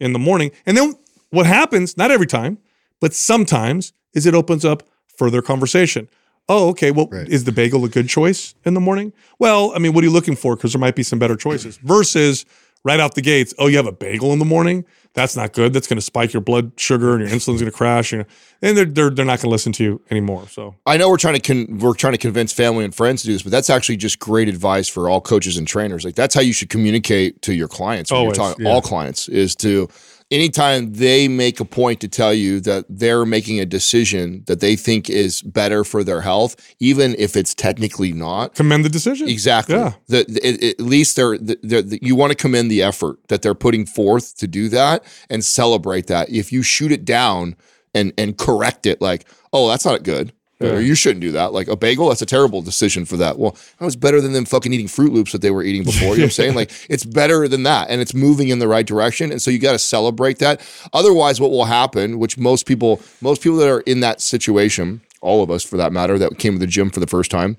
in 0.00 0.12
the 0.12 0.18
morning, 0.18 0.50
and 0.66 0.76
then 0.76 0.94
what 1.30 1.46
happens? 1.46 1.96
Not 1.96 2.10
every 2.10 2.26
time, 2.26 2.58
but 3.00 3.14
sometimes 3.14 3.92
is 4.14 4.26
it 4.26 4.34
opens 4.34 4.64
up 4.64 4.82
further 5.16 5.40
conversation. 5.42 6.08
Oh, 6.48 6.68
okay. 6.70 6.90
Well, 6.90 7.08
is 7.12 7.44
the 7.44 7.52
bagel 7.52 7.84
a 7.84 7.88
good 7.88 8.08
choice 8.08 8.54
in 8.64 8.74
the 8.74 8.80
morning? 8.80 9.12
Well, 9.38 9.72
I 9.74 9.78
mean, 9.78 9.92
what 9.92 10.02
are 10.02 10.06
you 10.06 10.12
looking 10.12 10.36
for? 10.36 10.56
Because 10.56 10.72
there 10.72 10.80
might 10.80 10.96
be 10.96 11.02
some 11.02 11.18
better 11.18 11.36
choices. 11.36 11.76
Versus 11.78 12.44
right 12.84 13.00
out 13.00 13.14
the 13.14 13.22
gates, 13.22 13.54
oh, 13.58 13.68
you 13.68 13.76
have 13.76 13.86
a 13.86 13.92
bagel 13.92 14.32
in 14.32 14.38
the 14.38 14.44
morning. 14.44 14.84
That's 15.14 15.36
not 15.36 15.52
good. 15.52 15.72
That's 15.74 15.86
going 15.86 15.98
to 15.98 16.02
spike 16.02 16.32
your 16.32 16.40
blood 16.40 16.72
sugar 16.76 17.12
and 17.12 17.20
your 17.20 17.30
insulin's 17.30 17.60
going 17.60 17.70
to 17.70 17.76
crash. 17.76 18.12
You 18.12 18.18
know, 18.18 18.24
and 18.62 18.76
they're 18.76 18.84
they're, 18.86 19.10
they're 19.10 19.24
not 19.26 19.38
going 19.38 19.48
to 19.48 19.50
listen 19.50 19.72
to 19.74 19.84
you 19.84 20.02
anymore. 20.10 20.48
So 20.48 20.74
I 20.86 20.96
know 20.96 21.10
we're 21.10 21.18
trying 21.18 21.38
to 21.38 21.40
con- 21.40 21.78
we're 21.78 21.94
trying 21.94 22.14
to 22.14 22.18
convince 22.18 22.52
family 22.52 22.84
and 22.84 22.94
friends 22.94 23.20
to 23.22 23.26
do 23.26 23.34
this, 23.34 23.42
but 23.42 23.52
that's 23.52 23.68
actually 23.68 23.98
just 23.98 24.18
great 24.18 24.48
advice 24.48 24.88
for 24.88 25.10
all 25.10 25.20
coaches 25.20 25.58
and 25.58 25.68
trainers. 25.68 26.04
Like 26.04 26.14
that's 26.14 26.34
how 26.34 26.40
you 26.40 26.54
should 26.54 26.70
communicate 26.70 27.42
to 27.42 27.54
your 27.54 27.68
clients. 27.68 28.10
When 28.10 28.20
Always, 28.20 28.38
you're 28.38 28.48
talking 28.48 28.64
yeah. 28.64 28.72
all 28.72 28.80
clients 28.80 29.28
is 29.28 29.54
to 29.56 29.88
anytime 30.32 30.94
they 30.94 31.28
make 31.28 31.60
a 31.60 31.64
point 31.64 32.00
to 32.00 32.08
tell 32.08 32.34
you 32.34 32.58
that 32.60 32.86
they're 32.88 33.24
making 33.26 33.60
a 33.60 33.66
decision 33.66 34.42
that 34.46 34.60
they 34.60 34.74
think 34.74 35.08
is 35.10 35.42
better 35.42 35.84
for 35.84 36.02
their 36.02 36.22
health, 36.22 36.56
even 36.80 37.14
if 37.18 37.36
it's 37.36 37.54
technically 37.54 38.12
not. 38.12 38.54
commend 38.54 38.84
the 38.84 38.88
decision. 38.88 39.28
Exactly. 39.28 39.76
Yeah. 39.76 39.92
The, 40.08 40.24
the- 40.28 40.46
it- 40.46 40.80
at 40.80 40.84
least 40.84 41.16
they're, 41.16 41.38
they're, 41.38 41.82
the- 41.82 42.00
you 42.02 42.16
want 42.16 42.30
to 42.32 42.36
commend 42.36 42.70
the 42.70 42.82
effort 42.82 43.18
that 43.28 43.42
they're 43.42 43.54
putting 43.54 43.86
forth 43.86 44.36
to 44.38 44.48
do 44.48 44.68
that 44.70 45.04
and 45.30 45.44
celebrate 45.44 46.06
that. 46.08 46.30
If 46.30 46.50
you 46.52 46.62
shoot 46.62 46.90
it 46.90 47.04
down 47.04 47.54
and 47.94 48.12
and 48.16 48.38
correct 48.38 48.86
it, 48.86 49.02
like, 49.02 49.26
oh, 49.52 49.68
that's 49.68 49.84
not 49.84 50.02
good. 50.02 50.32
Or 50.70 50.80
you 50.80 50.94
shouldn't 50.94 51.20
do 51.20 51.32
that. 51.32 51.52
Like 51.52 51.68
a 51.68 51.76
bagel, 51.76 52.08
that's 52.08 52.22
a 52.22 52.26
terrible 52.26 52.62
decision 52.62 53.04
for 53.04 53.16
that. 53.16 53.38
Well, 53.38 53.56
that 53.78 53.84
was 53.84 53.96
better 53.96 54.20
than 54.20 54.32
them 54.32 54.44
fucking 54.44 54.72
eating 54.72 54.86
Froot 54.86 55.12
Loops 55.12 55.32
that 55.32 55.40
they 55.40 55.50
were 55.50 55.62
eating 55.62 55.84
before. 55.84 56.10
You 56.10 56.18
know 56.18 56.22
what 56.22 56.24
I'm 56.24 56.30
saying? 56.30 56.54
Like 56.54 56.70
it's 56.90 57.04
better 57.04 57.48
than 57.48 57.62
that, 57.64 57.90
and 57.90 58.00
it's 58.00 58.14
moving 58.14 58.48
in 58.48 58.58
the 58.58 58.68
right 58.68 58.86
direction. 58.86 59.30
And 59.30 59.40
so 59.40 59.50
you 59.50 59.58
got 59.58 59.72
to 59.72 59.78
celebrate 59.78 60.38
that. 60.38 60.60
Otherwise, 60.92 61.40
what 61.40 61.50
will 61.50 61.64
happen, 61.64 62.18
which 62.18 62.38
most 62.38 62.66
people, 62.66 63.00
most 63.20 63.42
people 63.42 63.58
that 63.58 63.68
are 63.68 63.80
in 63.80 64.00
that 64.00 64.20
situation, 64.20 65.00
all 65.20 65.42
of 65.42 65.50
us 65.50 65.62
for 65.62 65.76
that 65.76 65.92
matter, 65.92 66.18
that 66.18 66.38
came 66.38 66.54
to 66.54 66.58
the 66.58 66.66
gym 66.66 66.90
for 66.90 67.00
the 67.00 67.06
first 67.06 67.30
time, 67.30 67.56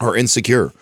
are 0.00 0.16
insecure. 0.16 0.72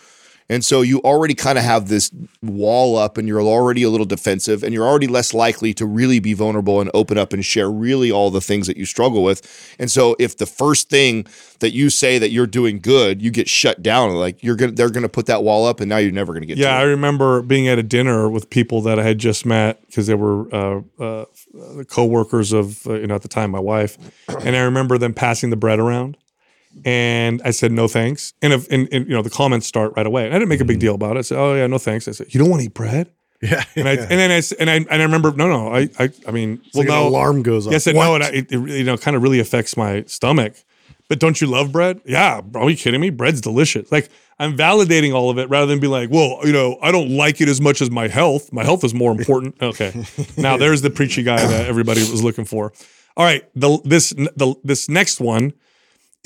And 0.49 0.65
so 0.65 0.83
you 0.83 1.01
already 1.01 1.35
kind 1.35 1.59
of 1.59 1.65
have 1.65 1.89
this 1.89 2.11
wall 2.43 2.97
up 2.97 3.19
and 3.19 3.27
you're 3.27 3.41
already 3.41 3.83
a 3.83 3.91
little 3.91 4.07
defensive 4.07 4.63
and 4.63 4.73
you're 4.73 4.87
already 4.87 5.09
less 5.09 5.35
likely 5.35 5.75
to 5.75 5.85
really 5.85 6.21
be 6.21 6.35
vulnerable 6.35 6.81
and 6.81 6.91
open 6.95 7.19
up 7.19 7.33
and 7.33 7.45
share 7.45 7.71
really 7.71 8.13
all 8.13 8.31
the 8.31 8.41
things 8.41 8.67
that 8.69 8.77
you 8.77 8.85
struggle 8.85 9.25
with. 9.25 9.75
And 9.79 9.91
so 9.91 10.15
if 10.19 10.37
the 10.37 10.47
first 10.47 10.89
thing 10.89 11.27
that 11.61 11.73
you 11.73 11.91
say 11.91 12.19
that 12.19 12.31
you're 12.31 12.47
doing 12.47 12.79
good, 12.79 13.21
you 13.21 13.31
get 13.31 13.49
shut 13.49 13.83
down, 13.83 14.13
like 14.15 14.43
you're 14.43 14.57
going 14.57 14.71
to 14.71 14.77
they're 14.77 14.91
going 14.91 15.03
to 15.03 15.09
put 15.09 15.27
that 15.27 15.43
wall 15.43 15.67
up 15.67 15.81
and 15.81 15.89
now 15.89 15.97
you're 15.97 16.13
never 16.13 16.33
going 16.33 16.43
to 16.43 16.47
get 16.47 16.59
Yeah, 16.59 16.77
I 16.77 16.83
remember 16.83 17.43
being 17.43 17.67
at 17.67 17.79
a 17.79 17.83
dinner 17.83 18.29
with 18.29 18.49
people 18.51 18.83
that 18.83 18.99
I 18.99 19.03
had 19.03 19.19
just 19.19 19.47
met 19.47 19.81
because 19.87 20.07
they 20.07 20.15
were 20.15 20.55
uh, 20.55 20.81
uh, 21.01 21.25
the 21.75 21.87
co-workers 21.89 22.53
of 22.53 22.87
uh, 22.87 22.95
you 22.95 23.07
know 23.07 23.15
at 23.15 23.23
the 23.23 23.29
time 23.29 23.51
my 23.51 23.59
wife, 23.59 23.99
and 24.29 24.55
I 24.55 24.61
remember 24.61 24.99
them 24.99 25.15
passing 25.15 25.51
the 25.51 25.57
bread 25.57 25.79
around, 25.79 26.17
and 26.85 27.41
I 27.45 27.51
said 27.51 27.73
no 27.73 27.89
thanks, 27.89 28.33
and 28.43 28.53
if 28.53 28.71
and, 28.71 28.89
and 28.93 29.07
you 29.07 29.15
know 29.15 29.23
the 29.23 29.31
comments 29.31 29.67
start 29.67 29.93
right 29.97 30.07
away, 30.07 30.27
and 30.27 30.35
I 30.35 30.39
didn't 30.39 30.49
make 30.49 30.61
a 30.61 30.65
big 30.65 30.79
mm. 30.79 30.81
deal 30.81 30.95
about 30.95 31.17
it. 31.17 31.21
I 31.21 31.23
said 31.23 31.39
oh 31.39 31.55
yeah 31.55 31.67
no 31.67 31.79
thanks. 31.79 32.09
I 32.09 32.13
said 32.13 32.33
you 32.35 32.41
don't 32.41 32.51
want 32.51 32.61
to 32.61 32.67
eat 32.67 32.75
bread, 32.75 33.11
yeah, 33.43 33.65
and 33.75 33.89
I 33.89 33.93
and 33.93 34.11
then 34.11 34.31
I 34.31 34.43
and 34.61 34.71
I 34.71 34.75
and 34.75 35.03
I 35.03 35.03
remember 35.03 35.33
no 35.33 35.49
no 35.49 35.75
I 35.75 35.89
I 35.99 36.11
I 36.27 36.31
mean 36.31 36.61
It's 36.67 36.75
like 36.75 36.89
well 36.89 37.07
an 37.07 37.13
no 37.13 37.17
alarm 37.17 37.43
goes 37.43 37.67
off. 37.67 37.73
Yes, 37.73 37.87
no, 37.87 38.15
and 38.15 38.25
I, 38.25 38.29
it, 38.29 38.53
it 38.53 38.69
you 38.71 38.85
know 38.85 38.97
kind 38.97 39.17
of 39.17 39.23
really 39.23 39.41
affects 39.41 39.77
my 39.77 40.05
stomach. 40.05 40.57
But 41.09 41.21
don't 41.21 41.41
you 41.41 41.47
love 41.47 41.71
bread? 41.71 42.01
Yeah, 42.05 42.41
bro, 42.41 42.65
are 42.65 42.71
you 42.71 42.77
kidding 42.77 43.01
me? 43.01 43.11
Bread's 43.11 43.41
delicious. 43.41 43.93
Like 43.93 44.11
I'm 44.39 44.57
validating 44.57 45.15
all 45.15 45.31
of 45.31 45.39
it 45.39 45.49
rather 45.49 45.67
than 45.67 45.79
be 45.79 45.87
like, 45.87 46.11
well, 46.11 46.41
you 46.45 46.53
know, 46.53 46.79
I 46.83 46.91
don't 46.91 47.11
like 47.11 47.41
it 47.41 47.49
as 47.49 47.61
much 47.61 47.81
as 47.81 47.91
my 47.91 48.09
health. 48.09 48.53
My 48.53 48.65
health 48.65 48.85
is 48.85 48.93
more 48.93 49.13
important. 49.19 49.57
Okay, 49.63 50.05
now 50.37 50.57
there's 50.57 50.83
the 50.83 50.91
preachy 50.91 51.23
guy 51.23 51.45
that 51.45 51.67
everybody 51.67 52.01
was 52.01 52.23
looking 52.25 52.45
for. 52.45 52.73
All 53.17 53.25
right, 53.25 53.49
the 53.55 53.79
this 53.85 54.11
the 54.11 54.55
this 54.65 54.89
next 54.89 55.21
one 55.21 55.53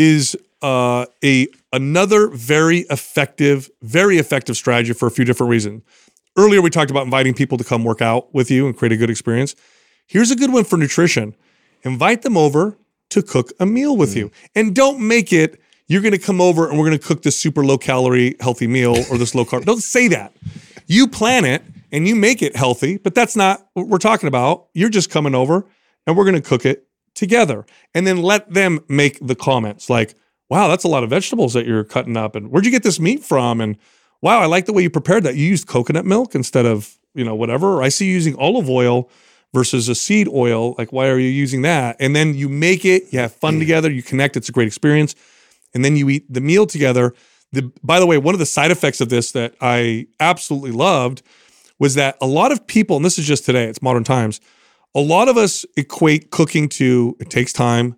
is 0.00 0.34
uh, 0.62 1.04
a 1.22 1.46
another 1.72 2.28
very 2.28 2.78
effective, 2.90 3.70
very 3.82 4.16
effective 4.16 4.56
strategy 4.56 4.94
for 4.94 5.06
a 5.06 5.10
few 5.10 5.26
different 5.26 5.50
reasons. 5.50 5.82
Earlier, 6.36 6.62
we 6.62 6.70
talked 6.70 6.90
about 6.90 7.04
inviting 7.04 7.34
people 7.34 7.58
to 7.58 7.64
come 7.64 7.84
work 7.84 8.00
out 8.00 8.32
with 8.34 8.50
you 8.50 8.66
and 8.66 8.76
create 8.76 8.92
a 8.92 8.96
good 8.96 9.10
experience. 9.10 9.54
Here's 10.06 10.30
a 10.30 10.36
good 10.36 10.52
one 10.52 10.64
for 10.64 10.78
nutrition: 10.78 11.36
invite 11.82 12.22
them 12.22 12.36
over 12.36 12.78
to 13.10 13.22
cook 13.22 13.52
a 13.60 13.66
meal 13.66 13.94
with 13.96 14.16
you, 14.16 14.30
and 14.54 14.74
don't 14.74 15.06
make 15.06 15.32
it. 15.32 15.60
You're 15.86 16.02
going 16.02 16.12
to 16.12 16.18
come 16.18 16.40
over 16.40 16.68
and 16.68 16.78
we're 16.78 16.86
going 16.86 16.98
to 16.98 17.04
cook 17.04 17.22
this 17.22 17.36
super 17.36 17.64
low 17.64 17.76
calorie 17.76 18.36
healthy 18.38 18.68
meal 18.68 18.96
or 19.10 19.18
this 19.18 19.34
low 19.34 19.44
carb. 19.44 19.64
Don't 19.64 19.82
say 19.82 20.06
that. 20.06 20.32
You 20.86 21.08
plan 21.08 21.44
it 21.44 21.64
and 21.90 22.06
you 22.06 22.14
make 22.14 22.42
it 22.42 22.54
healthy, 22.54 22.96
but 22.96 23.12
that's 23.12 23.34
not 23.34 23.66
what 23.74 23.88
we're 23.88 23.98
talking 23.98 24.28
about. 24.28 24.68
You're 24.72 24.88
just 24.88 25.10
coming 25.10 25.34
over 25.34 25.66
and 26.06 26.16
we're 26.16 26.22
going 26.22 26.40
to 26.40 26.48
cook 26.48 26.64
it 26.64 26.86
together 27.20 27.64
and 27.94 28.06
then 28.06 28.20
let 28.20 28.52
them 28.52 28.80
make 28.88 29.18
the 29.24 29.36
comments 29.36 29.88
like, 29.88 30.14
wow, 30.48 30.66
that's 30.66 30.82
a 30.82 30.88
lot 30.88 31.04
of 31.04 31.10
vegetables 31.10 31.52
that 31.52 31.66
you're 31.66 31.84
cutting 31.84 32.16
up. 32.16 32.34
And 32.34 32.50
where'd 32.50 32.64
you 32.64 32.72
get 32.72 32.82
this 32.82 32.98
meat 32.98 33.22
from? 33.22 33.60
And 33.60 33.76
wow, 34.20 34.40
I 34.40 34.46
like 34.46 34.66
the 34.66 34.72
way 34.72 34.82
you 34.82 34.90
prepared 34.90 35.22
that. 35.22 35.36
You 35.36 35.46
used 35.46 35.68
coconut 35.68 36.04
milk 36.04 36.34
instead 36.34 36.66
of, 36.66 36.98
you 37.14 37.24
know, 37.24 37.36
whatever. 37.36 37.82
I 37.82 37.90
see 37.90 38.06
you 38.06 38.14
using 38.14 38.34
olive 38.36 38.68
oil 38.68 39.08
versus 39.52 39.88
a 39.88 39.94
seed 39.94 40.28
oil. 40.28 40.74
Like, 40.78 40.92
why 40.92 41.08
are 41.08 41.18
you 41.18 41.28
using 41.28 41.62
that? 41.62 41.96
And 42.00 42.16
then 42.16 42.34
you 42.34 42.48
make 42.48 42.84
it, 42.84 43.12
you 43.12 43.18
have 43.20 43.32
fun 43.32 43.56
mm. 43.56 43.60
together, 43.60 43.90
you 43.90 44.02
connect. 44.02 44.36
It's 44.36 44.48
a 44.48 44.52
great 44.52 44.66
experience. 44.66 45.14
And 45.74 45.84
then 45.84 45.94
you 45.94 46.08
eat 46.08 46.32
the 46.32 46.40
meal 46.40 46.66
together. 46.66 47.14
The, 47.52 47.70
by 47.82 48.00
the 48.00 48.06
way, 48.06 48.16
one 48.18 48.34
of 48.34 48.38
the 48.38 48.46
side 48.46 48.70
effects 48.70 49.00
of 49.00 49.08
this 49.08 49.32
that 49.32 49.54
I 49.60 50.06
absolutely 50.18 50.72
loved 50.72 51.22
was 51.78 51.94
that 51.94 52.16
a 52.20 52.26
lot 52.26 52.50
of 52.50 52.66
people, 52.66 52.96
and 52.96 53.04
this 53.04 53.18
is 53.18 53.26
just 53.26 53.44
today, 53.44 53.64
it's 53.64 53.82
modern 53.82 54.04
times, 54.04 54.40
a 54.94 55.00
lot 55.00 55.28
of 55.28 55.36
us 55.36 55.64
equate 55.76 56.30
cooking 56.30 56.68
to 56.68 57.16
it 57.20 57.30
takes 57.30 57.52
time, 57.52 57.96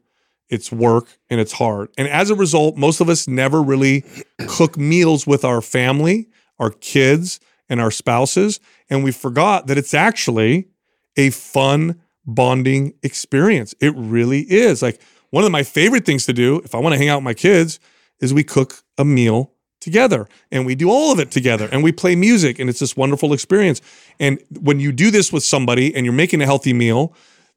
it's 0.49 0.71
work, 0.71 1.07
and 1.31 1.41
it's 1.41 1.53
hard. 1.53 1.89
And 1.97 2.07
as 2.09 2.31
a 2.31 2.35
result, 2.35 2.77
most 2.77 3.01
of 3.01 3.09
us 3.09 3.27
never 3.27 3.63
really 3.63 4.05
cook 4.49 4.77
meals 4.77 5.27
with 5.27 5.45
our 5.45 5.63
family, 5.63 6.29
our 6.59 6.71
kids, 6.71 7.41
and 7.69 7.81
our 7.81 7.91
spouses. 7.91 8.61
And 8.91 9.03
we 9.03 9.13
forgot 9.13 9.67
that 9.69 9.79
it's 9.79 9.95
actually 9.95 10.69
a 11.17 11.31
fun 11.31 12.01
bonding 12.27 12.95
experience. 13.03 13.75
It 13.81 13.95
really 13.97 14.41
is. 14.41 14.83
Like 14.83 15.01
one 15.31 15.45
of 15.45 15.51
my 15.51 15.63
favorite 15.63 16.05
things 16.05 16.27
to 16.27 16.33
do 16.33 16.61
if 16.65 16.75
I 16.75 16.79
want 16.79 16.93
to 16.93 16.99
hang 16.99 17.09
out 17.09 17.19
with 17.19 17.25
my 17.25 17.35
kids 17.35 17.81
is 18.21 18.35
we 18.35 18.45
cook 18.45 18.83
a 18.99 19.05
meal 19.05 19.52
together 19.83 20.27
and 20.51 20.65
we 20.65 20.75
do 20.75 20.91
all 20.91 21.13
of 21.13 21.19
it 21.19 21.31
together 21.31 21.69
and 21.71 21.83
we 21.83 21.93
play 21.93 22.17
music 22.17 22.59
and 22.59 22.71
it's 22.71 22.79
this 22.79 22.97
wonderful 22.97 23.33
experience. 23.33 23.83
And 24.19 24.43
when 24.61 24.81
you 24.81 24.93
do 24.93 25.11
this 25.11 25.33
with 25.33 25.43
somebody 25.43 25.95
and 25.95 26.07
you're 26.07 26.15
making 26.15 26.41
a 26.41 26.47
healthy 26.47 26.73
meal, 26.73 27.15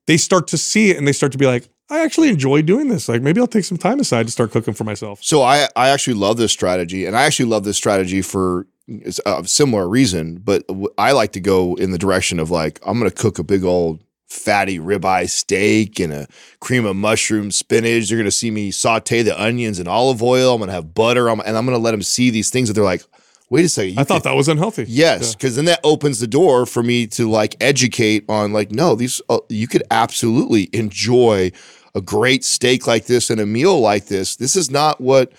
they 0.07 0.17
start 0.17 0.47
to 0.47 0.57
see 0.57 0.91
it 0.91 0.97
and 0.97 1.07
they 1.07 1.13
start 1.13 1.31
to 1.31 1.37
be 1.37 1.45
like, 1.45 1.69
I 1.89 1.99
actually 2.03 2.29
enjoy 2.29 2.63
doing 2.63 2.87
this. 2.87 3.07
Like 3.07 3.21
maybe 3.21 3.39
I'll 3.39 3.47
take 3.47 3.65
some 3.65 3.77
time 3.77 3.99
aside 3.99 4.25
to 4.25 4.31
start 4.31 4.51
cooking 4.51 4.73
for 4.73 4.83
myself. 4.83 5.23
So 5.23 5.43
I 5.43 5.67
I 5.75 5.89
actually 5.89 6.15
love 6.15 6.37
this 6.37 6.51
strategy, 6.51 7.05
and 7.05 7.15
I 7.15 7.23
actually 7.23 7.45
love 7.45 7.63
this 7.63 7.77
strategy 7.77 8.21
for 8.21 8.67
a 9.25 9.43
similar 9.45 9.87
reason. 9.87 10.37
But 10.37 10.63
I 10.97 11.11
like 11.11 11.31
to 11.33 11.39
go 11.39 11.75
in 11.75 11.91
the 11.91 11.97
direction 11.97 12.39
of 12.39 12.49
like 12.49 12.79
I'm 12.85 12.97
going 12.99 13.09
to 13.09 13.15
cook 13.15 13.37
a 13.37 13.43
big 13.43 13.63
old 13.63 14.03
fatty 14.35 14.79
ribeye 14.79 15.29
steak 15.29 15.99
and 15.99 16.13
a 16.13 16.27
cream 16.59 16.85
of 16.85 16.95
mushroom 16.95 17.51
spinach. 17.51 18.09
You're 18.09 18.19
going 18.19 18.25
to 18.25 18.31
see 18.31 18.51
me 18.51 18.71
saute 18.71 19.21
the 19.23 19.41
onions 19.41 19.79
in 19.79 19.87
olive 19.87 20.21
oil. 20.21 20.53
I'm 20.53 20.59
going 20.59 20.67
to 20.67 20.73
have 20.73 20.93
butter, 20.93 21.29
on, 21.29 21.41
and 21.41 21.57
I'm 21.57 21.65
going 21.65 21.77
to 21.77 21.83
let 21.83 21.91
them 21.91 22.03
see 22.03 22.29
these 22.29 22.49
things 22.49 22.67
that 22.67 22.73
they're 22.73 22.83
like, 22.83 23.03
wait 23.49 23.65
a 23.65 23.69
second. 23.69 23.99
I 23.99 24.03
thought 24.03 24.23
that 24.23 24.35
was 24.35 24.47
unhealthy. 24.47 24.85
Yes, 24.87 25.35
because 25.35 25.53
yeah. 25.53 25.57
then 25.57 25.65
that 25.65 25.79
opens 25.83 26.19
the 26.19 26.27
door 26.27 26.65
for 26.65 26.83
me 26.83 27.07
to 27.07 27.29
like 27.29 27.55
educate 27.61 28.25
on 28.29 28.53
like, 28.53 28.71
no, 28.71 28.95
these 28.95 29.21
uh, 29.29 29.39
you 29.49 29.67
could 29.67 29.83
absolutely 29.91 30.69
enjoy 30.73 31.51
a 31.93 32.01
great 32.01 32.43
steak 32.43 32.87
like 32.87 33.05
this 33.05 33.29
and 33.29 33.39
a 33.39 33.45
meal 33.45 33.79
like 33.79 34.07
this. 34.07 34.35
This 34.35 34.55
is 34.55 34.69
not 34.69 34.99
what 34.99 35.31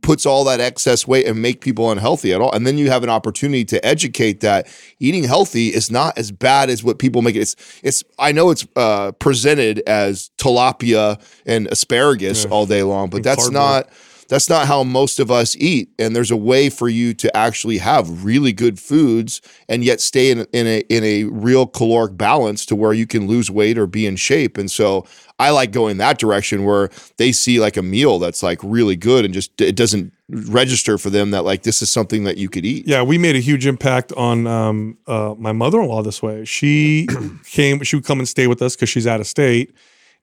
puts 0.00 0.24
all 0.24 0.44
that 0.44 0.60
excess 0.60 1.06
weight 1.06 1.26
and 1.26 1.40
make 1.40 1.60
people 1.60 1.90
unhealthy 1.90 2.32
at 2.32 2.40
all. 2.40 2.52
And 2.52 2.66
then 2.66 2.78
you 2.78 2.90
have 2.90 3.02
an 3.02 3.10
opportunity 3.10 3.64
to 3.66 3.84
educate 3.84 4.40
that 4.40 4.66
eating 4.98 5.24
healthy 5.24 5.68
is 5.68 5.90
not 5.90 6.16
as 6.16 6.30
bad 6.32 6.70
as 6.70 6.82
what 6.82 6.98
people 6.98 7.22
make 7.22 7.36
it. 7.36 7.40
It's 7.40 7.80
it's 7.82 8.04
I 8.18 8.32
know 8.32 8.50
it's 8.50 8.66
uh, 8.76 9.12
presented 9.12 9.80
as 9.86 10.30
tilapia 10.38 11.20
and 11.44 11.68
asparagus 11.70 12.44
yeah. 12.44 12.50
all 12.50 12.66
day 12.66 12.82
long, 12.82 13.10
but 13.10 13.18
and 13.18 13.24
that's 13.24 13.48
cardboard. 13.48 13.86
not 13.86 13.88
that's 14.34 14.48
not 14.48 14.66
how 14.66 14.82
most 14.82 15.20
of 15.20 15.30
us 15.30 15.54
eat. 15.60 15.90
And 15.96 16.16
there's 16.16 16.32
a 16.32 16.36
way 16.36 16.68
for 16.68 16.88
you 16.88 17.14
to 17.14 17.36
actually 17.36 17.78
have 17.78 18.24
really 18.24 18.52
good 18.52 18.80
foods 18.80 19.40
and 19.68 19.84
yet 19.84 20.00
stay 20.00 20.32
in, 20.32 20.40
in 20.52 20.66
a 20.66 20.80
in 20.88 21.04
a 21.04 21.22
real 21.24 21.68
caloric 21.68 22.16
balance 22.16 22.66
to 22.66 22.74
where 22.74 22.92
you 22.92 23.06
can 23.06 23.28
lose 23.28 23.48
weight 23.48 23.78
or 23.78 23.86
be 23.86 24.06
in 24.06 24.16
shape. 24.16 24.58
And 24.58 24.68
so 24.68 25.06
I 25.38 25.50
like 25.50 25.70
going 25.70 25.98
that 25.98 26.18
direction 26.18 26.64
where 26.64 26.90
they 27.16 27.30
see 27.30 27.60
like 27.60 27.76
a 27.76 27.82
meal 27.82 28.18
that's 28.18 28.42
like 28.42 28.58
really 28.64 28.96
good 28.96 29.24
and 29.24 29.32
just 29.32 29.60
it 29.60 29.76
doesn't 29.76 30.12
register 30.28 30.98
for 30.98 31.10
them 31.10 31.30
that 31.30 31.44
like 31.44 31.62
this 31.62 31.80
is 31.80 31.88
something 31.88 32.24
that 32.24 32.36
you 32.36 32.48
could 32.48 32.66
eat. 32.66 32.88
Yeah, 32.88 33.02
we 33.02 33.18
made 33.18 33.36
a 33.36 33.40
huge 33.40 33.68
impact 33.68 34.12
on 34.14 34.48
um, 34.48 34.98
uh, 35.06 35.36
my 35.38 35.52
mother-in-law 35.52 36.02
this 36.02 36.20
way. 36.20 36.44
She 36.44 37.06
came, 37.44 37.84
she 37.84 37.94
would 37.94 38.04
come 38.04 38.18
and 38.18 38.28
stay 38.28 38.48
with 38.48 38.60
us 38.62 38.74
because 38.74 38.88
she's 38.88 39.06
out 39.06 39.20
of 39.20 39.28
state, 39.28 39.72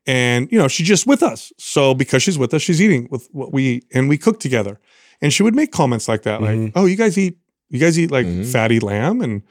and 0.06 0.52
you 0.52 0.58
know 0.58 0.68
she's 0.68 0.88
just 0.88 1.08
with 1.08 1.24
us. 1.24 1.52
So 1.58 1.93
because 1.93 2.24
she's 2.24 2.38
with 2.38 2.54
us, 2.54 2.62
she's 2.62 2.82
eating 2.82 3.08
with 3.12 3.28
what 3.32 3.54
we 3.54 3.64
eat, 3.64 3.86
and 3.93 4.10
we 4.10 4.18
cook 4.18 4.39
together. 4.39 4.80
And 5.22 5.32
she 5.32 5.43
would 5.43 5.54
make 5.54 5.72
comments 5.72 6.08
like 6.08 6.24
that, 6.24 6.41
like, 6.41 6.58
mm-hmm. 6.58 6.78
"Oh, 6.78 6.86
you 6.86 6.95
guys 6.95 7.18
eat, 7.18 7.38
you 7.70 7.80
guys 7.80 7.99
eat 7.99 8.12
like 8.12 8.26
mm-hmm. 8.26 8.43
fatty 8.43 8.80
lamb," 8.80 9.22
and 9.22 9.43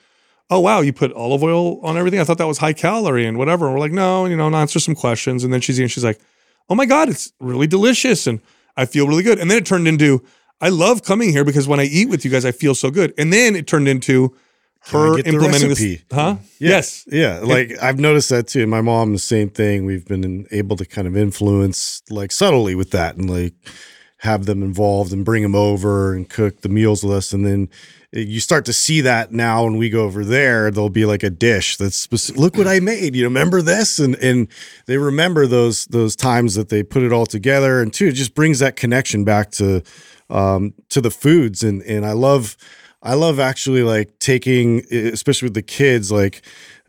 oh 0.51 0.61
wow, 0.61 0.81
you 0.81 0.93
put 0.93 1.13
olive 1.13 1.43
oil 1.43 1.81
on 1.81 1.97
everything. 1.97 2.21
I 2.21 2.25
thought 2.25 2.39
that 2.39 2.47
was 2.47 2.59
high 2.59 2.73
calorie 2.73 3.25
and 3.25 3.39
whatever. 3.39 3.67
And 3.67 3.75
we're 3.75 3.81
like, 3.81 3.93
no, 3.93 4.27
you 4.27 4.37
know, 4.37 4.49
and 4.49 4.57
answer 4.57 4.81
some 4.81 4.95
questions. 4.95 5.45
And 5.45 5.53
then 5.53 5.61
she's 5.61 5.79
eating, 5.79 5.89
she's 5.89 6.05
like, 6.05 6.21
oh 6.69 6.75
my 6.75 6.87
God, 6.87 7.09
it's 7.09 7.33
really 7.41 7.69
delicious. 7.69 8.27
And 8.27 8.41
I 8.77 8.85
feel 8.85 9.07
really 9.07 9.23
good. 9.23 9.39
And 9.39 9.51
then 9.51 9.59
it 9.59 9.67
turned 9.67 9.87
into, 9.87 10.23
I 10.61 10.69
love 10.69 11.03
coming 11.03 11.31
here 11.31 11.45
because 11.45 11.69
when 11.69 11.81
I 11.81 11.85
eat 11.85 12.09
with 12.09 12.25
you 12.25 12.31
guys, 12.31 12.45
I 12.45 12.53
feel 12.53 12.75
so 12.75 12.91
good. 12.91 13.15
And 13.17 13.33
then 13.33 13.55
it 13.55 13.67
turned 13.67 13.89
into 13.89 14.37
her 14.89 15.18
implementing 15.18 15.68
this. 15.68 16.03
Huh? 16.11 16.37
Yeah. 16.59 16.68
Yes. 16.70 17.05
Yeah. 17.07 17.41
Like 17.43 17.72
I've 17.83 18.01
noticed 18.01 18.31
that 18.31 18.49
too. 18.49 18.66
My 18.66 18.81
mom, 18.81 19.12
the 19.12 19.18
same 19.18 19.51
thing. 19.51 19.85
We've 19.85 20.07
been 20.07 20.47
able 20.51 20.76
to 20.76 20.85
kind 20.85 21.07
of 21.07 21.16
influence 21.16 22.03
like 22.11 22.33
subtly 22.33 22.74
with 22.74 22.91
that 22.93 23.16
and 23.16 23.28
like 23.31 23.55
have 24.18 24.47
them 24.47 24.62
involved 24.62 25.12
and 25.12 25.24
bring 25.24 25.43
them 25.43 25.55
over 25.55 26.14
and 26.14 26.28
cook 26.28 26.61
the 26.62 26.68
meals 26.68 27.05
with 27.05 27.16
us. 27.16 27.33
And 27.33 27.47
then 27.47 27.68
you 28.12 28.41
start 28.41 28.64
to 28.64 28.72
see 28.72 29.01
that 29.03 29.33
now 29.33 29.64
when 29.64 29.76
we 29.76 29.89
go 29.89 30.05
over 30.05 30.24
there 30.24 30.70
there'll 30.70 30.91
be 30.91 31.05
like 31.05 31.22
a 31.22 31.31
dish 31.31 31.76
that's 31.76 31.97
specific, 31.97 32.41
look 32.41 32.57
what 32.57 32.66
i 32.66 32.81
made 32.81 33.14
you 33.14 33.22
know, 33.22 33.28
remember 33.28 33.62
this 33.62 33.99
and 34.01 34.16
and 34.16 34.49
they 34.87 34.99
remember 34.99 35.47
those 35.47 35.87
those 35.87 36.16
times 36.16 36.57
that 36.57 36.70
they 36.70 36.83
put 36.83 37.03
it 37.03 37.12
all 37.12 37.26
together 37.26 37.81
and 37.81 37.93
too 37.93 38.09
it 38.09 38.12
just 38.12 38.35
brings 38.35 38.59
that 38.59 38.74
connection 38.74 39.22
back 39.22 39.51
to 39.53 39.81
um 40.28 40.74
to 40.89 41.01
the 41.01 41.11
foods 41.11 41.62
and 41.62 41.83
and 41.83 42.05
i 42.05 42.12
love 42.12 42.57
i 43.03 43.15
love 43.15 43.39
actually 43.39 43.83
like 43.83 44.19
taking 44.19 44.81
especially 44.93 45.47
with 45.47 45.55
the 45.55 45.63
kids 45.63 46.11
like 46.13 46.43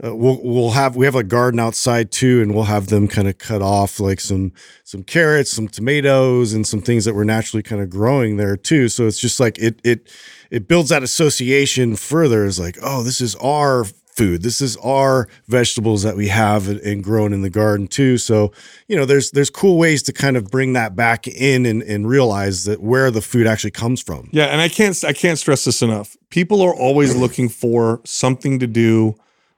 uh, 0.04 0.16
we'll 0.16 0.40
we'll 0.44 0.72
have 0.72 0.96
we 0.96 1.06
have 1.06 1.16
a 1.16 1.24
garden 1.24 1.60
outside 1.60 2.12
too, 2.12 2.42
and 2.42 2.56
we'll 2.56 2.64
have 2.64 2.88
them 2.88 3.08
kind 3.08 3.28
of 3.28 3.38
cut 3.38 3.62
off 3.62 4.00
like 4.00 4.20
some 4.20 4.52
some 4.84 5.04
carrots, 5.04 5.52
some 5.52 5.68
tomatoes, 5.68 6.54
and 6.54 6.66
some 6.66 6.82
things 6.82 7.06
that 7.06 7.14
were 7.14 7.26
naturally 7.26 7.62
kind 7.62 7.82
of 7.82 7.90
growing 7.90 8.38
there 8.38 8.58
too. 8.58 8.90
So 8.90 9.06
it's 9.06 9.20
just 9.20 9.40
like 9.40 9.60
it 9.60 9.80
it 9.84 10.12
it 10.50 10.68
builds 10.68 10.90
that 10.90 11.04
association 11.04 11.96
further. 11.96 12.46
It's 12.46 12.58
like 12.58 12.78
oh, 12.82 13.04
this 13.04 13.22
is 13.22 13.36
our 13.36 13.86
food. 14.16 14.42
This 14.42 14.62
is 14.62 14.78
our 14.78 15.28
vegetables 15.48 16.04
that 16.04 16.16
we 16.16 16.28
have 16.28 16.68
and 16.68 17.04
grown 17.04 17.34
in 17.34 17.42
the 17.42 17.50
garden 17.50 17.88
too. 17.88 18.18
So, 18.18 18.52
you 18.88 18.96
know, 18.96 19.06
there's 19.06 19.32
there's 19.32 19.50
cool 19.50 19.78
ways 19.78 20.04
to 20.04 20.14
kind 20.14 20.38
of 20.38 20.52
bring 20.52 20.74
that 20.74 20.96
back 20.96 21.28
in 21.28 21.66
and, 21.66 21.82
and 21.84 22.08
realize 22.08 22.66
that 22.66 22.82
where 22.82 23.12
the 23.12 23.22
food 23.22 23.48
actually 23.48 23.72
comes 23.72 24.02
from. 24.02 24.30
Yeah, 24.32 24.46
and 24.46 24.62
I 24.62 24.70
can't 24.70 25.02
I 25.04 25.14
can't 25.14 25.40
stress 25.40 25.66
this 25.66 25.82
enough. 25.82 26.18
People 26.30 26.62
are 26.62 26.76
always 26.76 27.16
looking 27.24 27.50
for 27.50 28.02
something 28.06 28.60
to 28.60 28.68
do 28.68 29.16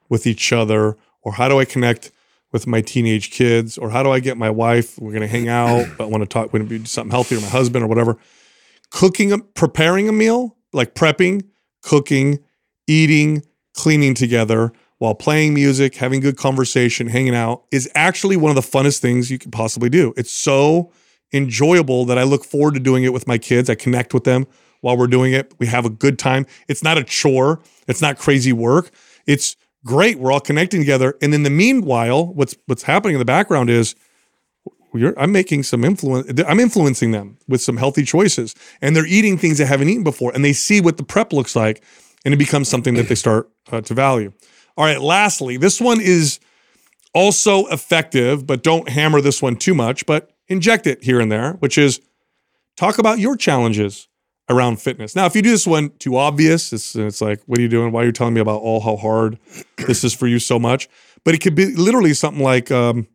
with 0.10 0.28
each 0.28 0.54
other 0.54 0.98
or 1.24 1.34
how 1.34 1.48
do 1.48 1.60
I 1.60 1.66
connect 1.66 2.12
with 2.52 2.68
my 2.68 2.82
teenage 2.82 3.32
kids 3.32 3.78
or 3.78 3.90
how 3.90 4.04
do 4.04 4.12
I 4.12 4.20
get 4.20 4.38
my 4.38 4.50
wife 4.50 5.00
we're 5.00 5.12
going 5.12 5.22
to 5.22 5.28
hang 5.28 5.50
out 5.50 5.88
but 5.98 6.06
I 6.06 6.08
want 6.08 6.22
to 6.22 6.28
talk 6.28 6.54
want 6.54 6.70
to 6.70 6.80
do 6.80 6.86
something 6.86 7.12
healthy 7.12 7.36
or 7.36 7.42
my 7.42 7.48
husband 7.48 7.84
or 7.84 7.88
whatever 7.88 8.18
cooking 8.92 9.42
preparing 9.56 10.08
a 10.08 10.12
meal 10.12 10.56
like 10.72 10.94
prepping 10.94 11.48
cooking 11.82 12.40
eating 12.88 13.44
cleaning 13.74 14.14
together 14.14 14.72
while 15.00 15.16
playing 15.16 15.54
music 15.54 15.96
having 15.96 16.22
good 16.22 16.38
conversation 16.38 17.08
hanging 17.08 17.36
out 17.36 17.64
is 17.72 17.90
actually 17.96 18.38
one 18.38 18.50
of 18.50 18.56
the 18.56 18.62
funnest 18.62 19.00
things 19.00 19.30
you 19.30 19.38
can 19.38 19.52
possibly 19.52 19.90
do. 19.90 20.14
It's 20.16 20.32
so 20.32 20.92
enjoyable 21.34 22.06
that 22.06 22.18
I 22.18 22.24
look 22.24 22.46
forward 22.46 22.76
to 22.76 22.80
doing 22.80 23.04
it 23.04 23.12
with 23.12 23.28
my 23.28 23.38
kids. 23.38 23.70
I 23.70 23.76
connect 23.76 24.14
with 24.14 24.24
them 24.24 24.48
while 24.82 24.96
we're 24.96 25.08
doing 25.08 25.34
it. 25.34 25.54
We 25.60 25.68
have 25.68 25.86
a 25.86 25.90
good 25.90 26.20
time. 26.20 26.46
It's 26.68 26.84
not 26.84 26.98
a 26.98 27.04
chore. 27.04 27.62
It's 27.88 28.02
not 28.02 28.18
crazy 28.18 28.54
work. 28.54 28.92
It's 29.26 29.56
great. 29.86 30.20
We're 30.20 30.32
all 30.32 30.40
connecting 30.40 30.80
together. 30.80 31.18
And 31.22 31.34
in 31.34 31.44
the 31.44 31.50
meanwhile 31.50 32.28
what's 32.28 32.56
what's 32.68 32.84
happening 32.84 33.16
in 33.16 33.20
the 33.20 33.26
background 33.26 33.70
is 33.70 33.96
i'm 35.18 35.32
making 35.32 35.64
some 35.64 35.84
influence 35.84 36.40
i'm 36.48 36.60
influencing 36.60 37.10
them 37.10 37.36
with 37.48 37.62
some 37.62 37.78
healthy 37.78 38.04
choices. 38.04 38.56
And 38.82 38.96
they're 38.96 39.08
eating 39.08 39.38
things 39.38 39.58
they 39.58 39.66
haven't 39.66 39.90
eaten 39.90 40.04
before 40.04 40.32
and 40.36 40.46
they 40.46 40.54
see 40.54 40.80
what 40.82 40.98
the 40.98 41.04
prep 41.04 41.34
looks 41.34 41.56
like 41.56 41.84
and 42.26 42.34
it 42.34 42.38
becomes 42.38 42.70
something 42.70 42.94
that 42.96 43.08
they 43.08 43.16
start 43.16 43.50
uh, 43.72 43.82
to 43.82 43.94
value 43.94 44.32
all 44.78 44.86
right 44.86 45.02
lastly 45.02 45.58
this 45.58 45.80
one 45.80 46.00
is 46.02 46.40
also 47.14 47.66
effective 47.68 48.48
but 48.48 48.64
don't 48.64 48.90
hammer 48.90 49.22
this 49.22 49.42
one 49.42 49.56
too 49.56 49.74
much 49.74 50.06
but 50.06 50.32
inject 50.48 50.88
it 50.88 51.04
here 51.04 51.20
and 51.20 51.32
there 51.32 51.54
which 51.54 51.78
is 51.78 52.02
talk 52.76 52.98
about 52.98 53.20
your 53.20 53.36
challenges 53.36 54.08
around 54.50 54.82
fitness. 54.82 55.16
Now, 55.16 55.26
if 55.26 55.36
you 55.36 55.42
do 55.42 55.52
this 55.52 55.68
one 55.68 55.92
too 56.00 56.18
obvious, 56.18 56.74
it's, 56.74 56.96
it's 56.96 57.22
like, 57.22 57.42
what 57.46 57.60
are 57.60 57.62
you 57.62 57.68
doing? 57.68 57.92
Why 57.92 58.04
are 58.04 58.06
you 58.06 58.12
telling 58.12 58.34
me 58.34 58.42
about 58.42 58.62
all 58.62 58.82
how 58.82 58.98
hard 58.98 59.40
this 59.88 60.04
is 60.04 60.14
for 60.14 60.28
you 60.28 60.40
so 60.40 60.60
much? 60.60 60.90
But 61.24 61.34
it 61.34 61.42
could 61.42 61.56
be 61.56 61.68
literally 61.76 62.14
something 62.14 62.44
like, 62.44 62.72
um, 62.72 63.08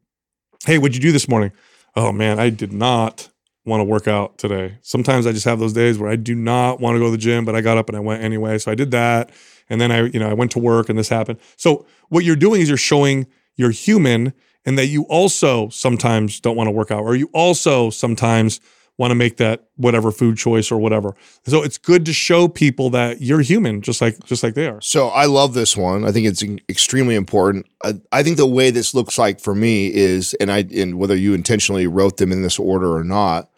hey, 0.67 0.79
what'd 0.79 0.95
you 0.95 1.03
do 1.03 1.13
this 1.13 1.29
morning? 1.29 1.53
Oh 1.95 2.13
man, 2.13 2.39
I 2.39 2.51
did 2.51 2.73
not 2.73 3.29
want 3.69 3.81
to 3.81 3.85
work 3.85 4.09
out 4.09 4.39
today. 4.39 4.79
Sometimes 4.83 5.27
I 5.27 5.33
just 5.33 5.45
have 5.45 5.59
those 5.59 5.73
days 5.73 5.99
where 5.99 6.11
I 6.11 6.17
do 6.17 6.35
not 6.35 6.81
want 6.81 6.97
to 6.97 6.99
go 6.99 7.07
to 7.07 7.11
the 7.11 7.19
gym, 7.19 7.45
but 7.45 7.55
I 7.55 7.61
got 7.61 7.79
up 7.79 7.89
and 7.89 7.97
I 7.97 8.01
went 8.01 8.23
anyway. 8.23 8.59
So 8.59 8.73
I 8.73 8.75
did 8.75 8.91
that. 8.91 9.31
And 9.71 9.81
then 9.81 9.93
I, 9.93 10.05
you 10.07 10.19
know, 10.19 10.29
I 10.29 10.35
went 10.35 10.51
to 10.53 10.59
work 10.59 10.89
and 10.89 10.99
this 10.99 11.09
happened. 11.09 11.39
So 11.57 11.87
what 12.09 12.25
you're 12.25 12.37
doing 12.37 12.63
is 12.63 12.69
you're 12.69 12.79
showing 12.79 13.27
you're 13.57 13.71
human 13.71 14.33
and 14.65 14.79
that 14.79 14.87
you 14.87 15.03
also 15.05 15.69
sometimes 15.69 16.41
don't 16.41 16.57
want 16.57 16.69
to 16.69 16.73
work 16.73 16.91
out, 16.91 17.03
or 17.03 17.15
you 17.15 17.31
also 17.33 17.91
sometimes 17.91 18.61
want 18.99 19.13
to 19.13 19.15
make 19.15 19.37
that 19.37 19.65
whatever 19.77 20.11
food 20.11 20.37
choice 20.37 20.73
or 20.73 20.79
whatever. 20.79 21.15
So 21.47 21.63
it's 21.63 21.79
good 21.79 22.05
to 22.07 22.13
show 22.13 22.49
people 22.49 22.91
that 22.91 23.23
you're 23.23 23.41
human, 23.41 23.81
just 23.81 24.01
like 24.01 24.23
just 24.25 24.43
like 24.43 24.55
they 24.55 24.67
are. 24.67 24.81
So 24.81 25.09
I 25.09 25.27
love 25.27 25.55
this 25.55 25.77
one. 25.77 26.05
I 26.05 26.11
think 26.13 26.27
it's 26.27 26.43
extremely 26.69 27.15
important. 27.15 27.67
I, 27.85 28.01
I 28.11 28.23
think 28.23 28.37
the 28.37 28.47
way 28.47 28.71
this 28.71 28.95
looks 28.95 29.17
like 29.17 29.41
for 29.41 29.55
me 29.55 29.93
is, 29.95 30.35
and 30.35 30.51
I 30.51 30.67
and 30.75 30.99
whether 30.99 31.17
you 31.17 31.33
intentionally 31.33 31.87
wrote 31.87 32.17
them 32.17 32.33
in 32.33 32.43
this 32.43 32.59
order 32.59 32.95
or 32.95 33.05
not, 33.05 33.49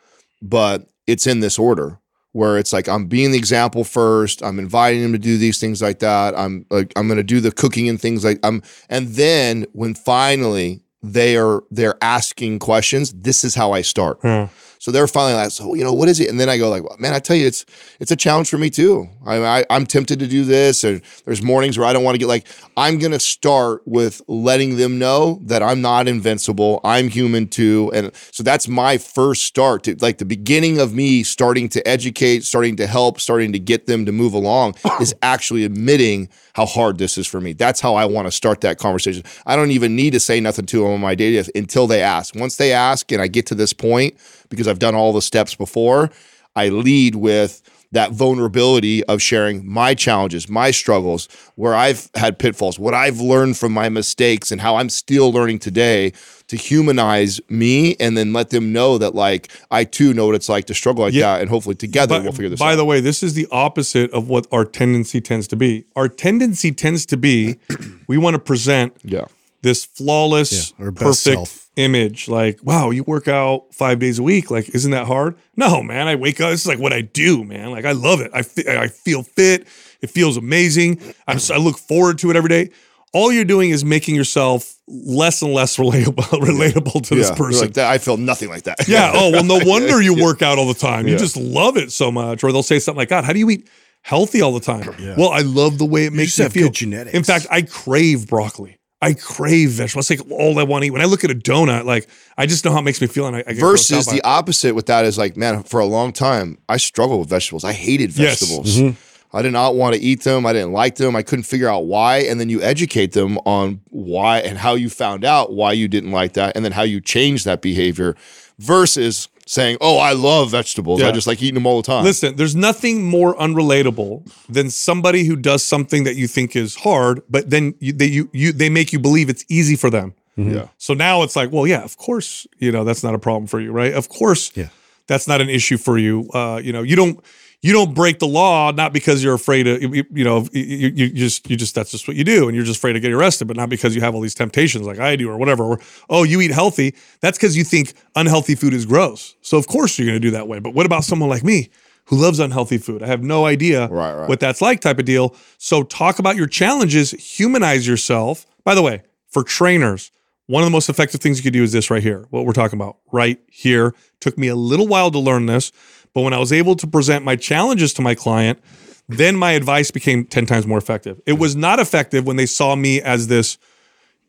but 0.42 0.88
it's 1.06 1.26
in 1.26 1.40
this 1.40 1.58
order. 1.58 1.98
where 2.32 2.58
it's 2.58 2.72
like 2.72 2.88
I'm 2.88 3.06
being 3.06 3.32
the 3.32 3.38
example 3.38 3.82
first. 3.84 4.42
I'm 4.42 4.58
inviting 4.60 5.02
them 5.02 5.12
to 5.12 5.18
do 5.18 5.36
these 5.36 5.58
things 5.58 5.82
like 5.82 5.98
that. 5.98 6.38
I'm 6.38 6.64
like 6.70 6.92
I'm 6.96 7.08
going 7.08 7.16
to 7.16 7.24
do 7.24 7.40
the 7.40 7.50
cooking 7.50 7.88
and 7.88 8.00
things 8.00 8.24
like 8.24 8.38
I'm 8.44 8.62
and 8.88 9.08
then 9.08 9.66
when 9.72 9.94
finally 9.94 10.82
they 11.02 11.36
are 11.36 11.64
they're 11.70 11.96
asking 12.02 12.60
questions, 12.60 13.12
this 13.12 13.42
is 13.42 13.54
how 13.56 13.72
I 13.72 13.82
start. 13.82 14.18
Yeah. 14.22 14.48
So 14.80 14.90
they're 14.90 15.06
finally 15.06 15.34
like, 15.34 15.50
so 15.50 15.74
you 15.74 15.84
know, 15.84 15.92
what 15.92 16.08
is 16.08 16.20
it? 16.20 16.30
And 16.30 16.40
then 16.40 16.48
I 16.48 16.56
go 16.56 16.70
like, 16.70 16.82
well, 16.82 16.96
man, 16.98 17.12
I 17.12 17.18
tell 17.18 17.36
you, 17.36 17.46
it's 17.46 17.66
it's 18.00 18.10
a 18.10 18.16
challenge 18.16 18.48
for 18.48 18.56
me 18.56 18.70
too. 18.70 19.10
I, 19.26 19.36
I 19.36 19.64
I'm 19.68 19.84
tempted 19.84 20.18
to 20.20 20.26
do 20.26 20.42
this, 20.42 20.84
and 20.84 21.02
there's 21.26 21.42
mornings 21.42 21.76
where 21.76 21.86
I 21.86 21.92
don't 21.92 22.02
want 22.02 22.14
to 22.14 22.18
get 22.18 22.28
like. 22.28 22.46
I'm 22.78 22.98
gonna 22.98 23.20
start 23.20 23.82
with 23.86 24.22
letting 24.26 24.78
them 24.78 24.98
know 24.98 25.38
that 25.42 25.62
I'm 25.62 25.82
not 25.82 26.08
invincible. 26.08 26.80
I'm 26.82 27.08
human 27.08 27.46
too, 27.48 27.90
and 27.92 28.10
so 28.32 28.42
that's 28.42 28.68
my 28.68 28.96
first 28.96 29.42
start 29.42 29.82
to 29.82 29.96
like 30.00 30.16
the 30.16 30.24
beginning 30.24 30.78
of 30.78 30.94
me 30.94 31.24
starting 31.24 31.68
to 31.70 31.86
educate, 31.86 32.44
starting 32.44 32.76
to 32.76 32.86
help, 32.86 33.20
starting 33.20 33.52
to 33.52 33.58
get 33.58 33.84
them 33.84 34.06
to 34.06 34.12
move 34.12 34.32
along 34.32 34.76
is 35.00 35.14
actually 35.20 35.66
admitting 35.66 36.30
how 36.54 36.64
hard 36.64 36.96
this 36.96 37.18
is 37.18 37.26
for 37.26 37.40
me. 37.40 37.52
That's 37.52 37.80
how 37.80 37.96
I 37.96 38.06
want 38.06 38.28
to 38.28 38.32
start 38.32 38.62
that 38.62 38.78
conversation. 38.78 39.24
I 39.44 39.56
don't 39.56 39.72
even 39.72 39.94
need 39.94 40.12
to 40.12 40.20
say 40.20 40.40
nothing 40.40 40.64
to 40.66 40.78
them 40.78 40.92
on 40.92 41.00
my 41.00 41.14
daily 41.14 41.46
until 41.54 41.86
they 41.86 42.02
ask. 42.02 42.34
Once 42.34 42.56
they 42.56 42.72
ask, 42.72 43.12
and 43.12 43.20
I 43.20 43.28
get 43.28 43.46
to 43.46 43.54
this 43.54 43.74
point 43.74 44.16
because 44.48 44.66
I've 44.70 44.78
done 44.78 44.94
all 44.94 45.12
the 45.12 45.22
steps 45.22 45.54
before, 45.54 46.10
I 46.56 46.68
lead 46.68 47.14
with 47.16 47.62
that 47.92 48.12
vulnerability 48.12 49.02
of 49.06 49.20
sharing 49.20 49.68
my 49.68 49.94
challenges, 49.94 50.48
my 50.48 50.70
struggles, 50.70 51.28
where 51.56 51.74
I've 51.74 52.08
had 52.14 52.38
pitfalls, 52.38 52.78
what 52.78 52.94
I've 52.94 53.20
learned 53.20 53.56
from 53.56 53.72
my 53.72 53.88
mistakes, 53.88 54.52
and 54.52 54.60
how 54.60 54.76
I'm 54.76 54.88
still 54.88 55.32
learning 55.32 55.58
today 55.58 56.12
to 56.46 56.56
humanize 56.56 57.40
me 57.48 57.96
and 57.98 58.16
then 58.16 58.32
let 58.32 58.50
them 58.50 58.72
know 58.72 58.96
that, 58.98 59.16
like, 59.16 59.50
I 59.72 59.82
too 59.82 60.14
know 60.14 60.26
what 60.26 60.36
it's 60.36 60.48
like 60.48 60.66
to 60.66 60.74
struggle 60.74 61.02
like 61.04 61.14
Yeah. 61.14 61.34
that. 61.34 61.40
And 61.40 61.50
hopefully 61.50 61.74
together 61.74 62.18
By- 62.18 62.22
we'll 62.22 62.32
figure 62.32 62.48
this 62.48 62.60
by 62.60 62.66
out. 62.66 62.70
By 62.70 62.76
the 62.76 62.84
way, 62.84 63.00
this 63.00 63.24
is 63.24 63.34
the 63.34 63.48
opposite 63.50 64.12
of 64.12 64.28
what 64.28 64.46
our 64.52 64.64
tendency 64.64 65.20
tends 65.20 65.48
to 65.48 65.56
be. 65.56 65.84
Our 65.96 66.08
tendency 66.08 66.70
tends 66.70 67.04
to 67.06 67.16
be 67.16 67.56
we 68.06 68.18
want 68.18 68.34
to 68.34 68.38
present 68.40 68.92
yeah. 69.02 69.24
This 69.62 69.84
flawless, 69.84 70.72
Yeah, 70.78 70.90
perfect 70.94 71.16
self. 71.16 71.68
image. 71.76 72.28
Like, 72.28 72.60
wow, 72.62 72.90
you 72.90 73.02
work 73.04 73.28
out 73.28 73.74
five 73.74 73.98
days 73.98 74.18
a 74.18 74.22
week. 74.22 74.50
Like, 74.50 74.68
isn't 74.74 74.90
that 74.92 75.06
hard? 75.06 75.36
No, 75.56 75.82
man. 75.82 76.08
I 76.08 76.14
wake 76.16 76.40
up. 76.40 76.50
This 76.50 76.62
is 76.62 76.66
like 76.66 76.78
what 76.78 76.92
I 76.92 77.00
do, 77.02 77.44
man. 77.44 77.70
Like, 77.70 77.84
I 77.84 77.92
love 77.92 78.20
it. 78.20 78.30
I 78.34 78.42
fe- 78.42 78.78
I 78.78 78.88
feel 78.88 79.22
fit. 79.22 79.66
It 80.00 80.10
feels 80.10 80.36
amazing. 80.36 81.00
I'm, 81.28 81.38
I 81.52 81.58
look 81.58 81.78
forward 81.78 82.18
to 82.18 82.30
it 82.30 82.36
every 82.36 82.48
day. 82.48 82.70
All 83.12 83.32
you're 83.32 83.44
doing 83.44 83.70
is 83.70 83.84
making 83.84 84.14
yourself 84.14 84.76
less 84.86 85.42
and 85.42 85.52
less 85.52 85.76
relatable, 85.78 86.14
relatable 86.40 87.02
to 87.08 87.14
this 87.14 87.28
yeah. 87.28 87.34
person. 87.36 87.66
Like. 87.68 87.78
I 87.78 87.98
feel 87.98 88.16
nothing 88.16 88.48
like 88.48 88.62
that. 88.62 88.86
Yeah. 88.88 89.10
Oh, 89.14 89.30
well, 89.30 89.44
no 89.44 89.58
wonder 89.64 90.00
you 90.00 90.14
work 90.22 90.42
out 90.42 90.58
all 90.58 90.68
the 90.68 90.74
time. 90.74 91.06
You 91.06 91.14
Yeah. 91.14 91.18
just 91.18 91.36
love 91.36 91.76
it 91.76 91.90
so 91.92 92.10
much. 92.12 92.42
Or 92.44 92.52
they'll 92.52 92.62
say 92.62 92.78
something 92.78 92.98
like, 92.98 93.08
God, 93.08 93.24
how 93.24 93.32
do 93.32 93.38
you 93.40 93.50
eat 93.50 93.68
healthy 94.02 94.40
all 94.40 94.52
the 94.52 94.60
time? 94.60 94.88
Well, 95.18 95.30
I 95.30 95.40
love 95.40 95.76
the 95.78 95.84
way 95.84 96.06
it 96.06 96.12
makes 96.12 96.36
just 96.36 96.54
me 96.54 96.62
feel. 96.62 96.70
genetics. 96.70 97.14
In 97.16 97.24
fact, 97.24 97.46
I 97.50 97.62
crave 97.62 98.26
broccoli. 98.28 98.78
I 99.02 99.14
crave 99.14 99.70
vegetables. 99.70 100.08
That's 100.08 100.20
like 100.22 100.30
all 100.30 100.58
I 100.58 100.62
want 100.62 100.82
to 100.82 100.88
eat. 100.88 100.90
When 100.90 101.00
I 101.00 101.06
look 101.06 101.24
at 101.24 101.30
a 101.30 101.34
donut, 101.34 101.84
like 101.86 102.08
I 102.36 102.46
just 102.46 102.64
know 102.64 102.72
how 102.72 102.80
it 102.80 102.82
makes 102.82 103.00
me 103.00 103.06
feel. 103.06 103.26
And 103.26 103.36
I, 103.36 103.38
I 103.40 103.52
get 103.54 103.60
Versus 103.60 104.06
out 104.06 104.10
by 104.10 104.12
the 104.12 104.18
it. 104.18 104.24
opposite 104.26 104.74
with 104.74 104.86
that 104.86 105.04
is 105.06 105.16
like, 105.16 105.36
man, 105.36 105.62
for 105.62 105.80
a 105.80 105.86
long 105.86 106.12
time, 106.12 106.58
I 106.68 106.76
struggled 106.76 107.20
with 107.20 107.30
vegetables. 107.30 107.64
I 107.64 107.72
hated 107.72 108.16
Yes. 108.16 108.40
vegetables. 108.40 108.76
Mm-hmm. 108.76 109.36
I 109.36 109.42
did 109.42 109.52
not 109.52 109.76
want 109.76 109.94
to 109.94 110.00
eat 110.00 110.22
them. 110.24 110.44
I 110.44 110.52
didn't 110.52 110.72
like 110.72 110.96
them. 110.96 111.14
I 111.16 111.22
couldn't 111.22 111.44
figure 111.44 111.68
out 111.68 111.86
why. 111.86 112.18
And 112.18 112.40
then 112.40 112.48
you 112.50 112.60
educate 112.62 113.12
them 113.12 113.38
on 113.46 113.80
why 113.88 114.40
and 114.40 114.58
how 114.58 114.74
you 114.74 114.90
found 114.90 115.24
out 115.24 115.52
why 115.52 115.72
you 115.72 115.86
didn't 115.88 116.10
like 116.10 116.32
that, 116.34 116.54
and 116.56 116.64
then 116.64 116.72
how 116.72 116.82
you 116.82 117.00
changed 117.00 117.44
that 117.46 117.62
behavior 117.62 118.16
versus 118.58 119.28
saying, 119.50 119.76
oh, 119.80 119.98
I 119.98 120.12
love 120.12 120.52
vegetables. 120.52 121.00
Yeah. 121.00 121.08
I 121.08 121.10
just 121.10 121.26
like 121.26 121.42
eating 121.42 121.54
them 121.54 121.66
all 121.66 121.82
the 121.82 121.86
time. 121.86 122.04
Listen, 122.04 122.36
there's 122.36 122.54
nothing 122.54 123.02
more 123.04 123.34
unrelatable 123.34 124.24
than 124.48 124.70
somebody 124.70 125.24
who 125.24 125.34
does 125.34 125.64
something 125.64 126.04
that 126.04 126.14
you 126.14 126.28
think 126.28 126.54
is 126.54 126.76
hard, 126.76 127.20
but 127.28 127.50
then 127.50 127.74
you, 127.80 127.92
they 127.92 128.06
you, 128.06 128.30
you 128.32 128.52
they 128.52 128.68
make 128.70 128.92
you 128.92 129.00
believe 129.00 129.28
it's 129.28 129.44
easy 129.48 129.74
for 129.74 129.90
them. 129.90 130.14
Yeah. 130.36 130.68
So 130.78 130.94
now 130.94 131.22
it's 131.24 131.34
like, 131.34 131.50
well, 131.50 131.66
yeah, 131.66 131.82
of 131.82 131.96
course, 131.96 132.46
you 132.60 132.70
know, 132.70 132.84
that's 132.84 133.02
not 133.02 133.12
a 133.14 133.18
problem 133.18 133.48
for 133.48 133.58
you, 133.60 133.72
right? 133.72 133.92
Of 133.92 134.08
course, 134.08 134.52
Yeah. 134.54 134.68
that's 135.08 135.26
not 135.26 135.40
an 135.40 135.50
issue 135.50 135.76
for 135.78 135.98
you. 135.98 136.30
Uh, 136.32 136.60
you 136.62 136.72
know, 136.72 136.82
you 136.82 136.94
don't 136.94 137.18
you 137.62 137.72
don't 137.72 137.94
break 137.94 138.18
the 138.18 138.26
law 138.26 138.70
not 138.70 138.92
because 138.92 139.22
you're 139.22 139.34
afraid 139.34 139.66
of 139.66 139.82
you, 139.82 140.04
you 140.10 140.24
know 140.24 140.46
you, 140.52 140.88
you 140.88 141.08
just 141.10 141.48
you 141.50 141.56
just 141.56 141.74
that's 141.74 141.90
just 141.90 142.08
what 142.08 142.16
you 142.16 142.24
do. 142.24 142.48
And 142.48 142.56
you're 142.56 142.64
just 142.64 142.78
afraid 142.78 142.96
of 142.96 143.02
getting 143.02 143.16
arrested 143.16 143.46
but 143.48 143.56
not 143.56 143.68
because 143.68 143.94
you 143.94 144.00
have 144.00 144.14
all 144.14 144.20
these 144.20 144.34
temptations 144.34 144.86
like 144.86 144.98
I 144.98 145.16
do 145.16 145.30
or 145.30 145.36
whatever 145.36 145.64
or 145.64 145.80
oh 146.08 146.22
you 146.22 146.40
eat 146.40 146.50
healthy. 146.50 146.94
That's 147.20 147.36
because 147.38 147.56
you 147.56 147.64
think 147.64 147.94
unhealthy 148.16 148.54
food 148.54 148.72
is 148.72 148.86
gross. 148.86 149.34
So 149.42 149.58
of 149.58 149.66
course 149.66 149.98
you're 149.98 150.06
going 150.06 150.20
to 150.20 150.26
do 150.26 150.30
that 150.32 150.48
way. 150.48 150.58
But 150.58 150.74
what 150.74 150.86
about 150.86 151.04
someone 151.04 151.28
like 151.28 151.44
me 151.44 151.70
who 152.06 152.16
loves 152.16 152.38
unhealthy 152.38 152.78
food? 152.78 153.02
I 153.02 153.06
have 153.06 153.22
no 153.22 153.44
idea 153.44 153.88
Right, 153.88 154.14
right. 154.14 154.28
what 154.28 154.40
that's 154.40 154.62
like 154.62 154.80
type 154.80 154.98
of 154.98 155.04
deal. 155.04 155.36
So 155.58 155.82
talk 155.82 156.18
about 156.18 156.36
your 156.36 156.46
challenges. 156.46 157.10
Humanize 157.12 157.86
yourself. 157.86 158.46
By 158.64 158.74
the 158.74 158.82
way 158.82 159.02
for 159.28 159.42
trainers 159.44 160.12
one 160.50 160.64
of 160.64 160.66
the 160.66 160.72
most 160.72 160.88
effective 160.88 161.20
things 161.20 161.38
you 161.38 161.44
could 161.44 161.52
do 161.52 161.62
is 161.62 161.70
this 161.70 161.92
right 161.92 162.02
here, 162.02 162.26
what 162.30 162.44
we're 162.44 162.52
talking 162.52 162.76
about 162.76 162.96
right 163.12 163.38
here. 163.46 163.94
Took 164.18 164.36
me 164.36 164.48
a 164.48 164.56
little 164.56 164.88
while 164.88 165.08
to 165.12 165.18
learn 165.20 165.46
this, 165.46 165.70
but 166.14 166.22
when 166.22 166.32
I 166.32 166.38
was 166.38 166.52
able 166.52 166.76
to 166.76 166.86
present 166.86 167.24
my 167.24 167.36
challenges 167.36 167.92
to 167.94 168.02
my 168.02 168.14
client, 168.14 168.60
then 169.08 169.36
my 169.36 169.52
advice 169.52 169.90
became 169.90 170.24
10 170.24 170.46
times 170.46 170.66
more 170.66 170.78
effective. 170.78 171.20
It 171.26 171.34
was 171.34 171.56
not 171.56 171.80
effective 171.80 172.26
when 172.26 172.36
they 172.36 172.46
saw 172.46 172.76
me 172.76 173.00
as 173.00 173.26
this 173.26 173.58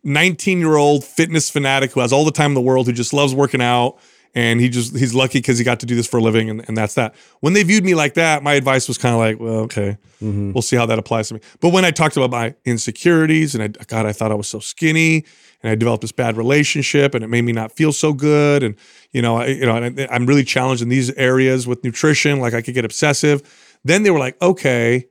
19 0.03 0.59
year 0.59 0.75
old 0.75 1.03
fitness 1.03 1.49
fanatic 1.49 1.91
who 1.91 1.99
has 1.99 2.11
all 2.11 2.25
the 2.25 2.31
time 2.31 2.51
in 2.51 2.55
the 2.55 2.61
world, 2.61 2.87
who 2.87 2.93
just 2.93 3.13
loves 3.13 3.35
working 3.35 3.61
out. 3.61 3.97
And 4.33 4.61
he 4.61 4.69
just, 4.69 4.97
he's 4.97 5.13
lucky 5.13 5.39
because 5.39 5.57
he 5.57 5.65
got 5.65 5.81
to 5.81 5.85
do 5.85 5.93
this 5.93 6.07
for 6.07 6.17
a 6.17 6.21
living 6.21 6.49
and, 6.49 6.63
and 6.67 6.77
that's 6.77 6.95
that. 6.95 7.13
When 7.41 7.51
they 7.51 7.63
viewed 7.63 7.83
me 7.83 7.95
like 7.95 8.13
that, 8.13 8.41
my 8.41 8.53
advice 8.53 8.87
was 8.87 8.97
kind 8.97 9.13
of 9.13 9.19
like, 9.19 9.39
well, 9.41 9.63
okay, 9.63 9.97
mm-hmm. 10.21 10.53
we'll 10.53 10.61
see 10.61 10.77
how 10.77 10.85
that 10.85 10.97
applies 10.97 11.27
to 11.27 11.33
me. 11.33 11.41
But 11.59 11.73
when 11.73 11.83
I 11.83 11.91
talked 11.91 12.15
about 12.15 12.31
my 12.31 12.55
insecurities 12.63 13.55
and 13.55 13.63
I, 13.63 13.67
God, 13.67 14.05
I 14.05 14.13
thought 14.13 14.31
I 14.31 14.35
was 14.35 14.47
so 14.47 14.59
skinny 14.59 15.25
and 15.63 15.71
I 15.71 15.75
developed 15.75 16.01
this 16.01 16.11
bad 16.11 16.37
relationship 16.37 17.13
and 17.13 17.23
it 17.23 17.27
made 17.27 17.43
me 17.43 17.51
not 17.51 17.71
feel 17.71 17.91
so 17.91 18.13
good. 18.13 18.63
And, 18.63 18.75
you 19.11 19.21
know, 19.21 19.37
I, 19.37 19.47
you 19.47 19.65
know, 19.65 19.75
I, 19.75 20.07
I'm 20.09 20.25
really 20.25 20.43
challenged 20.43 20.81
in 20.81 20.89
these 20.89 21.11
areas 21.11 21.67
with 21.67 21.83
nutrition. 21.83 22.39
Like 22.39 22.53
I 22.53 22.61
could 22.61 22.73
get 22.73 22.85
obsessive. 22.85 23.77
Then 23.83 24.03
they 24.03 24.11
were 24.11 24.19
like, 24.19 24.41
okay, 24.41 25.07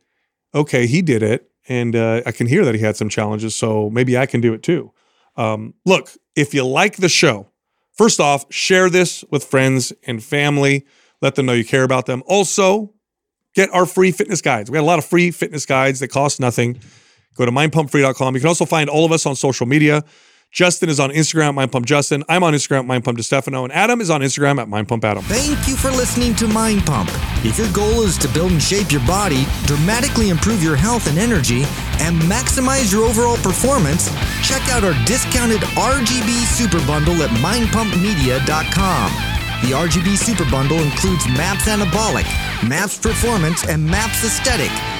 okay, 0.55 0.87
he 0.87 1.03
did 1.03 1.23
it. 1.23 1.51
And 1.69 1.95
uh, 1.95 2.23
I 2.27 2.33
can 2.33 2.47
hear 2.47 2.65
that 2.65 2.75
he 2.75 2.81
had 2.81 2.97
some 2.97 3.09
challenges. 3.09 3.55
So 3.55 3.91
maybe 3.91 4.19
I 4.19 4.27
can 4.27 4.41
do 4.41 4.53
it 4.53 4.63
too. 4.63 4.93
Um, 5.37 5.75
look, 5.87 6.11
if 6.35 6.53
you 6.53 6.67
like 6.67 6.97
the 6.97 7.09
show, 7.09 7.49
first 7.93 8.19
off, 8.19 8.45
share 8.53 8.91
this 8.91 9.25
with 9.31 9.45
friends 9.45 9.93
and 10.07 10.23
family. 10.23 10.85
Let 11.23 11.37
them 11.37 11.47
know 11.47 11.53
you 11.53 11.65
care 11.65 11.85
about 11.85 12.07
them. 12.07 12.23
Also, 12.27 12.93
get 13.55 13.71
our 13.73 13.87
free 13.87 14.11
fitness 14.11 14.41
guides. 14.41 14.71
We 14.71 14.75
got 14.75 14.83
a 14.83 14.87
lot 14.87 14.99
of 14.99 15.05
free 15.05 15.31
fitness 15.31 15.67
guides 15.67 16.01
that 16.01 16.09
cost 16.09 16.41
nothing. 16.41 16.81
Go 17.37 17.45
to 17.45 17.53
mindpumpfree.com. 17.53 18.35
You 18.35 18.41
can 18.41 18.49
also 18.49 18.65
find 18.65 18.91
all 18.91 19.05
of 19.05 19.13
us 19.13 19.27
on 19.27 19.37
social 19.37 19.67
media. 19.67 20.03
Justin 20.51 20.89
is 20.89 20.99
on 20.99 21.11
Instagram 21.11 21.57
at 21.63 21.71
mindpumpjustin. 21.71 22.25
I'm 22.29 22.43
on 22.43 22.55
Instagram 22.55 22.91
at 22.91 23.03
mindpumpdestefano. 23.03 23.63
And 23.63 23.73
Adam 23.73 24.01
is 24.01 24.11
on 24.11 24.21
Instagram 24.21 24.61
at 24.61 24.69
Mind 24.69 24.89
Pump 24.89 25.05
Adam. 25.05 25.23
Thank 25.25 25.69
you 25.69 25.77
for 25.77 25.91
listening 25.91 26.35
to 26.37 26.49
Mind 26.49 26.85
Pump. 26.85 27.09
If 27.45 27.57
your 27.57 27.73
goal 27.73 28.03
is 28.03 28.19
to 28.19 28.29
build 28.29 28.51
and 28.51 28.61
shape 28.63 28.91
your 28.91 29.07
body, 29.07 29.47
dramatically 29.67 30.29
improve 30.31 30.63
your 30.63 30.75
health 30.75 31.07
and 31.07 31.19
energy, 31.19 31.63
and 32.01 32.21
maximize 32.23 32.93
your 32.93 33.05
overall 33.05 33.37
performance, 33.37 34.11
check 34.43 34.63
out 34.71 34.83
our 34.83 34.95
discounted 35.07 35.61
RGB 35.79 36.45
Super 36.47 36.85
Bundle 36.85 37.23
at 37.23 37.31
mindpumpmedia.com. 37.39 39.13
The 39.63 39.77
RGB 39.77 40.17
Super 40.17 40.51
Bundle 40.51 40.79
includes 40.81 41.29
MAPS 41.29 41.69
Anabolic, 41.69 42.27
MAPS 42.69 42.99
Performance, 42.99 43.69
and 43.69 43.87
MAPS 43.87 44.25
Aesthetic. 44.25 45.00